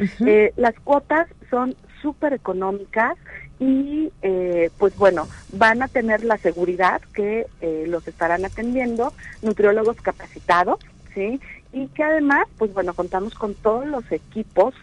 Las 0.55 0.79
cuotas 0.85 1.27
son 1.51 1.75
súper 2.03 2.35
económicas 2.35 3.17
y 3.63 4.13
eh, 4.23 4.71
pues 4.77 4.97
bueno, 4.97 5.29
van 5.53 5.83
a 5.83 5.89
tener 5.89 6.25
la 6.25 6.37
seguridad 6.37 7.01
que 7.15 7.47
eh, 7.61 7.85
los 7.87 8.09
estarán 8.09 8.45
atendiendo 8.45 9.13
nutriólogos 9.41 10.01
capacitados 10.03 10.81
¿sí? 11.15 11.41
Y 11.73 11.89
que 11.89 12.03
además, 12.03 12.47
pues 12.59 12.73
bueno, 12.75 12.95
contamos 12.95 13.35
con 13.35 13.55
todos 13.55 13.87
los 13.87 14.11
equipos 14.13 14.75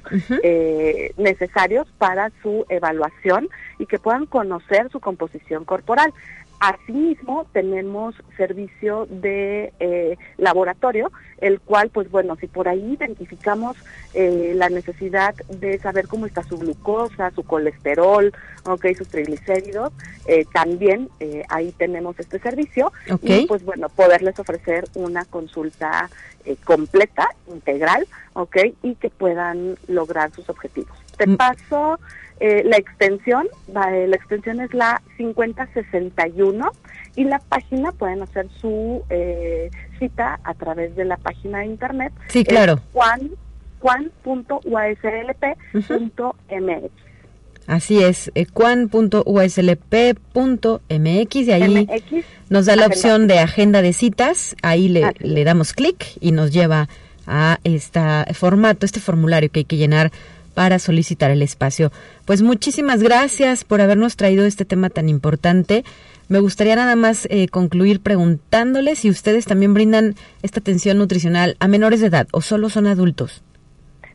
eh, 0.43 1.13
necesarios 1.17 1.87
para 1.97 2.31
su 2.41 2.65
evaluación 2.69 3.47
y 3.77 3.85
que 3.85 3.99
puedan 3.99 4.25
conocer 4.25 4.89
su 4.91 4.99
composición 4.99 5.65
corporal. 5.65 6.13
Asimismo, 6.59 7.47
tenemos 7.53 8.15
servicio 8.35 9.07
de 9.09 9.71
eh, 9.79 10.17
laboratorio, 10.37 11.09
el 11.39 11.61
cual, 11.61 11.89
pues 11.89 12.11
bueno, 12.11 12.35
si 12.35 12.47
por 12.47 12.67
ahí 12.67 12.97
identificamos 12.99 13.77
eh, 14.13 14.51
la 14.55 14.67
necesidad 14.69 15.33
de 15.47 15.79
saber 15.79 16.09
cómo 16.09 16.25
está 16.25 16.43
su 16.43 16.57
glucosa, 16.57 17.31
su 17.31 17.43
colesterol, 17.43 18.33
okay, 18.65 18.93
sus 18.93 19.07
triglicéridos, 19.07 19.93
eh, 20.25 20.43
también 20.53 21.09
ahí 21.47 21.71
tenemos 21.77 22.19
este 22.19 22.39
servicio 22.39 22.91
y, 23.21 23.45
pues 23.47 23.63
bueno, 23.63 23.87
poderles 23.87 24.37
ofrecer 24.37 24.83
una 24.95 25.23
consulta 25.23 26.09
completa, 26.65 27.29
integral, 27.47 28.05
ok, 28.33 28.57
y 28.83 28.95
que 28.95 29.09
puedan 29.09 29.77
lograr 29.87 30.31
sus 30.31 30.49
objetivos. 30.49 30.97
Te 31.19 31.27
mm. 31.27 31.37
paso 31.37 31.99
eh, 32.39 32.63
la 32.63 32.77
extensión, 32.77 33.47
eh, 33.67 34.07
la 34.07 34.15
extensión 34.15 34.61
es 34.61 34.73
la 34.73 35.01
5061 35.17 36.71
y 37.17 37.25
la 37.25 37.39
página 37.39 37.91
pueden 37.91 38.21
hacer 38.23 38.47
su 38.61 39.03
eh, 39.09 39.69
cita 39.99 40.39
a 40.45 40.53
través 40.53 40.95
de 40.95 41.03
la 41.03 41.17
página 41.17 41.59
de 41.59 41.65
internet. 41.65 42.13
Sí, 42.29 42.45
claro. 42.45 42.79
Juan, 42.93 43.31
juan.uslp.mx. 43.79 44.59
Así 47.67 48.01
es, 48.01 48.31
cuan.uslp.mx 48.53 48.95
y 51.35 51.51
ahí 51.51 51.87
nos 52.49 52.65
da 52.65 52.77
la 52.77 52.87
opción 52.87 53.27
de 53.27 53.39
agenda 53.39 53.81
de 53.83 53.91
citas, 53.93 54.55
ahí 54.63 54.87
le, 54.87 55.13
le 55.19 55.43
damos 55.43 55.73
clic 55.73 56.17
y 56.19 56.31
nos 56.31 56.51
lleva 56.51 56.87
a 57.27 57.59
este 57.63 57.99
formato, 58.33 58.87
este 58.87 58.99
formulario 58.99 59.51
que 59.51 59.59
hay 59.59 59.65
que 59.65 59.77
llenar 59.77 60.11
para 60.53 60.79
solicitar 60.79 61.31
el 61.31 61.41
espacio. 61.41 61.91
Pues 62.25 62.41
muchísimas 62.41 63.01
gracias 63.01 63.63
por 63.63 63.81
habernos 63.81 64.15
traído 64.15 64.45
este 64.45 64.65
tema 64.65 64.89
tan 64.89 65.09
importante. 65.09 65.83
Me 66.27 66.39
gustaría 66.39 66.75
nada 66.75 66.95
más 66.95 67.27
eh, 67.31 67.47
concluir 67.47 68.01
preguntándoles 68.01 68.99
si 68.99 69.09
ustedes 69.09 69.45
también 69.45 69.73
brindan 69.73 70.15
esta 70.43 70.59
atención 70.59 70.97
nutricional 70.97 71.57
a 71.59 71.67
menores 71.67 72.01
de 72.01 72.07
edad 72.07 72.27
o 72.31 72.41
solo 72.41 72.69
son 72.69 72.85
adultos. 72.87 73.43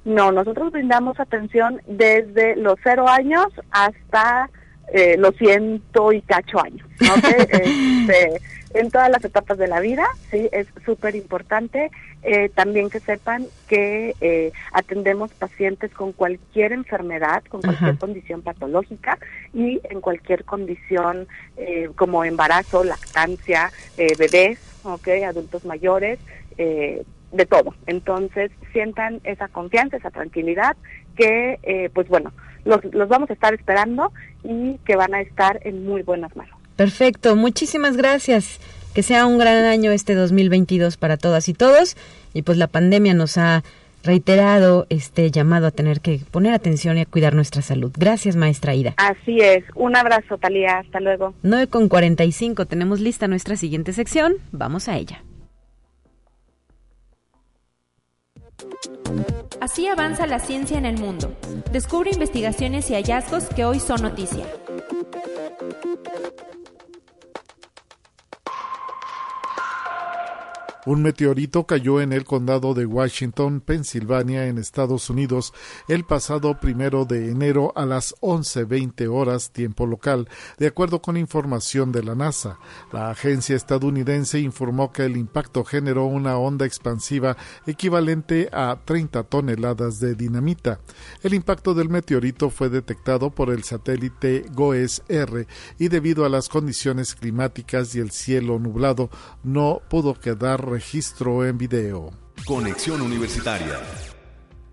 No, 0.05 0.31
nosotros 0.31 0.71
brindamos 0.71 1.19
atención 1.19 1.81
desde 1.87 2.57
los 2.57 2.79
cero 2.85 3.09
años 3.09 3.47
hasta 3.71 4.51
eh, 4.93 5.17
los 5.19 5.35
ciento 5.37 6.13
y 6.13 6.21
cacho 6.23 6.63
años. 6.63 6.87
este, 7.01 8.41
en 8.75 8.91
todas 8.91 9.09
las 9.09 9.25
etapas 9.25 9.57
de 9.57 9.69
la 9.69 9.81
vida, 9.81 10.05
sí, 10.31 10.49
es 10.53 10.67
súper 10.85 11.15
importante. 11.15 11.91
Eh, 12.23 12.49
también 12.49 12.91
que 12.91 13.01
sepan 13.01 13.47
que 13.69 14.15
eh, 14.21 14.53
atendemos 14.73 15.31
pacientes 15.33 15.93
con 15.93 16.13
cualquier 16.13 16.73
enfermedad, 16.73 17.45
con 17.45 17.61
cualquier 17.63 17.91
Ajá. 17.91 17.99
condición 17.99 18.43
patológica 18.43 19.19
y 19.53 19.81
en 19.91 20.01
cualquier 20.01 20.45
condición 20.45 21.29
eh, 21.57 21.91
como 21.95 22.25
embarazo, 22.25 22.83
lactancia, 22.83 23.71
bebés, 24.19 24.59
okay, 24.83 25.23
adultos 25.23 25.65
mayores, 25.65 26.19
de 26.57 27.47
todo. 27.47 27.75
Entonces 27.87 28.51
sientan 28.73 29.21
esa 29.25 29.49
confianza, 29.49 29.97
esa 29.97 30.11
tranquilidad 30.11 30.77
que, 31.17 31.91
pues 31.93 32.09
bueno, 32.09 32.33
los, 32.65 32.85
los 32.93 33.09
vamos 33.09 33.29
a 33.31 33.33
estar 33.33 33.55
esperando 33.55 34.13
y 34.45 34.79
que 34.85 34.97
van 34.97 35.15
a 35.15 35.21
estar 35.21 35.61
en 35.65 35.85
muy 35.85 36.03
buenas 36.03 36.35
manos. 36.37 36.54
Perfecto, 36.77 37.37
muchísimas 37.37 37.97
gracias. 37.97 38.61
Que 38.95 39.03
sea 39.03 39.27
un 39.27 39.39
gran 39.39 39.65
año 39.65 39.91
este 39.91 40.15
2022 40.15 40.97
para 40.97 41.17
todas 41.17 41.49
y 41.49 41.55
todos. 41.55 41.97
Y 42.33 42.43
pues 42.43 42.59
la 42.59 42.69
pandemia 42.69 43.15
nos 43.15 43.39
ha 43.39 43.65
reiterado 44.05 44.87
este 44.91 45.31
llamado 45.31 45.67
a 45.67 45.71
tener 45.71 46.01
que 46.01 46.21
poner 46.31 46.53
atención 46.55 46.99
y 46.99 47.01
a 47.01 47.07
cuidar 47.07 47.35
nuestra 47.35 47.63
salud. 47.63 47.91
Gracias, 47.97 48.37
maestra 48.37 48.75
Ida. 48.75 48.95
Así 48.97 49.41
es. 49.41 49.65
Un 49.75 49.97
abrazo, 49.97 50.39
Talía. 50.39 50.79
Hasta 50.79 51.01
luego. 51.01 51.35
9 51.43 51.67
con 51.69 51.89
45. 51.89 52.67
Tenemos 52.67 53.01
lista 53.01 53.27
nuestra 53.27 53.57
siguiente 53.57 53.93
sección. 53.93 54.35
Vamos 54.53 54.89
a 54.89 54.97
ella. 54.97 55.25
Así 59.61 59.87
avanza 59.89 60.27
la 60.27 60.39
ciencia 60.39 60.79
en 60.79 60.85
el 60.85 60.99
mundo. 60.99 61.35
Descubre 61.73 62.11
investigaciones 62.11 62.91
y 62.91 62.95
hallazgos 62.95 63.45
que 63.49 63.65
hoy 63.65 63.81
son 63.81 64.03
noticia. 64.03 64.45
Un 70.87 71.03
meteorito 71.03 71.65
cayó 71.65 72.03
en 72.03 72.13
el 72.13 72.25
condado 72.25 72.75
de 72.75 72.85
Washington, 72.85 73.63
Pensilvania, 73.63 74.49
en 74.49 74.59
Estados 74.59 75.09
Unidos, 75.09 75.55
el 75.89 76.05
pasado 76.05 76.61
primero 76.61 77.07
de 77.07 77.31
enero 77.31 77.73
a 77.75 77.87
las 77.87 78.15
11.20 78.21 79.09
horas 79.11 79.51
tiempo 79.51 79.87
local, 79.87 80.29
de 80.59 80.67
acuerdo 80.67 81.01
con 81.01 81.17
información 81.17 81.91
de 81.91 82.03
la 82.03 82.15
NASA. 82.15 82.59
La 82.93 83.09
agencia 83.09 83.57
estadounidense 83.57 84.41
informó 84.41 84.93
que 84.93 85.07
el 85.07 85.17
impacto 85.17 85.65
generó 85.65 86.05
una 86.05 86.37
onda 86.37 86.67
expansiva 86.67 87.39
equivalente 87.67 88.51
a 88.53 88.79
30 88.85 89.23
toneladas 89.25 90.01
de 90.01 90.15
dinamita. 90.15 90.81
El 91.23 91.33
impacto 91.33 91.73
del 91.73 91.89
meteorito 91.89 92.51
fue 92.51 92.69
detectado 92.69 93.31
por 93.31 93.49
el 93.49 93.65
satélite 93.65 94.45
GOES-R 94.53 95.47
y 95.79 95.89
debido 95.89 96.27
a 96.27 96.29
las 96.29 96.51
condiciones 96.51 97.15
climáticas 97.15 97.95
y 97.95 98.01
el 98.01 98.11
cielo 98.11 98.59
nublado, 98.59 99.09
no 99.43 99.81
pudo 99.89 100.13
quedar 100.13 100.74
registro 100.75 101.47
en 101.47 101.57
video. 101.57 102.11
Conexión 102.45 103.01
Universitaria. 103.01 103.79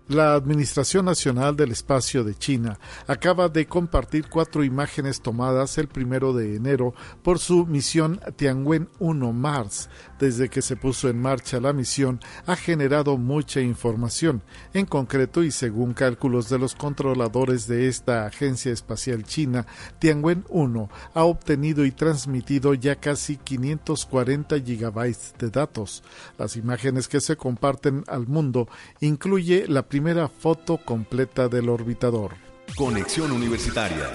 La 0.08 0.34
Administración 0.34 1.04
Nacional 1.04 1.54
del 1.54 1.70
Espacio 1.70 2.24
de 2.24 2.34
China 2.34 2.76
acaba 3.06 3.48
de 3.48 3.66
compartir 3.66 4.26
cuatro 4.28 4.64
imágenes 4.64 5.22
tomadas 5.22 5.78
el 5.78 5.86
primero 5.86 6.32
de 6.32 6.56
enero 6.56 6.92
por 7.22 7.38
su 7.38 7.66
misión 7.66 8.18
Tianwen-1 8.36 9.32
Mars. 9.32 9.88
Desde 10.22 10.48
que 10.48 10.62
se 10.62 10.76
puso 10.76 11.08
en 11.08 11.20
marcha 11.20 11.58
la 11.58 11.72
misión 11.72 12.20
ha 12.46 12.54
generado 12.54 13.18
mucha 13.18 13.60
información. 13.60 14.40
En 14.72 14.86
concreto 14.86 15.42
y 15.42 15.50
según 15.50 15.94
cálculos 15.94 16.48
de 16.48 16.60
los 16.60 16.76
controladores 16.76 17.66
de 17.66 17.88
esta 17.88 18.24
agencia 18.24 18.72
espacial 18.72 19.24
china, 19.24 19.66
Tianwen-1 20.00 20.88
ha 21.14 21.24
obtenido 21.24 21.84
y 21.84 21.90
transmitido 21.90 22.72
ya 22.74 22.94
casi 22.94 23.36
540 23.36 24.60
gigabytes 24.60 25.34
de 25.40 25.50
datos. 25.50 26.04
Las 26.38 26.54
imágenes 26.54 27.08
que 27.08 27.20
se 27.20 27.34
comparten 27.34 28.04
al 28.06 28.28
mundo 28.28 28.68
incluye 29.00 29.66
la 29.66 29.88
primera 29.88 30.28
foto 30.28 30.78
completa 30.78 31.48
del 31.48 31.68
orbitador. 31.68 32.34
Conexión 32.76 33.32
Universitaria. 33.32 34.08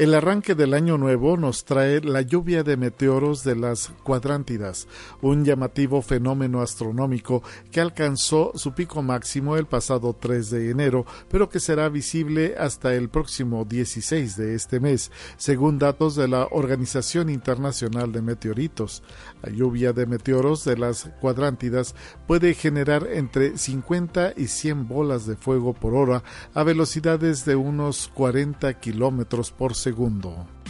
El 0.00 0.14
arranque 0.14 0.54
del 0.54 0.72
año 0.72 0.96
nuevo 0.96 1.36
nos 1.36 1.66
trae 1.66 2.00
la 2.00 2.22
lluvia 2.22 2.62
de 2.62 2.78
meteoros 2.78 3.44
de 3.44 3.54
las 3.54 3.92
cuadrántidas, 4.02 4.88
un 5.20 5.44
llamativo 5.44 6.00
fenómeno 6.00 6.62
astronómico 6.62 7.42
que 7.70 7.82
alcanzó 7.82 8.52
su 8.54 8.72
pico 8.72 9.02
máximo 9.02 9.58
el 9.58 9.66
pasado 9.66 10.16
3 10.18 10.48
de 10.48 10.70
enero, 10.70 11.04
pero 11.28 11.50
que 11.50 11.60
será 11.60 11.90
visible 11.90 12.54
hasta 12.58 12.94
el 12.94 13.10
próximo 13.10 13.66
16 13.66 14.38
de 14.38 14.54
este 14.54 14.80
mes, 14.80 15.12
según 15.36 15.78
datos 15.78 16.16
de 16.16 16.28
la 16.28 16.48
Organización 16.50 17.28
Internacional 17.28 18.10
de 18.10 18.22
Meteoritos. 18.22 19.02
La 19.42 19.52
lluvia 19.52 19.92
de 19.92 20.06
meteoros 20.06 20.64
de 20.64 20.78
las 20.78 21.10
cuadrántidas 21.20 21.94
puede 22.26 22.54
generar 22.54 23.06
entre 23.12 23.58
50 23.58 24.32
y 24.34 24.46
100 24.46 24.88
bolas 24.88 25.26
de 25.26 25.36
fuego 25.36 25.74
por 25.74 25.94
hora 25.94 26.22
a 26.54 26.62
velocidades 26.62 27.44
de 27.44 27.54
unos 27.54 28.10
40 28.14 28.80
kilómetros 28.80 29.50
por 29.50 29.74
segundo 29.74 29.89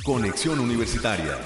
Conexión 0.05 0.61
Universitaria. 0.61 1.37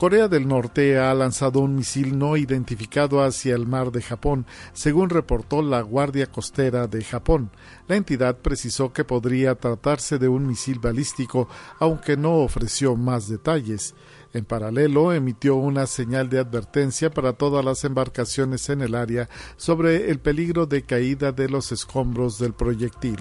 Corea 0.00 0.28
del 0.28 0.48
Norte 0.48 0.98
ha 0.98 1.12
lanzado 1.12 1.60
un 1.60 1.76
misil 1.76 2.18
no 2.18 2.38
identificado 2.38 3.22
hacia 3.22 3.54
el 3.54 3.66
mar 3.66 3.92
de 3.92 4.00
Japón, 4.00 4.46
según 4.72 5.10
reportó 5.10 5.60
la 5.60 5.82
Guardia 5.82 6.24
Costera 6.24 6.86
de 6.86 7.04
Japón. 7.04 7.50
La 7.86 7.96
entidad 7.96 8.38
precisó 8.38 8.94
que 8.94 9.04
podría 9.04 9.56
tratarse 9.56 10.18
de 10.18 10.26
un 10.26 10.46
misil 10.46 10.78
balístico, 10.78 11.48
aunque 11.78 12.16
no 12.16 12.38
ofreció 12.38 12.96
más 12.96 13.28
detalles. 13.28 13.94
En 14.32 14.46
paralelo, 14.46 15.12
emitió 15.12 15.56
una 15.56 15.86
señal 15.86 16.30
de 16.30 16.38
advertencia 16.38 17.10
para 17.10 17.34
todas 17.34 17.62
las 17.62 17.84
embarcaciones 17.84 18.70
en 18.70 18.80
el 18.80 18.94
área 18.94 19.28
sobre 19.58 20.10
el 20.10 20.18
peligro 20.18 20.64
de 20.64 20.80
caída 20.80 21.32
de 21.32 21.50
los 21.50 21.72
escombros 21.72 22.38
del 22.38 22.54
proyectil. 22.54 23.18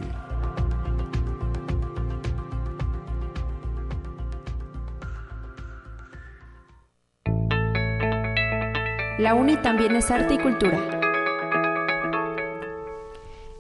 La 9.20 9.34
UNI 9.34 9.58
también 9.58 9.98
es 9.98 10.10
arte 10.12 10.36
y 10.36 10.38
cultura. 10.38 10.80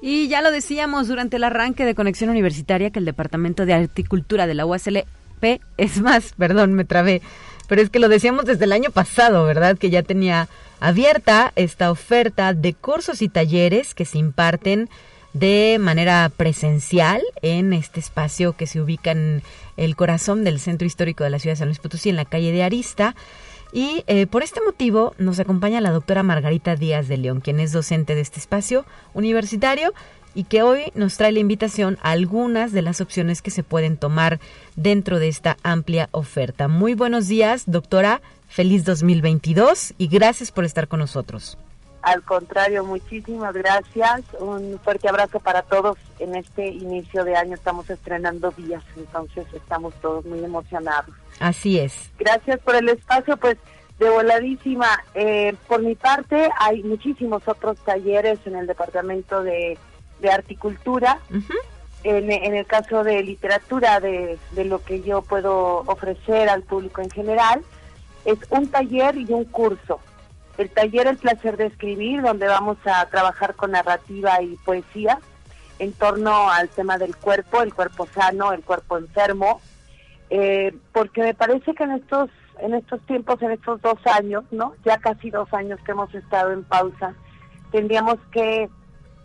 Y 0.01 0.30
ya 0.30 0.41
lo 0.41 0.51
decíamos 0.51 1.10
durante 1.10 1.36
el 1.36 1.43
arranque 1.43 1.84
de 1.84 1.95
Conexión 1.95 2.30
Universitaria 2.30 2.91
que 2.91 2.99
el 2.99 3.03
Departamento 3.03 3.66
de 3.66 3.74
Articultura 3.74 4.47
de 4.47 4.53
la 4.53 4.66
USLP, 4.66 5.60
es 5.76 5.99
más, 5.99 6.34
perdón, 6.38 6.76
me 6.76 6.86
trabé, 6.86 7.22
pero 7.68 7.82
es 7.82 7.89
que 7.89 7.99
lo 7.99 8.07
decíamos 8.07 8.45
desde 8.45 8.64
el 8.64 8.72
año 8.72 8.89
pasado, 8.91 9.43
¿verdad? 9.43 9.78
Que 9.78 9.89
ya 9.89 10.01
tenía 10.01 10.47
abierta 10.80 11.51
esta 11.57 11.91
oferta 11.91 12.53
de 12.53 12.74
cursos 12.74 13.22
y 13.22 13.28
talleres 13.28 13.93
que 13.93 14.05
se 14.05 14.18
imparten 14.18 14.88
de 15.34 15.76
manera 15.78 16.32
presencial 16.38 17.22
en 17.41 17.74
este 17.74 17.99
espacio 17.99 18.53
que 18.53 18.66
se 18.66 18.80
ubica 18.80 19.12
en 19.12 19.43
el 19.76 19.97
corazón 19.97 20.45
del 20.45 20.62
centro 20.62 20.88
histórico 20.88 21.26
de 21.26 21.32
la 21.32 21.39
ciudad 21.39 21.55
de 21.55 21.60
San 21.60 21.68
Luis 21.68 21.80
Potosí, 21.80 22.07
en 22.07 22.16
la 22.16 22.24
calle 22.24 22.53
de 22.53 22.64
Arista. 22.64 23.14
Y 23.72 24.03
eh, 24.07 24.26
por 24.26 24.41
este 24.41 24.61
motivo 24.61 25.13
nos 25.17 25.39
acompaña 25.39 25.82
la 25.82 25.91
doctora 25.91 26.24
Margarita 26.24 26.76
Díaz 26.76 27.07
de 27.07 27.17
León, 27.17 27.41
quien 27.41 27.59
es 27.59 27.72
docente 27.72 28.15
de 28.15 28.22
este 28.22 28.39
espacio 28.39 28.86
universitario 29.13 29.93
y 30.34 30.45
que 30.45 30.61
hoy 30.61 30.91
nos 30.95 31.17
trae 31.17 31.32
la 31.32 31.39
invitación 31.39 31.97
a 32.01 32.11
algunas 32.11 32.72
de 32.72 32.82
las 32.82 33.01
opciones 33.01 33.41
que 33.41 33.51
se 33.51 33.63
pueden 33.63 33.97
tomar 33.97 34.39
dentro 34.76 35.20
de 35.20 35.28
esta 35.28 35.57
amplia 35.63 36.09
oferta. 36.11 36.67
Muy 36.67 36.93
buenos 36.93 37.28
días, 37.28 37.63
doctora. 37.67 38.22
Feliz 38.47 38.84
2022 38.84 39.93
y 39.99 40.07
gracias 40.07 40.51
por 40.51 40.65
estar 40.65 40.88
con 40.88 40.99
nosotros. 40.99 41.57
Al 42.10 42.24
contrario, 42.24 42.84
muchísimas 42.84 43.53
gracias. 43.53 44.22
Un 44.39 44.80
fuerte 44.84 45.07
abrazo 45.07 45.39
para 45.39 45.62
todos. 45.62 45.95
En 46.18 46.34
este 46.34 46.68
inicio 46.68 47.24
de 47.24 47.36
año 47.36 47.53
estamos 47.53 47.88
estrenando 47.88 48.49
días, 48.49 48.84
entonces 48.97 49.45
estamos 49.53 49.93
todos 50.01 50.26
muy 50.26 50.43
emocionados. 50.43 51.14
Así 51.39 51.78
es. 51.78 52.10
Gracias 52.18 52.60
por 52.62 52.76
el 52.76 52.89
espacio, 52.89 53.38
pues 53.38 53.57
de 53.99 54.10
voladísima. 54.10 54.88
Eh, 55.14 55.53
por 55.68 55.84
mi 55.84 55.93
parte, 55.93 56.49
hay 56.60 56.82
muchísimos 56.82 57.47
otros 57.47 57.78
talleres 57.86 58.39
en 58.45 58.55
el 58.55 58.66
departamento 58.66 59.43
de, 59.43 59.78
de 60.20 60.32
articultura. 60.32 61.20
en, 62.03 62.32
en, 62.32 62.55
el 62.55 62.66
caso 62.66 63.03
de 63.03 63.22
literatura, 63.22 63.99
de, 63.99 64.39
de 64.53 64.66
lo 64.66 64.84
que 64.84 65.03
yo 65.03 65.22
puedo 65.22 65.84
ofrecer 65.86 66.49
al 66.49 66.64
público 66.64 67.01
en 67.01 67.12
general, 67.12 67.62
es 68.26 68.39
un 68.49 68.68
taller 68.68 69.16
y 69.16 69.32
un 69.32 69.45
curso. 69.45 69.99
El 70.60 70.70
taller 70.72 71.07
El 71.07 71.16
placer 71.16 71.55
de 71.55 71.68
escribir, 71.68 72.22
donde 72.22 72.45
vamos 72.45 72.78
a 72.86 73.05
trabajar 73.05 73.55
con 73.55 73.72
narrativa 73.72 74.41
y 74.41 74.57
poesía 74.57 75.18
en 75.80 75.93
torno 75.93 76.51
al 76.51 76.68
tema 76.68 76.97
del 76.97 77.16
cuerpo, 77.16 77.62
el 77.62 77.74
cuerpo 77.74 78.05
sano, 78.14 78.51
el 78.51 78.62
cuerpo 78.62 78.97
enfermo, 78.97 79.62
eh, 80.30 80.76
porque 80.91 81.22
me 81.22 81.34
parece 81.34 81.74
que 81.74 81.84
en 81.86 81.91
estos 81.91 82.30
en 82.60 82.74
estos 82.74 82.99
tiempos, 83.05 83.41
en 83.41 83.51
estos 83.51 83.82
dos 83.82 84.05
años, 84.05 84.43
¿no? 84.51 84.74
Ya 84.84 84.97
casi 84.97 85.30
dos 85.30 85.47
años 85.53 85.80
que 85.86 85.93
hemos 85.93 86.14
estado 86.14 86.51
en 86.51 86.66
pausa, 86.66 87.14
tendríamos 87.72 88.18
que 88.34 88.68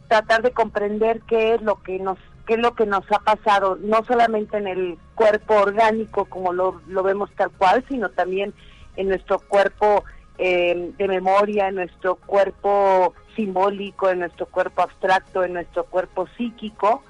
tratar 0.06 0.40
de 0.42 0.52
comprender 0.52 1.20
qué 1.22 1.54
es 1.54 1.62
lo 1.62 1.82
que 1.82 1.98
nos 1.98 2.16
qué 2.46 2.54
es 2.54 2.60
lo 2.60 2.76
que 2.76 2.86
nos 2.86 3.10
ha 3.10 3.18
pasado, 3.18 3.76
no 3.80 4.04
solamente 4.04 4.56
en 4.56 4.68
el 4.68 4.98
cuerpo 5.16 5.54
orgánico 5.54 6.26
como 6.26 6.52
lo, 6.52 6.80
lo 6.86 7.02
vemos 7.02 7.28
tal 7.36 7.50
cual, 7.50 7.84
sino 7.88 8.10
también 8.10 8.54
en 8.94 9.08
nuestro 9.08 9.40
cuerpo 9.40 10.04
eh, 10.38 10.92
de 10.96 11.08
memoria, 11.08 11.68
en 11.68 11.76
nuestro 11.76 12.16
cuerpo 12.16 13.14
simbólico, 13.36 14.08
en 14.10 14.20
nuestro 14.20 14.46
cuerpo 14.46 14.82
abstracto, 14.82 15.44
en 15.44 15.54
nuestro 15.54 15.84
cuerpo 15.84 16.26
psíquico, 16.36 17.02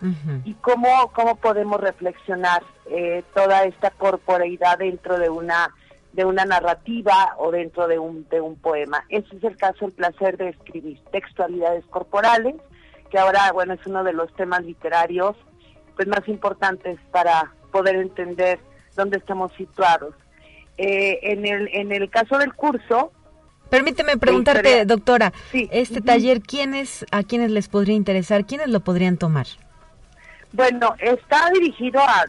y 0.45 0.55
cómo, 0.55 1.11
cómo 1.13 1.37
podemos 1.37 1.81
reflexionar 1.81 2.63
eh, 2.91 3.23
toda 3.35 3.65
esta 3.65 3.91
corporeidad 3.91 4.79
dentro 4.79 5.19
de 5.19 5.29
una 5.29 5.71
de 6.15 6.25
una 6.25 6.45
narrativa 6.45 7.35
o 7.39 7.51
dentro 7.51 7.89
de 7.89 7.99
un, 7.99 8.27
de 8.29 8.41
un 8.41 8.55
poema. 8.55 9.05
Ese 9.09 9.37
es 9.37 9.43
el 9.43 9.57
caso, 9.57 9.87
el 9.87 9.93
placer 9.93 10.37
de 10.37 10.51
escribir 10.51 11.01
textualidades 11.11 11.85
corporales, 11.87 12.55
que 13.11 13.19
ahora, 13.19 13.51
bueno, 13.53 13.75
es 13.75 13.85
uno 13.85 14.05
de 14.05 14.13
los 14.13 14.33
temas 14.35 14.65
literarios 14.65 15.35
pues 15.97 16.07
más 16.09 16.27
importantes 16.29 16.99
para 17.11 17.53
poder 17.73 17.97
entender 17.97 18.61
dónde 18.97 19.19
estamos 19.19 19.53
situados. 19.55 20.15
Eh, 20.77 21.21
en, 21.23 21.47
el, 21.47 21.69
en 21.73 21.93
el 21.93 22.11
caso 22.11 22.39
del 22.39 22.53
curso... 22.55 23.13
Permíteme 23.71 24.17
preguntarte, 24.19 24.85
doctora, 24.85 25.33
este 25.53 26.01
taller, 26.01 26.43
¿quiénes, 26.43 27.07
¿a 27.11 27.23
quiénes 27.23 27.51
les 27.51 27.69
podría 27.69 27.97
interesar? 27.97 28.45
¿Quiénes 28.45 28.69
lo 28.69 28.81
podrían 28.81 29.17
tomar? 29.17 29.47
Bueno, 30.53 30.95
está 31.01 31.51
dirigido 31.51 32.01
a, 32.01 32.25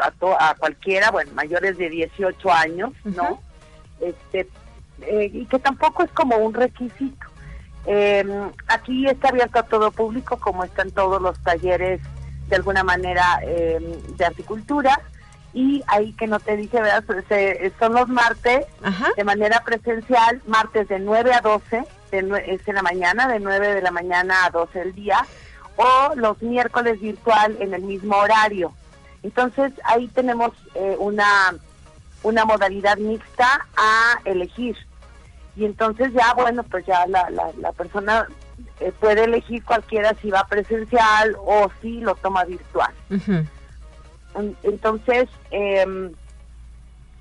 a, 0.00 0.54
cualquiera, 0.56 1.12
bueno, 1.12 1.30
mayores 1.34 1.78
de 1.78 1.88
18 1.88 2.52
años, 2.52 2.90
¿no? 3.04 3.40
Este, 4.00 4.48
eh, 5.02 5.30
y 5.32 5.46
que 5.46 5.60
tampoco 5.60 6.02
es 6.02 6.10
como 6.10 6.36
un 6.38 6.54
requisito. 6.54 7.26
Em, 7.86 8.50
aquí 8.66 9.06
está 9.06 9.28
abierto 9.28 9.60
a 9.60 9.62
todo 9.62 9.92
público, 9.92 10.38
como 10.38 10.64
están 10.64 10.90
todos 10.90 11.22
los 11.22 11.38
talleres 11.42 12.00
de 12.48 12.56
alguna 12.56 12.82
manera 12.82 13.38
em, 13.42 13.84
de 14.16 14.24
articultura. 14.24 15.00
Y 15.54 15.82
ahí 15.86 16.12
que 16.12 16.26
no 16.26 16.40
te 16.40 16.56
dije, 16.56 16.80
¿verdad? 16.80 17.02
Eh, 17.30 17.72
son 17.78 17.94
los 17.94 18.08
martes 18.08 18.66
de 19.16 19.24
manera 19.24 19.62
presencial, 19.64 20.42
martes 20.46 20.88
de 20.88 20.98
9 20.98 21.32
a 21.32 21.40
12, 21.40 21.84
de, 22.10 22.44
es 22.46 22.68
en 22.68 22.74
la 22.74 22.82
mañana, 22.82 23.26
de 23.28 23.40
9 23.40 23.74
de 23.74 23.82
la 23.82 23.90
mañana 23.90 24.44
a 24.44 24.50
12 24.50 24.78
del 24.78 24.94
día 24.94 25.26
o 25.78 26.14
los 26.16 26.42
miércoles 26.42 27.00
virtual 27.00 27.56
en 27.60 27.72
el 27.72 27.82
mismo 27.82 28.16
horario. 28.16 28.72
Entonces 29.22 29.72
ahí 29.84 30.08
tenemos 30.08 30.52
eh, 30.74 30.96
una, 30.98 31.54
una 32.22 32.44
modalidad 32.44 32.98
mixta 32.98 33.66
a 33.76 34.18
elegir. 34.24 34.76
Y 35.56 35.64
entonces 35.64 36.12
ya, 36.12 36.34
bueno, 36.34 36.62
pues 36.64 36.84
ya 36.86 37.06
la, 37.06 37.30
la, 37.30 37.72
persona 37.72 38.26
eh, 38.80 38.92
puede 38.98 39.24
elegir 39.24 39.64
cualquiera 39.64 40.14
si 40.20 40.30
va 40.30 40.44
presencial 40.44 41.36
o 41.44 41.70
si 41.80 42.00
lo 42.00 42.14
toma 42.16 42.44
virtual. 42.44 42.92
Entonces, 44.62 45.28
eh, 45.50 46.10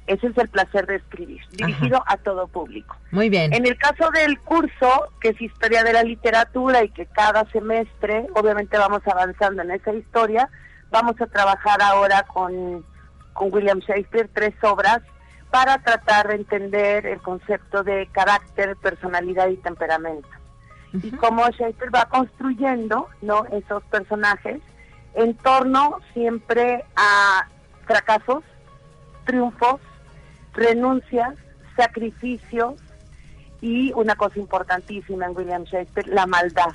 ese 0.08 0.28
es 0.28 0.38
el 0.38 0.48
placer 0.48 0.88
de 0.88 0.96
escribir, 0.96 1.42
dirigido 1.52 2.02
a 2.08 2.16
todo 2.18 2.48
público. 2.48 2.96
Muy 3.12 3.30
bien. 3.30 3.54
En 3.54 3.66
el 3.66 3.78
caso 3.78 4.10
del 4.12 4.40
curso, 4.40 5.10
que 5.20 5.30
es 5.30 5.42
historia 5.42 5.84
de 5.84 5.92
la 5.92 6.04
literatura 6.04 6.84
y 6.84 6.90
que 6.90 7.06
cada 7.08 7.44
semestre, 7.52 8.26
obviamente 8.34 8.78
vamos 8.78 9.02
avanzando 9.06 9.64
en 9.64 9.72
esa 9.72 9.94
historia, 9.94 10.50
vamos 10.90 11.20
a 11.20 11.28
trabajar 11.28 11.82
ahora 11.82 12.24
con, 12.24 12.86
con 13.34 13.54
William 13.54 13.80
Shakespeare 13.80 14.30
tres 14.34 14.54
obras 14.64 15.02
para 15.52 15.78
tratar 15.80 16.30
de 16.30 16.36
entender 16.36 17.06
el 17.06 17.22
concepto 17.22 17.84
de 17.84 18.08
carácter, 18.12 18.78
personalidad 18.78 19.50
y 19.50 19.58
temperamento. 19.58 20.28
Y 20.94 21.12
cómo 21.12 21.44
Shakespeare 21.50 21.94
va 21.94 22.06
construyendo 22.06 23.10
¿no? 23.22 23.46
esos 23.52 23.84
personajes 23.86 24.62
en 25.18 25.34
torno 25.34 25.98
siempre 26.14 26.86
a 26.96 27.48
fracasos, 27.86 28.44
triunfos, 29.26 29.82
renuncias, 30.54 31.34
sacrificios 31.76 32.76
y 33.60 33.92
una 33.94 34.16
cosa 34.16 34.38
importantísima 34.40 35.26
en 35.26 35.36
William 35.36 35.64
Shakespeare, 35.64 36.08
la 36.08 36.28
maldad. 36.28 36.74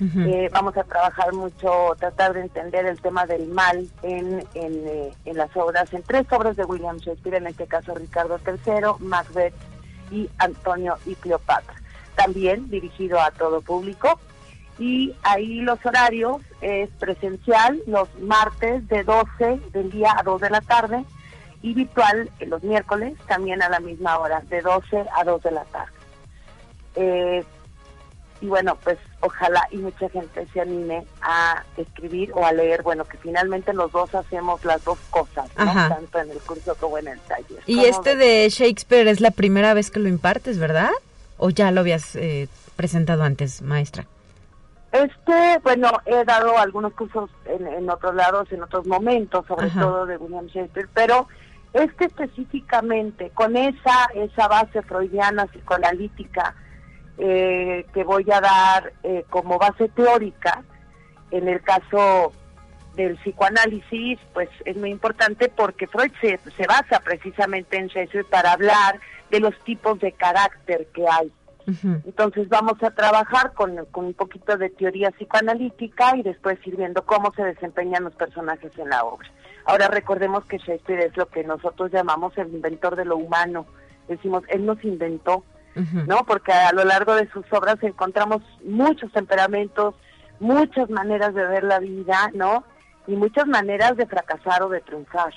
Eh, 0.00 0.48
vamos 0.52 0.76
a 0.76 0.82
trabajar 0.82 1.32
mucho, 1.32 1.94
tratar 1.96 2.32
de 2.32 2.40
entender 2.40 2.86
el 2.86 3.00
tema 3.00 3.24
del 3.24 3.46
mal 3.46 3.88
en, 4.02 4.44
en, 4.54 4.86
eh, 4.88 5.14
en, 5.24 5.36
las 5.36 5.56
obras, 5.56 5.92
en 5.92 6.02
tres 6.02 6.26
obras 6.32 6.56
de 6.56 6.64
William 6.64 6.96
Shakespeare, 6.96 7.36
en 7.36 7.46
este 7.46 7.68
caso 7.68 7.94
Ricardo 7.94 8.40
III, 8.44 8.96
Macbeth 8.98 9.54
y 10.10 10.28
Antonio 10.38 10.96
y 11.06 11.14
Cleopatra. 11.14 11.74
También 12.16 12.68
dirigido 12.68 13.20
a 13.20 13.30
todo 13.30 13.60
público. 13.60 14.18
Y 14.82 15.14
ahí 15.22 15.60
los 15.60 15.78
horarios 15.86 16.38
es 16.60 16.90
presencial 16.98 17.80
los 17.86 18.08
martes 18.18 18.88
de 18.88 19.04
12 19.04 19.60
del 19.70 19.92
día 19.92 20.12
a 20.18 20.24
2 20.24 20.40
de 20.40 20.50
la 20.50 20.60
tarde 20.60 21.04
y 21.62 21.72
virtual 21.72 22.28
los 22.40 22.64
miércoles 22.64 23.14
también 23.28 23.62
a 23.62 23.68
la 23.68 23.78
misma 23.78 24.18
hora, 24.18 24.40
de 24.48 24.60
12 24.60 25.04
a 25.16 25.22
2 25.22 25.40
de 25.40 25.50
la 25.52 25.64
tarde. 25.66 25.92
Eh, 26.96 27.44
y 28.40 28.46
bueno, 28.46 28.76
pues 28.82 28.98
ojalá 29.20 29.68
y 29.70 29.76
mucha 29.76 30.08
gente 30.08 30.48
se 30.52 30.60
anime 30.60 31.06
a 31.20 31.62
escribir 31.76 32.32
o 32.34 32.44
a 32.44 32.50
leer, 32.50 32.82
bueno, 32.82 33.04
que 33.04 33.18
finalmente 33.18 33.72
los 33.72 33.92
dos 33.92 34.12
hacemos 34.16 34.64
las 34.64 34.82
dos 34.82 34.98
cosas, 35.10 35.48
tanto 35.52 36.18
en 36.18 36.28
el 36.28 36.40
curso 36.40 36.74
como 36.74 36.98
en 36.98 37.06
el 37.06 37.20
taller. 37.20 37.62
Y 37.66 37.84
este 37.84 38.16
de 38.16 38.48
Shakespeare 38.48 39.06
es 39.06 39.20
la 39.20 39.30
primera 39.30 39.74
vez 39.74 39.92
que 39.92 40.00
lo 40.00 40.08
impartes, 40.08 40.58
¿verdad? 40.58 40.90
¿O 41.36 41.50
ya 41.50 41.70
lo 41.70 41.82
habías 41.82 42.16
eh, 42.16 42.48
presentado 42.74 43.22
antes, 43.22 43.62
maestra? 43.62 44.08
Este, 44.92 45.58
bueno, 45.62 45.90
he 46.04 46.22
dado 46.24 46.58
algunos 46.58 46.92
cursos 46.92 47.30
en, 47.46 47.88
otros 47.88 48.14
lados, 48.14 48.52
en 48.52 48.62
otros 48.62 48.86
momentos, 48.86 49.46
sobre 49.46 49.70
todo 49.70 50.04
de 50.04 50.18
William 50.18 50.46
Shakespeare, 50.46 50.88
pero 50.92 51.28
este 51.72 52.04
específicamente, 52.04 53.30
con 53.30 53.56
esa, 53.56 54.10
esa 54.14 54.48
base 54.48 54.82
freudiana 54.82 55.46
psicoanalítica, 55.46 56.54
eh, 57.16 57.86
que 57.94 58.04
voy 58.04 58.26
a 58.30 58.40
dar 58.42 58.92
eh, 59.02 59.24
como 59.30 59.58
base 59.58 59.88
teórica. 59.88 60.62
En 61.30 61.48
el 61.48 61.62
caso 61.62 62.32
del 62.94 63.16
psicoanálisis, 63.16 64.18
pues 64.34 64.50
es 64.66 64.76
muy 64.76 64.90
importante 64.90 65.48
porque 65.48 65.86
Freud 65.86 66.12
se, 66.20 66.38
se 66.54 66.66
basa 66.66 67.00
precisamente 67.00 67.78
en 67.78 67.86
Shakespeare 67.86 68.26
para 68.26 68.52
hablar 68.52 69.00
de 69.30 69.40
los 69.40 69.58
tipos 69.64 69.98
de 70.00 70.12
carácter 70.12 70.88
que 70.92 71.06
hay. 71.08 71.32
Entonces 71.66 72.48
vamos 72.48 72.82
a 72.82 72.90
trabajar 72.90 73.52
con, 73.52 73.84
con, 73.90 74.06
un 74.06 74.14
poquito 74.14 74.56
de 74.56 74.70
teoría 74.70 75.10
psicoanalítica 75.10 76.16
y 76.16 76.22
después 76.22 76.58
ir 76.66 76.76
viendo 76.76 77.04
cómo 77.04 77.32
se 77.34 77.44
desempeñan 77.44 78.04
los 78.04 78.14
personajes 78.14 78.76
en 78.78 78.88
la 78.88 79.04
obra. 79.04 79.28
Ahora 79.64 79.88
recordemos 79.88 80.44
que 80.46 80.58
Shakespeare 80.58 81.06
es 81.06 81.16
lo 81.16 81.26
que 81.26 81.44
nosotros 81.44 81.92
llamamos 81.92 82.36
el 82.36 82.52
inventor 82.52 82.96
de 82.96 83.04
lo 83.04 83.16
humano. 83.16 83.66
Decimos, 84.08 84.42
él 84.48 84.66
nos 84.66 84.82
inventó 84.84 85.44
¿no? 85.74 86.24
Porque 86.26 86.52
a 86.52 86.72
lo 86.72 86.84
largo 86.84 87.14
de 87.14 87.28
sus 87.30 87.44
obras 87.52 87.76
encontramos 87.82 88.42
muchos 88.64 89.10
temperamentos, 89.12 89.94
muchas 90.40 90.90
maneras 90.90 91.34
de 91.34 91.46
ver 91.46 91.64
la 91.64 91.78
vida, 91.78 92.30
¿no? 92.34 92.64
Y 93.06 93.16
muchas 93.16 93.46
maneras 93.46 93.96
de 93.96 94.06
fracasar 94.06 94.62
o 94.62 94.68
de 94.68 94.80
triunfar. 94.80 95.32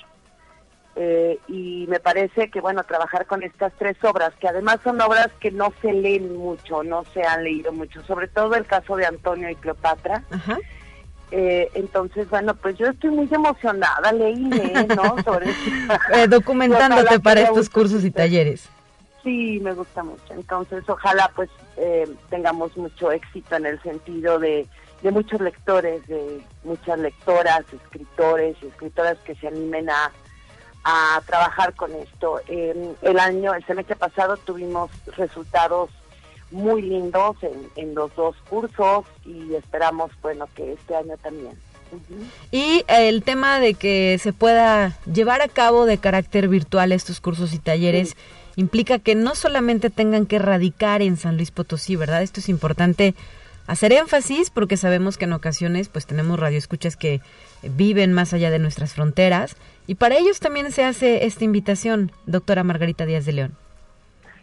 Eh, 0.98 1.38
y 1.46 1.84
me 1.88 2.00
parece 2.00 2.48
que, 2.48 2.62
bueno, 2.62 2.82
trabajar 2.84 3.26
con 3.26 3.42
estas 3.42 3.70
tres 3.78 4.02
obras, 4.02 4.32
que 4.40 4.48
además 4.48 4.78
son 4.82 4.98
obras 5.02 5.28
que 5.40 5.50
no 5.50 5.72
se 5.82 5.92
leen 5.92 6.34
mucho, 6.36 6.82
no 6.82 7.04
se 7.12 7.22
han 7.22 7.44
leído 7.44 7.70
mucho, 7.70 8.02
sobre 8.04 8.28
todo 8.28 8.54
el 8.54 8.64
caso 8.64 8.96
de 8.96 9.04
Antonio 9.04 9.50
y 9.50 9.56
Cleopatra. 9.56 10.24
Eh, 11.32 11.70
entonces, 11.74 12.30
bueno, 12.30 12.54
pues 12.54 12.78
yo 12.78 12.86
estoy 12.86 13.10
muy 13.10 13.28
emocionada, 13.30 14.10
leí, 14.12 14.36
¿no? 14.36 15.16
Sobre 15.24 15.50
eh, 16.14 16.28
documentándote 16.28 17.20
para 17.20 17.42
estos 17.42 17.68
cursos 17.68 18.02
y 18.02 18.10
talleres. 18.10 18.66
Sí, 19.22 19.60
me 19.60 19.74
gusta 19.74 20.02
mucho. 20.02 20.22
Entonces, 20.30 20.82
ojalá 20.88 21.30
pues 21.34 21.50
eh, 21.76 22.08
tengamos 22.30 22.74
mucho 22.76 23.10
éxito 23.10 23.56
en 23.56 23.66
el 23.66 23.82
sentido 23.82 24.38
de, 24.38 24.66
de 25.02 25.10
muchos 25.10 25.40
lectores, 25.40 26.06
de 26.06 26.40
muchas 26.64 26.98
lectoras, 27.00 27.64
escritores 27.70 28.56
y 28.62 28.66
escritoras 28.66 29.18
que 29.26 29.34
se 29.34 29.48
animen 29.48 29.90
a, 29.90 30.12
a 30.88 31.20
trabajar 31.26 31.74
con 31.74 31.92
esto. 31.96 32.40
el 32.46 33.18
año, 33.18 33.52
el 33.52 33.66
semestre 33.66 33.96
pasado 33.96 34.36
tuvimos 34.36 34.88
resultados 35.16 35.90
muy 36.52 36.80
lindos 36.80 37.36
en, 37.42 37.68
en 37.74 37.92
los 37.96 38.14
dos 38.14 38.36
cursos 38.48 39.04
y 39.24 39.52
esperamos, 39.54 40.12
bueno, 40.22 40.46
que 40.54 40.74
este 40.74 40.94
año 40.94 41.16
también. 41.16 41.58
Y 42.52 42.84
el 42.86 43.24
tema 43.24 43.58
de 43.58 43.74
que 43.74 44.18
se 44.22 44.32
pueda 44.32 44.96
llevar 45.12 45.42
a 45.42 45.48
cabo 45.48 45.86
de 45.86 45.98
carácter 45.98 46.46
virtual 46.46 46.92
estos 46.92 47.20
cursos 47.20 47.52
y 47.52 47.58
talleres 47.58 48.16
implica 48.54 49.00
que 49.00 49.16
no 49.16 49.34
solamente 49.34 49.90
tengan 49.90 50.24
que 50.24 50.38
radicar 50.38 51.02
en 51.02 51.16
San 51.16 51.36
Luis 51.36 51.50
Potosí, 51.50 51.96
¿verdad? 51.96 52.22
Esto 52.22 52.38
es 52.38 52.48
importante 52.48 53.16
hacer 53.66 53.92
énfasis 53.92 54.50
porque 54.50 54.76
sabemos 54.76 55.18
que 55.18 55.24
en 55.24 55.32
ocasiones 55.32 55.88
pues 55.88 56.06
tenemos 56.06 56.38
radioescuchas 56.38 56.96
que 56.96 57.20
viven 57.62 58.12
más 58.12 58.32
allá 58.32 58.50
de 58.50 58.58
nuestras 58.58 58.94
fronteras 58.94 59.56
y 59.86 59.96
para 59.96 60.16
ellos 60.16 60.40
también 60.40 60.70
se 60.72 60.84
hace 60.84 61.26
esta 61.26 61.44
invitación, 61.44 62.12
doctora 62.26 62.64
Margarita 62.64 63.06
Díaz 63.06 63.24
de 63.26 63.32
León. 63.32 63.56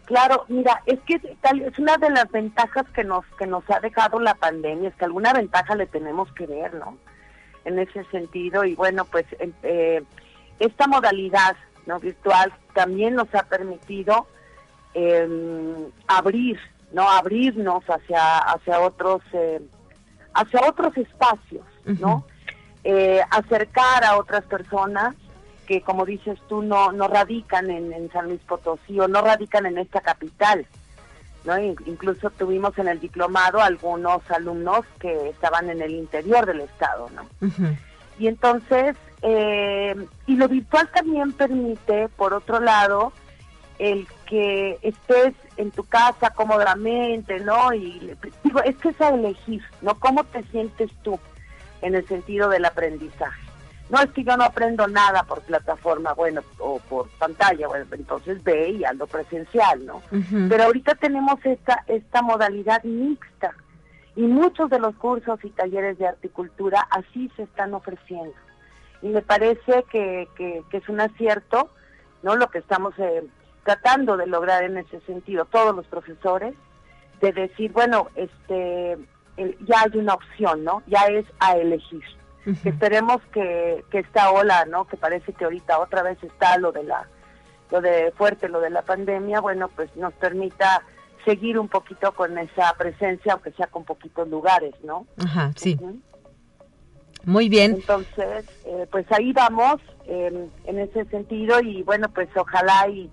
Claro, 0.05 0.45
mira, 0.49 0.81
es 0.85 0.99
que 1.01 1.15
es 1.15 1.79
una 1.79 1.97
de 1.97 2.09
las 2.09 2.29
ventajas 2.29 2.85
que 2.93 3.05
nos 3.05 3.25
que 3.37 3.47
nos 3.47 3.63
ha 3.69 3.79
dejado 3.79 4.19
la 4.19 4.35
pandemia, 4.35 4.89
es 4.89 4.95
que 4.95 5.05
alguna 5.05 5.31
ventaja 5.31 5.75
le 5.75 5.87
tenemos 5.87 6.31
que 6.33 6.45
ver, 6.45 6.73
¿no? 6.73 6.97
En 7.63 7.79
ese 7.79 8.03
sentido 8.05 8.65
y 8.65 8.75
bueno, 8.75 9.05
pues 9.05 9.25
eh, 9.63 10.03
esta 10.59 10.87
modalidad 10.87 11.55
no 11.85 11.99
virtual 11.99 12.53
también 12.73 13.15
nos 13.15 13.33
ha 13.33 13.43
permitido 13.43 14.27
em, 14.93 15.89
abrir, 16.07 16.59
no 16.93 17.09
abrirnos 17.09 17.83
hacia 17.85 18.37
hacia 18.37 18.79
otros 18.79 19.21
eh, 19.33 19.61
hacia 20.33 20.61
otros 20.67 20.95
espacios, 20.97 21.65
¿no? 21.85 22.25
Eh, 22.83 23.21
acercar 23.29 24.03
a 24.03 24.17
otras 24.17 24.43
personas 24.45 25.15
que, 25.67 25.81
como 25.81 26.05
dices 26.05 26.39
tú, 26.47 26.61
no 26.61 26.91
no 26.91 27.07
radican 27.07 27.69
en, 27.69 28.11
San 28.11 28.27
Luis 28.27 28.41
Potosí 28.41 28.99
o 28.99 29.07
no 29.07 29.21
radican 29.21 29.65
en 29.65 29.77
esta 29.77 30.01
capital. 30.01 30.65
¿no? 31.45 31.59
Incluso 31.59 32.29
tuvimos 32.29 32.77
en 32.77 32.87
el 32.87 33.01
diplomado 33.01 33.61
algunos 33.61 34.21
alumnos 34.31 34.85
que 34.97 35.27
estaban 35.27 35.69
en 35.69 35.81
el 35.81 35.91
interior 35.91 36.45
del 36.45 36.61
estado, 36.61 37.09
¿no? 37.09 37.27
Y 38.17 38.27
entonces 38.27 38.95
eh, 39.25 39.95
y 40.27 40.35
lo 40.35 40.49
virtual 40.49 40.89
también 40.93 41.31
permite, 41.31 42.09
por 42.09 42.33
otro 42.33 42.59
lado, 42.59 43.13
el 43.79 44.07
que 44.27 44.79
estés 44.81 45.33
en 45.57 45.71
tu 45.71 45.83
casa 45.83 46.31
cómodamente, 46.31 47.39
¿no? 47.39 47.73
Y 47.73 48.15
digo, 48.43 48.61
es 48.63 48.75
que 48.77 48.89
es 48.89 49.01
a 49.01 49.09
elegir, 49.09 49.63
¿no? 49.81 49.99
¿Cómo 49.99 50.23
te 50.25 50.43
sientes 50.43 50.91
tú 51.03 51.19
en 51.81 51.95
el 51.95 52.07
sentido 52.07 52.49
del 52.49 52.65
aprendizaje? 52.65 53.41
No 53.89 53.99
es 53.99 54.09
que 54.11 54.23
yo 54.23 54.35
no 54.37 54.45
aprendo 54.45 54.87
nada 54.87 55.23
por 55.23 55.41
plataforma, 55.41 56.13
bueno, 56.13 56.41
o 56.59 56.79
por 56.79 57.09
pantalla, 57.19 57.67
bueno, 57.67 57.85
entonces 57.91 58.43
ve 58.43 58.69
y 58.69 58.85
ando 58.85 59.05
presencial, 59.05 59.85
¿no? 59.85 60.01
Pero 60.49 60.63
ahorita 60.63 60.95
tenemos 60.95 61.45
esta, 61.45 61.83
esta 61.87 62.21
modalidad 62.21 62.83
mixta 62.83 63.53
y 64.15 64.21
muchos 64.21 64.69
de 64.69 64.79
los 64.79 64.95
cursos 64.95 65.39
y 65.43 65.49
talleres 65.49 65.97
de 65.97 66.07
articultura 66.07 66.87
así 66.91 67.29
se 67.35 67.43
están 67.43 67.73
ofreciendo 67.73 68.33
y 69.03 69.09
me 69.09 69.21
parece 69.21 69.83
que, 69.91 70.27
que, 70.35 70.63
es 70.71 70.89
un 70.89 71.01
acierto, 71.01 71.69
¿no? 72.23 72.35
Lo 72.37 72.49
que 72.49 72.59
estamos 72.59 72.93
eh, 72.97 73.23
tratando 73.63 74.17
de 74.17 74.27
lograr 74.27 74.63
en 74.63 74.77
ese 74.77 74.99
sentido, 75.01 75.45
todos 75.45 75.75
los 75.75 75.85
profesores, 75.87 76.53
de 77.21 77.31
decir, 77.31 77.71
bueno, 77.71 78.09
este, 78.15 78.97
ya 79.37 79.81
hay 79.81 79.97
una 79.97 80.13
opción, 80.13 80.63
¿no? 80.63 80.83
Ya 80.87 81.05
es 81.05 81.25
a 81.39 81.55
elegir. 81.55 82.03
Esperemos 82.65 83.21
que, 83.31 83.85
que 83.89 83.99
esta 83.99 84.31
ola, 84.31 84.65
¿no? 84.65 84.85
Que 84.85 84.97
parece 84.97 85.31
que 85.31 85.45
ahorita 85.45 85.79
otra 85.79 86.03
vez 86.03 86.21
está 86.21 86.57
lo 86.57 86.73
de 86.73 86.83
la, 86.83 87.07
lo 87.71 87.79
de 87.79 88.11
fuerte, 88.17 88.49
lo 88.49 88.59
de 88.59 88.69
la 88.69 88.81
pandemia, 88.81 89.39
bueno, 89.39 89.69
pues 89.69 89.95
nos 89.95 90.13
permita 90.15 90.83
seguir 91.23 91.57
un 91.57 91.69
poquito 91.69 92.11
con 92.11 92.37
esa 92.37 92.73
presencia, 92.77 93.31
aunque 93.31 93.51
sea 93.53 93.67
con 93.67 93.85
poquitos 93.85 94.27
lugares, 94.27 94.73
¿no? 94.83 95.07
Ajá, 95.23 95.53
sí. 95.55 95.79
Muy 97.23 97.47
bien. 97.47 97.75
Entonces, 97.75 98.45
eh, 98.65 98.85
pues 98.91 99.09
ahí 99.13 99.31
vamos 99.31 99.79
en 100.05 100.79
ese 100.79 101.05
sentido 101.05 101.61
y 101.61 101.81
bueno, 101.83 102.09
pues 102.09 102.27
ojalá 102.35 102.89
y, 102.89 103.09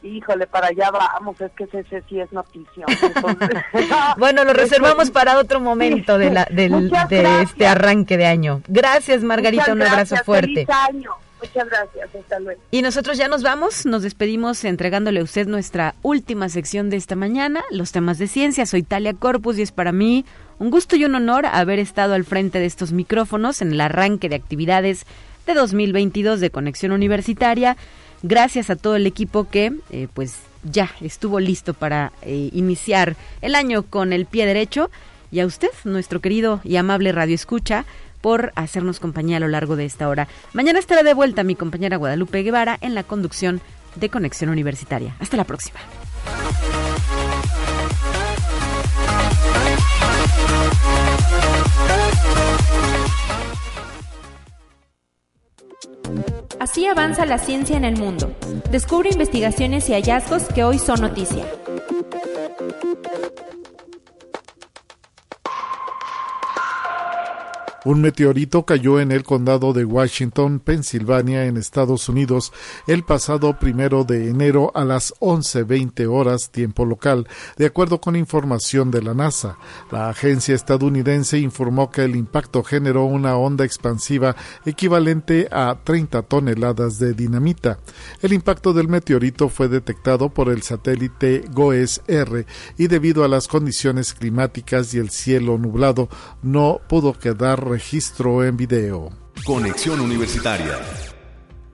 Híjole, 0.01 0.45
para 0.45 0.68
allá 0.68 0.91
vamos, 0.91 1.41
es 1.41 1.51
que 1.53 1.63
ese, 1.63 2.03
sí 2.07 2.20
es 2.20 2.32
noticia. 2.32 2.86
bueno, 4.18 4.43
lo 4.43 4.53
reservamos 4.53 5.09
para 5.09 5.39
otro 5.39 5.59
momento 5.59 6.18
de, 6.18 6.32
la, 6.32 6.45
del, 6.45 6.89
de 7.09 7.41
este 7.41 7.66
arranque 7.66 8.16
de 8.16 8.28
año. 8.28 8.61
Gracias, 8.68 9.24
Margarita, 9.24 9.74
un 9.74 9.82
abrazo 9.82 10.16
fuerte. 10.18 10.66
Feliz 10.66 10.70
año. 10.70 11.11
Muchas 11.54 11.70
gracias, 11.70 12.16
hasta 12.16 12.39
luego. 12.39 12.62
Y 12.72 12.82
nosotros 12.82 13.18
ya 13.18 13.28
nos 13.28 13.43
vamos, 13.43 13.86
nos 13.86 14.04
despedimos 14.04 14.64
entregándole 14.64 15.20
a 15.20 15.24
usted 15.24 15.48
nuestra 15.48 15.96
última 16.02 16.50
sección 16.50 16.89
de 16.89 16.98
esta 16.98 17.16
mañana, 17.16 17.64
los 17.72 17.91
temas 17.91 18.18
de 18.18 18.28
ciencia. 18.28 18.66
Soy 18.66 18.84
Talia 18.84 19.14
Corpus 19.14 19.58
y 19.58 19.62
es 19.62 19.72
para 19.72 19.91
mí 19.91 20.26
un 20.60 20.70
gusto 20.70 20.96
y 20.96 21.06
un 21.06 21.16
honor 21.16 21.46
haber 21.46 21.80
estado 21.80 22.14
al 22.14 22.24
frente 22.24 22.60
de 22.60 22.66
estos 22.66 22.91
micrófonos 22.91 23.62
en 23.62 23.74
el 23.74 23.82
arranque 23.82 24.30
de 24.30 24.36
actividades 24.36 25.06
de 25.46 25.54
2022 25.54 26.39
de 26.39 26.50
Conexión 26.50 26.91
Universitaria 26.91 27.78
gracias 28.24 28.70
a 28.70 28.76
todo 28.76 28.96
el 28.96 29.06
equipo 29.06 29.48
que 29.50 29.74
eh, 29.91 30.08
pues 30.14 30.39
ya 30.64 30.89
estuvo 31.02 31.39
listo 31.39 31.74
para 31.74 32.12
eh, 32.24 32.50
iniciar 32.54 33.16
el 33.41 33.54
año 33.56 33.84
con 33.84 34.14
el 34.14 34.26
pie 34.26 34.46
derecho 34.46 34.89
y 35.32 35.39
a 35.41 35.46
usted, 35.46 35.70
nuestro 35.84 36.22
querido 36.22 36.62
y 36.64 36.78
amable 36.78 37.12
Radio 37.12 37.36
Escucha, 37.36 37.86
por 38.26 38.53
hacernos 38.55 38.99
compañía 38.99 39.38
a 39.38 39.39
lo 39.39 39.47
largo 39.47 39.76
de 39.76 39.86
esta 39.86 40.09
hora. 40.09 40.28
Mañana 40.51 40.80
estará 40.80 41.03
de 41.03 41.13
vuelta 41.13 41.43
mi 41.43 41.53
compañera 41.53 41.97
Guadalupe 41.97 42.41
Guevara 42.41 42.76
en 42.82 42.95
la 42.95 43.03
conducción 43.03 43.61
de 43.93 44.09
Conexión 44.09 44.49
Universitaria. 44.49 45.15
Hasta 45.19 45.38
la 45.38 45.43
próxima. 45.43 45.80
Así 56.59 56.88
avanza 56.88 57.28
la 57.28 57.38
ciencia 57.38 57.78
en 57.78 57.86
el 57.86 57.95
mundo. 57.95 58.36
Descubre 58.71 59.11
investigaciones 59.11 59.88
y 59.89 59.93
hallazgos 59.93 60.45
que 60.45 60.63
hoy 60.63 60.80
son 60.80 61.01
noticia. 61.01 61.45
Un 67.86 68.02
meteorito 68.02 68.66
cayó 68.66 69.00
en 69.00 69.12
el 69.12 69.24
condado 69.24 69.72
de 69.72 69.86
Washington, 69.86 70.60
Pensilvania, 70.60 71.46
en 71.46 71.56
Estados 71.56 72.10
Unidos, 72.10 72.52
el 72.88 73.04
pasado 73.04 73.60
primero 73.60 74.04
de 74.04 74.28
enero 74.32 74.72
a 74.74 74.84
las 74.84 75.14
11.20 75.20 76.08
horas 76.12 76.50
tiempo 76.50 76.84
local, 76.84 77.28
de 77.58 77.68
acuerdo 77.68 78.02
con 78.02 78.16
información 78.16 78.90
de 78.90 79.04
la 79.04 79.14
NASA. 79.14 79.60
La 79.92 80.10
agencia 80.10 80.56
estadounidense 80.56 81.38
informó 81.38 81.92
que 81.92 82.06
el 82.06 82.16
impacto 82.16 82.64
generó 82.64 83.06
una 83.06 83.38
onda 83.38 83.66
expansiva 83.66 84.36
equivalente 84.66 85.48
a 85.52 85.78
30 85.84 86.24
toneladas 86.24 86.98
de 86.98 87.14
dinamita. 87.14 87.78
El 88.24 88.34
impacto 88.34 88.74
del 88.74 88.88
meteorito 88.88 89.48
fue 89.48 89.68
detectado 89.68 90.30
por 90.30 90.50
el 90.50 90.64
satélite 90.64 91.44
GOES-R 91.52 92.48
y 92.80 92.88
debido 92.88 93.24
a 93.24 93.28
las 93.28 93.48
condiciones 93.48 94.16
climáticas 94.16 94.92
y 94.96 94.98
el 94.98 95.12
cielo 95.12 95.60
nublado, 95.60 96.10
no 96.42 96.82
pudo 96.90 97.14
quedar 97.14 97.74
registro 97.76 98.45
en 98.45 98.55
video. 98.55 99.09
Conexión 99.45 99.99
Universitaria 99.99 100.80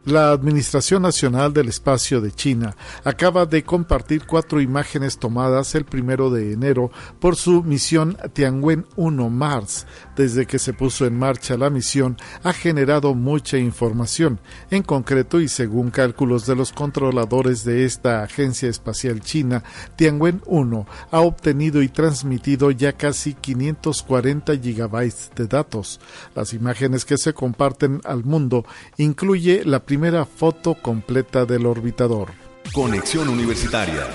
la 0.06 0.32
Administración 0.32 1.04
Nacional 1.04 1.54
del 1.54 1.70
Espacio 1.70 2.22
de 2.22 2.32
China 2.32 2.76
acaba 3.04 3.46
de 3.46 3.64
compartir 3.64 4.26
cuatro 4.26 4.60
imágenes 4.60 5.20
tomadas 5.20 5.76
el 5.76 5.86
primero 5.86 6.32
de 6.32 6.54
enero 6.54 6.92
por 7.20 7.36
su 7.36 7.62
misión 7.64 8.18
Tianwen-1 8.34 9.30
Mars. 9.30 9.86
Desde 10.16 10.48
que 10.48 10.58
se 10.58 10.74
puso 10.74 11.06
en 11.06 11.20
marcha 11.20 11.56
la 11.56 11.70
misión 11.70 12.18
ha 12.44 12.52
generado 12.52 13.14
mucha 13.14 13.58
información. 13.58 14.40
En 14.72 14.82
concreto 14.82 15.40
y 15.40 15.48
según 15.48 15.92
cálculos 15.92 16.48
de 16.48 16.56
los 16.56 16.72
controladores 16.72 17.64
de 17.64 17.86
esta 17.86 18.24
agencia 18.24 18.70
espacial 18.70 19.22
china, 19.22 19.64
Tianwen-1 19.98 20.86
ha 21.12 21.20
obtenido 21.20 21.84
y 21.84 21.90
transmitido 21.90 22.72
ya 22.72 22.94
casi 22.94 23.36
540 23.36 24.58
gigabytes 24.58 25.30
de 25.36 25.46
datos. 25.46 26.00
Las 26.34 26.54
imágenes 26.54 27.06
que 27.06 27.18
se 27.18 27.34
comparten 27.34 28.02
al 28.04 28.24
mundo 28.24 28.66
incluye 28.98 29.64
la 29.64 29.86
primera 29.92 30.24
foto 30.24 30.74
completa 30.74 31.44
del 31.44 31.66
orbitador. 31.66 32.30
Conexión 32.74 33.28
Universitaria. 33.28 34.08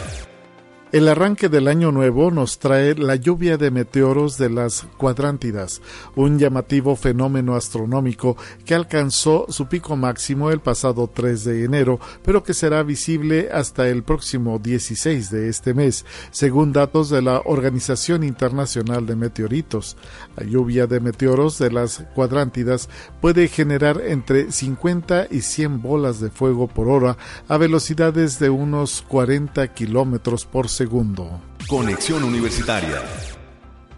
El 0.93 1.09
arranque 1.09 1.49
del 1.49 1.67
año 1.67 1.91
nuevo 1.91 2.31
nos 2.31 2.61
trae 2.61 2.95
la 2.95 3.17
lluvia 3.17 3.57
de 3.57 3.73
meteoros 3.73 4.39
de 4.39 4.49
las 4.49 4.87
cuadrántidas, 4.97 5.83
un 6.15 6.39
llamativo 6.39 6.95
fenómeno 6.95 7.57
astronómico 7.57 8.37
que 8.65 8.77
alcanzó 8.77 9.47
su 9.49 9.67
pico 9.67 9.97
máximo 9.97 10.53
el 10.53 10.61
pasado 10.61 11.11
3 11.13 11.43
de 11.43 11.65
enero, 11.65 11.99
pero 12.23 12.45
que 12.45 12.55
será 12.55 12.85
visible 12.85 13.49
hasta 13.53 13.89
el 13.89 14.05
próximo 14.05 14.61
16 14.61 15.29
de 15.29 15.49
este 15.49 15.75
mes, 15.75 16.07
según 16.31 16.73
datos 16.73 17.11
de 17.11 17.21
la 17.21 17.43
Organización 17.45 18.23
Internacional 18.23 19.07
de 19.07 19.17
Meteoritos. 19.17 19.97
La 20.37 20.47
lluvia 20.47 20.87
de 20.87 21.01
meteoros 21.01 21.59
de 21.59 21.73
las 21.73 22.05
cuadrántidas 22.15 22.89
puede 23.21 23.49
generar 23.49 24.01
entre 24.07 24.53
50 24.53 25.27
y 25.33 25.41
100 25.41 25.83
bolas 25.83 26.21
de 26.21 26.31
fuego 26.31 26.69
por 26.69 26.89
hora 26.89 27.17
a 27.49 27.57
velocidades 27.57 28.39
de 28.39 28.51
unos 28.51 29.03
40 29.09 29.67
kilómetros 29.75 30.47
por 30.47 30.69
segundo. 30.77 31.41
Conexión 31.69 32.23
Universitaria. 32.23 33.03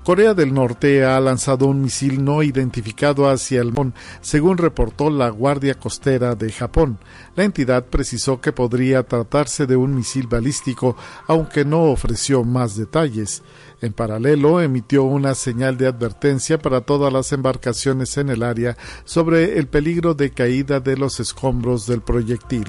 Corea 0.04 0.32
del 0.32 0.54
Norte 0.54 1.04
ha 1.04 1.18
lanzado 1.20 1.66
un 1.66 1.82
misil 1.82 2.24
no 2.24 2.42
identificado 2.42 3.28
hacia 3.28 3.60
el 3.60 3.72
Mon, 3.72 3.92
según 4.20 4.56
reportó 4.56 5.10
la 5.10 5.28
Guardia 5.28 5.74
Costera 5.74 6.36
de 6.36 6.52
Japón. 6.52 6.98
La 7.34 7.42
entidad 7.44 7.84
precisó 7.84 8.40
que 8.40 8.52
podría 8.52 9.02
tratarse 9.02 9.66
de 9.66 9.74
un 9.76 9.94
misil 9.94 10.28
balístico, 10.28 10.96
aunque 11.26 11.64
no 11.64 11.82
ofreció 11.82 12.44
más 12.44 12.76
detalles. 12.76 13.42
En 13.82 13.92
paralelo, 13.92 14.62
emitió 14.62 15.02
una 15.02 15.34
señal 15.34 15.76
de 15.76 15.88
advertencia 15.88 16.58
para 16.58 16.82
todas 16.82 17.12
las 17.12 17.32
embarcaciones 17.32 18.16
en 18.18 18.30
el 18.30 18.44
área 18.44 18.76
sobre 19.04 19.58
el 19.58 19.66
peligro 19.66 20.14
de 20.14 20.30
caída 20.30 20.78
de 20.78 20.96
los 20.96 21.18
escombros 21.18 21.86
del 21.86 22.02
proyectil. 22.02 22.68